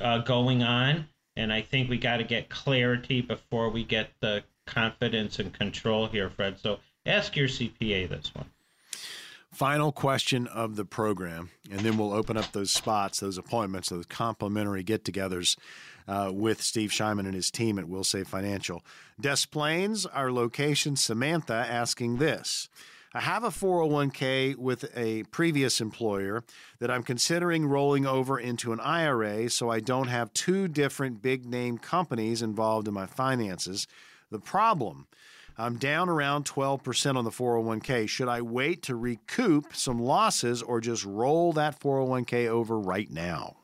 uh, 0.00 0.18
going 0.18 0.62
on. 0.62 1.08
And 1.36 1.52
I 1.52 1.62
think 1.62 1.90
we 1.90 1.98
got 1.98 2.18
to 2.18 2.24
get 2.24 2.48
clarity 2.48 3.20
before 3.20 3.68
we 3.68 3.84
get 3.84 4.10
the 4.20 4.44
confidence 4.66 5.38
and 5.38 5.52
control 5.52 6.06
here, 6.06 6.30
Fred. 6.30 6.58
So 6.58 6.78
ask 7.06 7.36
your 7.36 7.48
CPA 7.48 8.08
this 8.08 8.34
one. 8.34 8.46
Final 9.52 9.92
question 9.92 10.48
of 10.48 10.74
the 10.74 10.84
program, 10.84 11.50
and 11.70 11.80
then 11.80 11.96
we'll 11.96 12.12
open 12.12 12.36
up 12.36 12.50
those 12.50 12.72
spots, 12.72 13.20
those 13.20 13.38
appointments, 13.38 13.88
those 13.88 14.06
complimentary 14.06 14.82
get 14.82 15.04
togethers 15.04 15.56
uh, 16.08 16.32
with 16.34 16.60
Steve 16.60 16.90
Shyman 16.90 17.20
and 17.20 17.34
his 17.34 17.52
team 17.52 17.78
at 17.78 17.84
Wilsave 17.84 18.26
Financial. 18.26 18.84
Des 19.20 19.46
Plaines, 19.48 20.06
our 20.06 20.32
location, 20.32 20.96
Samantha 20.96 21.54
asking 21.54 22.16
this. 22.16 22.68
I 23.16 23.20
have 23.20 23.44
a 23.44 23.50
401k 23.50 24.56
with 24.56 24.90
a 24.96 25.22
previous 25.24 25.80
employer 25.80 26.42
that 26.80 26.90
I'm 26.90 27.04
considering 27.04 27.64
rolling 27.64 28.06
over 28.06 28.40
into 28.40 28.72
an 28.72 28.80
IRA 28.80 29.48
so 29.50 29.70
I 29.70 29.78
don't 29.78 30.08
have 30.08 30.32
two 30.32 30.66
different 30.66 31.22
big 31.22 31.46
name 31.46 31.78
companies 31.78 32.42
involved 32.42 32.88
in 32.88 32.94
my 32.94 33.06
finances. 33.06 33.86
The 34.32 34.40
problem 34.40 35.06
I'm 35.56 35.76
down 35.76 36.08
around 36.08 36.46
12% 36.46 37.16
on 37.16 37.24
the 37.24 37.30
401k. 37.30 38.08
Should 38.08 38.26
I 38.26 38.42
wait 38.42 38.82
to 38.82 38.96
recoup 38.96 39.76
some 39.76 40.00
losses 40.00 40.60
or 40.60 40.80
just 40.80 41.04
roll 41.04 41.52
that 41.52 41.78
401k 41.78 42.48
over 42.48 42.76
right 42.76 43.08
now? 43.08 43.54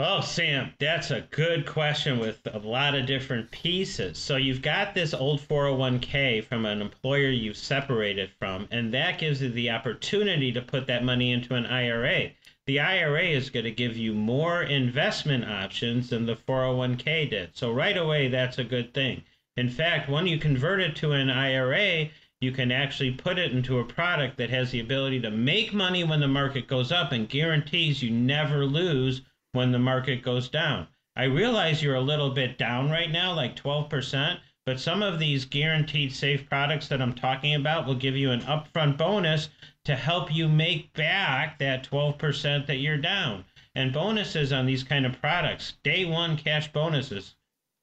Oh, 0.00 0.22
Sam, 0.22 0.74
that's 0.80 1.12
a 1.12 1.20
good 1.30 1.66
question 1.66 2.18
with 2.18 2.40
a 2.52 2.58
lot 2.58 2.96
of 2.96 3.06
different 3.06 3.52
pieces. 3.52 4.18
So 4.18 4.34
you've 4.34 4.60
got 4.60 4.92
this 4.92 5.14
old 5.14 5.40
401k 5.40 6.44
from 6.46 6.66
an 6.66 6.82
employer 6.82 7.28
you've 7.28 7.56
separated 7.56 8.32
from, 8.40 8.66
and 8.72 8.92
that 8.92 9.20
gives 9.20 9.40
you 9.40 9.50
the 9.50 9.70
opportunity 9.70 10.50
to 10.50 10.60
put 10.60 10.88
that 10.88 11.04
money 11.04 11.30
into 11.30 11.54
an 11.54 11.64
IRA. 11.66 12.32
The 12.66 12.80
IRA 12.80 13.22
is 13.22 13.50
going 13.50 13.66
to 13.66 13.70
give 13.70 13.96
you 13.96 14.14
more 14.14 14.64
investment 14.64 15.44
options 15.44 16.10
than 16.10 16.26
the 16.26 16.34
401k 16.34 17.30
did. 17.30 17.50
So 17.56 17.70
right 17.70 17.96
away, 17.96 18.26
that's 18.26 18.58
a 18.58 18.64
good 18.64 18.92
thing. 18.94 19.22
In 19.56 19.68
fact, 19.68 20.10
when 20.10 20.26
you 20.26 20.38
convert 20.38 20.80
it 20.80 20.96
to 20.96 21.12
an 21.12 21.30
IRA, 21.30 22.10
you 22.40 22.50
can 22.50 22.72
actually 22.72 23.12
put 23.12 23.38
it 23.38 23.52
into 23.52 23.78
a 23.78 23.84
product 23.84 24.38
that 24.38 24.50
has 24.50 24.72
the 24.72 24.80
ability 24.80 25.20
to 25.20 25.30
make 25.30 25.72
money 25.72 26.02
when 26.02 26.18
the 26.18 26.26
market 26.26 26.66
goes 26.66 26.90
up 26.90 27.12
and 27.12 27.28
guarantees 27.28 28.02
you 28.02 28.10
never 28.10 28.66
lose 28.66 29.22
when 29.54 29.72
the 29.72 29.78
market 29.78 30.22
goes 30.22 30.48
down. 30.48 30.88
I 31.16 31.24
realize 31.24 31.82
you're 31.82 31.94
a 31.94 32.00
little 32.00 32.30
bit 32.30 32.58
down 32.58 32.90
right 32.90 33.10
now, 33.10 33.32
like 33.32 33.56
12%, 33.56 34.40
but 34.66 34.80
some 34.80 35.02
of 35.02 35.18
these 35.18 35.44
guaranteed 35.44 36.12
safe 36.12 36.48
products 36.48 36.88
that 36.88 37.00
I'm 37.00 37.14
talking 37.14 37.54
about 37.54 37.86
will 37.86 37.94
give 37.94 38.16
you 38.16 38.30
an 38.30 38.40
upfront 38.42 38.96
bonus 38.96 39.48
to 39.84 39.94
help 39.94 40.34
you 40.34 40.48
make 40.48 40.92
back 40.94 41.58
that 41.58 41.88
12% 41.88 42.66
that 42.66 42.78
you're 42.78 42.98
down. 42.98 43.44
And 43.74 43.92
bonuses 43.92 44.52
on 44.52 44.66
these 44.66 44.82
kind 44.82 45.06
of 45.06 45.20
products, 45.20 45.74
day 45.82 46.04
one 46.04 46.36
cash 46.36 46.72
bonuses, 46.72 47.34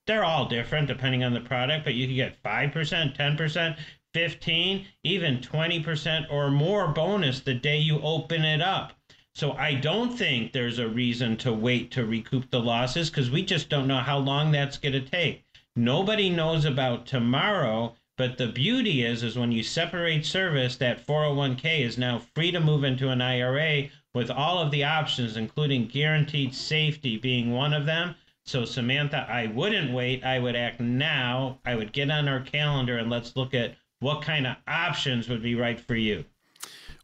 they're 0.07 0.23
all 0.23 0.45
different 0.45 0.87
depending 0.87 1.23
on 1.23 1.33
the 1.33 1.41
product, 1.41 1.85
but 1.85 1.93
you 1.93 2.07
can 2.07 2.15
get 2.15 2.43
5%, 2.43 3.15
10%, 3.15 3.77
15, 4.13 4.87
even 5.03 5.37
20% 5.37 6.31
or 6.31 6.51
more 6.51 6.87
bonus 6.89 7.39
the 7.39 7.53
day 7.53 7.77
you 7.77 8.01
open 8.01 8.43
it 8.43 8.61
up. 8.61 8.93
So 9.33 9.53
I 9.53 9.75
don't 9.75 10.17
think 10.17 10.51
there's 10.51 10.77
a 10.77 10.89
reason 10.89 11.37
to 11.37 11.53
wait 11.53 11.89
to 11.91 12.05
recoup 12.05 12.49
the 12.49 12.59
losses 12.59 13.09
because 13.09 13.31
we 13.31 13.43
just 13.43 13.69
don't 13.69 13.87
know 13.87 13.99
how 13.99 14.17
long 14.17 14.51
that's 14.51 14.77
going 14.77 14.93
to 14.93 14.99
take. 14.99 15.45
Nobody 15.75 16.29
knows 16.29 16.65
about 16.65 17.05
tomorrow, 17.05 17.95
but 18.17 18.37
the 18.37 18.47
beauty 18.47 19.05
is 19.05 19.23
is 19.23 19.37
when 19.37 19.53
you 19.53 19.63
separate 19.63 20.25
service, 20.25 20.75
that 20.75 21.07
401k 21.07 21.79
is 21.79 21.97
now 21.97 22.19
free 22.19 22.51
to 22.51 22.59
move 22.59 22.83
into 22.83 23.07
an 23.07 23.21
IRA 23.21 23.89
with 24.13 24.29
all 24.29 24.59
of 24.59 24.69
the 24.69 24.83
options 24.83 25.37
including 25.37 25.87
guaranteed 25.87 26.53
safety 26.53 27.15
being 27.15 27.51
one 27.51 27.73
of 27.73 27.85
them. 27.85 28.15
So, 28.43 28.65
Samantha, 28.65 29.25
I 29.29 29.47
wouldn't 29.47 29.93
wait. 29.93 30.25
I 30.25 30.39
would 30.39 30.57
act 30.57 30.81
now. 30.81 31.59
I 31.63 31.75
would 31.75 31.93
get 31.93 32.11
on 32.11 32.27
our 32.27 32.41
calendar 32.41 32.97
and 32.97 33.09
let's 33.09 33.37
look 33.37 33.53
at 33.53 33.77
what 34.01 34.23
kind 34.23 34.45
of 34.45 34.57
options 34.67 35.29
would 35.29 35.41
be 35.41 35.55
right 35.55 35.79
for 35.79 35.95
you. 35.95 36.25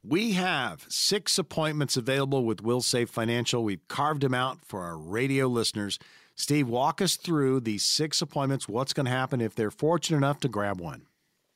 We 0.10 0.34
have 0.34 0.86
six 0.88 1.38
appointments 1.38 1.98
available 1.98 2.46
with 2.46 2.64
Wilsave 2.64 3.10
Financial. 3.10 3.62
We've 3.62 3.86
carved 3.90 4.22
them 4.22 4.34
out 4.34 4.60
for 4.64 4.84
our 4.84 4.98
radio 4.98 5.48
listeners. 5.48 6.00
Steve, 6.34 6.70
walk 6.70 7.02
us 7.02 7.18
through 7.18 7.60
these 7.60 7.84
six 7.84 8.22
appointments. 8.22 8.70
What's 8.70 8.94
going 8.94 9.08
to 9.08 9.12
happen 9.12 9.42
if 9.42 9.54
they're 9.54 9.70
fortunate 9.70 10.20
enough 10.20 10.40
to 10.42 10.48
grab 10.48 10.80
one? 10.80 11.08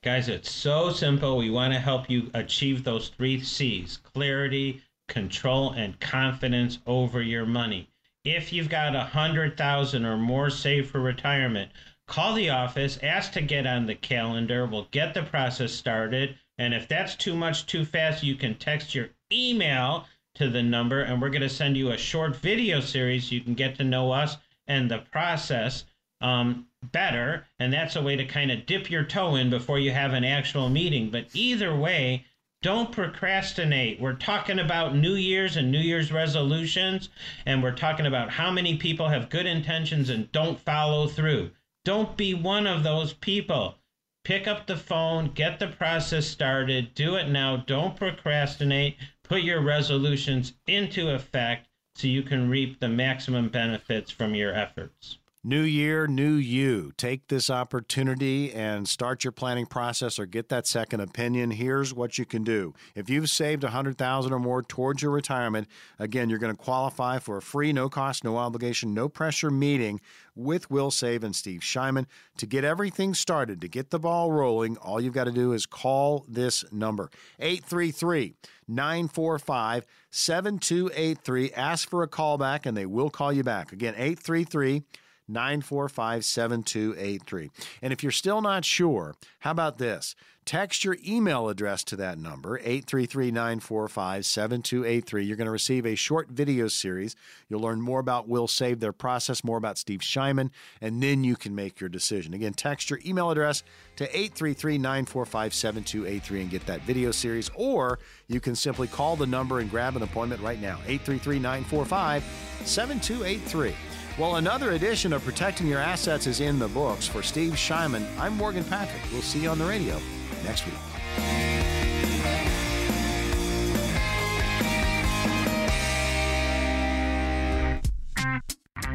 Guys, 0.04 0.28
it's 0.28 0.52
so 0.52 0.91
simple. 0.91 1.38
We 1.38 1.49
want 1.49 1.74
to 1.74 1.80
help 1.80 2.10
you 2.10 2.30
achieve 2.34 2.84
those 2.84 3.08
three 3.08 3.39
C's 3.39 3.95
clarity, 4.04 4.82
control, 5.08 5.72
and 5.72 5.97
confidence 6.02 6.80
over 6.86 7.22
your 7.22 7.45
money. 7.45 7.88
If 8.26 8.52
you've 8.52 8.68
got 8.68 8.97
a 8.97 8.99
hundred 8.99 9.56
thousand 9.56 10.06
or 10.06 10.18
more 10.18 10.49
saved 10.49 10.89
for 10.89 10.99
retirement, 10.99 11.72
call 12.06 12.34
the 12.34 12.49
office, 12.49 12.99
ask 13.02 13.32
to 13.32 13.41
get 13.41 13.66
on 13.66 13.86
the 13.86 13.95
calendar. 13.95 14.66
We'll 14.66 14.89
get 14.91 15.14
the 15.14 15.24
process 15.24 15.72
started. 15.72 16.36
And 16.62 16.76
if 16.76 16.88
that's 16.88 17.16
too 17.16 17.36
much 17.36 17.66
too 17.66 17.84
fast, 17.84 18.22
you 18.22 18.36
can 18.36 18.53
text 18.53 18.93
your 18.93 19.09
email 19.32 20.05
to 20.36 20.47
the 20.47 20.62
number, 20.62 21.01
and 21.01 21.20
we're 21.20 21.32
going 21.32 21.41
to 21.41 21.49
send 21.49 21.76
you 21.76 21.89
a 21.89 21.97
short 21.97 22.36
video 22.36 22.82
series 22.82 23.32
you 23.32 23.41
can 23.41 23.55
get 23.55 23.78
to 23.78 23.84
know 23.84 24.12
us 24.12 24.38
and 24.68 24.89
the 24.91 24.99
process 25.12 25.86
um, 26.22 26.68
better. 26.91 27.47
And 27.57 27.74
that's 27.74 27.95
a 27.95 28.03
way 28.03 28.16
to 28.16 28.26
kind 28.26 28.51
of 28.51 28.68
dip 28.68 28.91
your 28.91 29.03
toe 29.03 29.34
in 29.38 29.49
before 29.49 29.80
you 29.80 29.89
have 29.89 30.14
an 30.14 30.24
actual 30.24 30.70
meeting. 30.70 31.09
But 31.09 31.30
either 31.34 31.76
way, 31.76 32.28
don't 32.62 32.91
procrastinate. 32.91 33.99
We're 33.99 34.14
talking 34.14 34.59
about 34.59 34.95
New 34.95 35.16
Year's 35.16 35.57
and 35.57 35.72
New 35.72 35.80
Year's 35.80 36.12
resolutions, 36.12 37.09
and 37.47 37.64
we're 37.64 37.72
talking 37.72 38.05
about 38.05 38.30
how 38.30 38.51
many 38.51 38.78
people 38.78 39.09
have 39.09 39.32
good 39.32 39.47
intentions 39.47 40.12
and 40.12 40.32
don't 40.32 40.59
follow 40.59 41.07
through. 41.07 41.49
Don't 41.86 42.16
be 42.16 42.36
one 42.36 42.68
of 42.68 42.84
those 42.84 43.14
people. 43.14 43.80
Pick 44.24 44.47
up 44.47 44.67
the 44.67 44.78
phone, 44.78 45.32
get 45.32 45.57
the 45.57 45.67
process 45.67 46.28
started, 46.28 46.93
do 46.93 47.15
it 47.15 47.28
now. 47.28 47.57
Don't 47.57 47.95
procrastinate. 47.95 48.97
Put 49.24 49.41
your 49.41 49.61
resolutions 49.61 50.53
into 50.67 51.09
effect 51.09 51.67
so 51.95 52.07
you 52.07 52.22
can 52.22 52.49
reap 52.49 52.80
the 52.80 52.88
maximum 52.88 53.49
benefits 53.49 54.11
from 54.11 54.36
your 54.36 54.53
efforts. 54.53 55.17
New 55.43 55.63
year, 55.63 56.05
new 56.05 56.35
you. 56.35 56.91
Take 56.97 57.27
this 57.27 57.49
opportunity 57.49 58.53
and 58.53 58.87
start 58.87 59.23
your 59.23 59.31
planning 59.31 59.65
process 59.65 60.19
or 60.19 60.27
get 60.27 60.49
that 60.49 60.67
second 60.67 60.99
opinion. 60.99 61.49
Here's 61.49 61.95
what 61.95 62.19
you 62.19 62.25
can 62.25 62.43
do. 62.43 62.75
If 62.93 63.09
you've 63.09 63.27
saved 63.27 63.63
100,000 63.63 64.31
or 64.31 64.39
more 64.39 64.61
towards 64.61 65.01
your 65.01 65.09
retirement, 65.09 65.67
again, 65.97 66.29
you're 66.29 66.37
going 66.37 66.55
to 66.55 66.63
qualify 66.63 67.17
for 67.17 67.37
a 67.37 67.41
free, 67.41 67.73
no 67.73 67.89
cost, 67.89 68.23
no 68.23 68.37
obligation, 68.37 68.93
no 68.93 69.09
pressure 69.09 69.49
meeting 69.49 69.99
with 70.35 70.69
Wilsave 70.69 71.23
and 71.23 71.35
Steve 71.35 71.61
Shyman. 71.61 72.05
To 72.37 72.45
get 72.45 72.63
everything 72.63 73.15
started, 73.15 73.61
to 73.61 73.67
get 73.67 73.89
the 73.89 73.97
ball 73.97 74.31
rolling, 74.31 74.77
all 74.77 75.01
you've 75.01 75.15
got 75.15 75.23
to 75.23 75.31
do 75.31 75.53
is 75.53 75.65
call 75.65 76.23
this 76.29 76.63
number 76.71 77.09
833 77.39 78.35
945 78.67 79.87
7283. 80.11 81.51
Ask 81.53 81.89
for 81.89 82.03
a 82.03 82.07
call 82.07 82.37
back 82.37 82.67
and 82.67 82.77
they 82.77 82.85
will 82.85 83.09
call 83.09 83.33
you 83.33 83.43
back. 83.43 83.71
Again, 83.71 83.95
833 83.95 84.83
945 85.32 86.25
7283. 86.25 87.49
And 87.82 87.93
if 87.93 88.03
you're 88.03 88.11
still 88.11 88.41
not 88.41 88.65
sure, 88.65 89.15
how 89.39 89.51
about 89.51 89.77
this? 89.77 90.15
Text 90.43 90.84
your 90.84 90.97
email 91.07 91.49
address 91.49 91.84
to 91.84 91.95
that 91.97 92.17
number, 92.17 92.57
833 92.57 93.29
945 93.29 94.25
7283. 94.25 95.23
You're 95.23 95.38
going 95.38 95.45
to 95.45 95.51
receive 95.51 95.86
a 95.86 95.93
short 95.93 96.29
video 96.29 96.67
series. 96.67 97.15
You'll 97.47 97.61
learn 97.61 97.79
more 97.79 97.99
about 97.99 98.27
Wilsave, 98.27 98.79
their 98.79 98.91
process, 98.91 99.43
more 99.43 99.57
about 99.57 99.77
Steve 99.77 99.99
Shyman, 99.99 100.49
and 100.82 101.01
then 101.01 101.23
you 101.23 101.36
can 101.36 101.53
make 101.53 101.79
your 101.79 101.89
decision. 101.89 102.34
Again, 102.34 102.53
text 102.53 102.89
your 102.89 102.99
email 103.05 103.29
address 103.29 103.61
to 103.97 104.05
833 104.05 104.79
945 104.79 105.53
7283 105.53 106.41
and 106.41 106.49
get 106.49 106.65
that 106.65 106.82
video 106.82 107.11
series, 107.11 107.51
or 107.55 107.99
you 108.27 108.39
can 108.39 108.55
simply 108.55 108.88
call 108.88 109.15
the 109.15 109.27
number 109.27 109.59
and 109.59 109.69
grab 109.69 109.95
an 109.95 110.01
appointment 110.01 110.41
right 110.41 110.59
now, 110.59 110.79
833 110.88 111.38
945 111.38 112.23
7283. 112.65 113.75
Well, 114.18 114.36
another 114.36 114.72
edition 114.72 115.14
of 115.14 115.24
Protecting 115.24 115.68
Your 115.68 115.80
Assets 115.80 116.28
is 116.28 116.41
in 116.41 116.59
the 116.59 116.68
books. 116.68 117.07
For 117.07 117.24
Steve 117.24 117.53
Shyman, 117.53 118.05
I'm 118.20 118.36
Morgan 118.36 118.66
Patrick. 118.66 119.01
We'll 119.12 119.22
see 119.22 119.41
you 119.43 119.49
on 119.49 119.57
the 119.57 119.66
radio 119.66 119.99
next 120.43 120.66
week. 120.66 120.76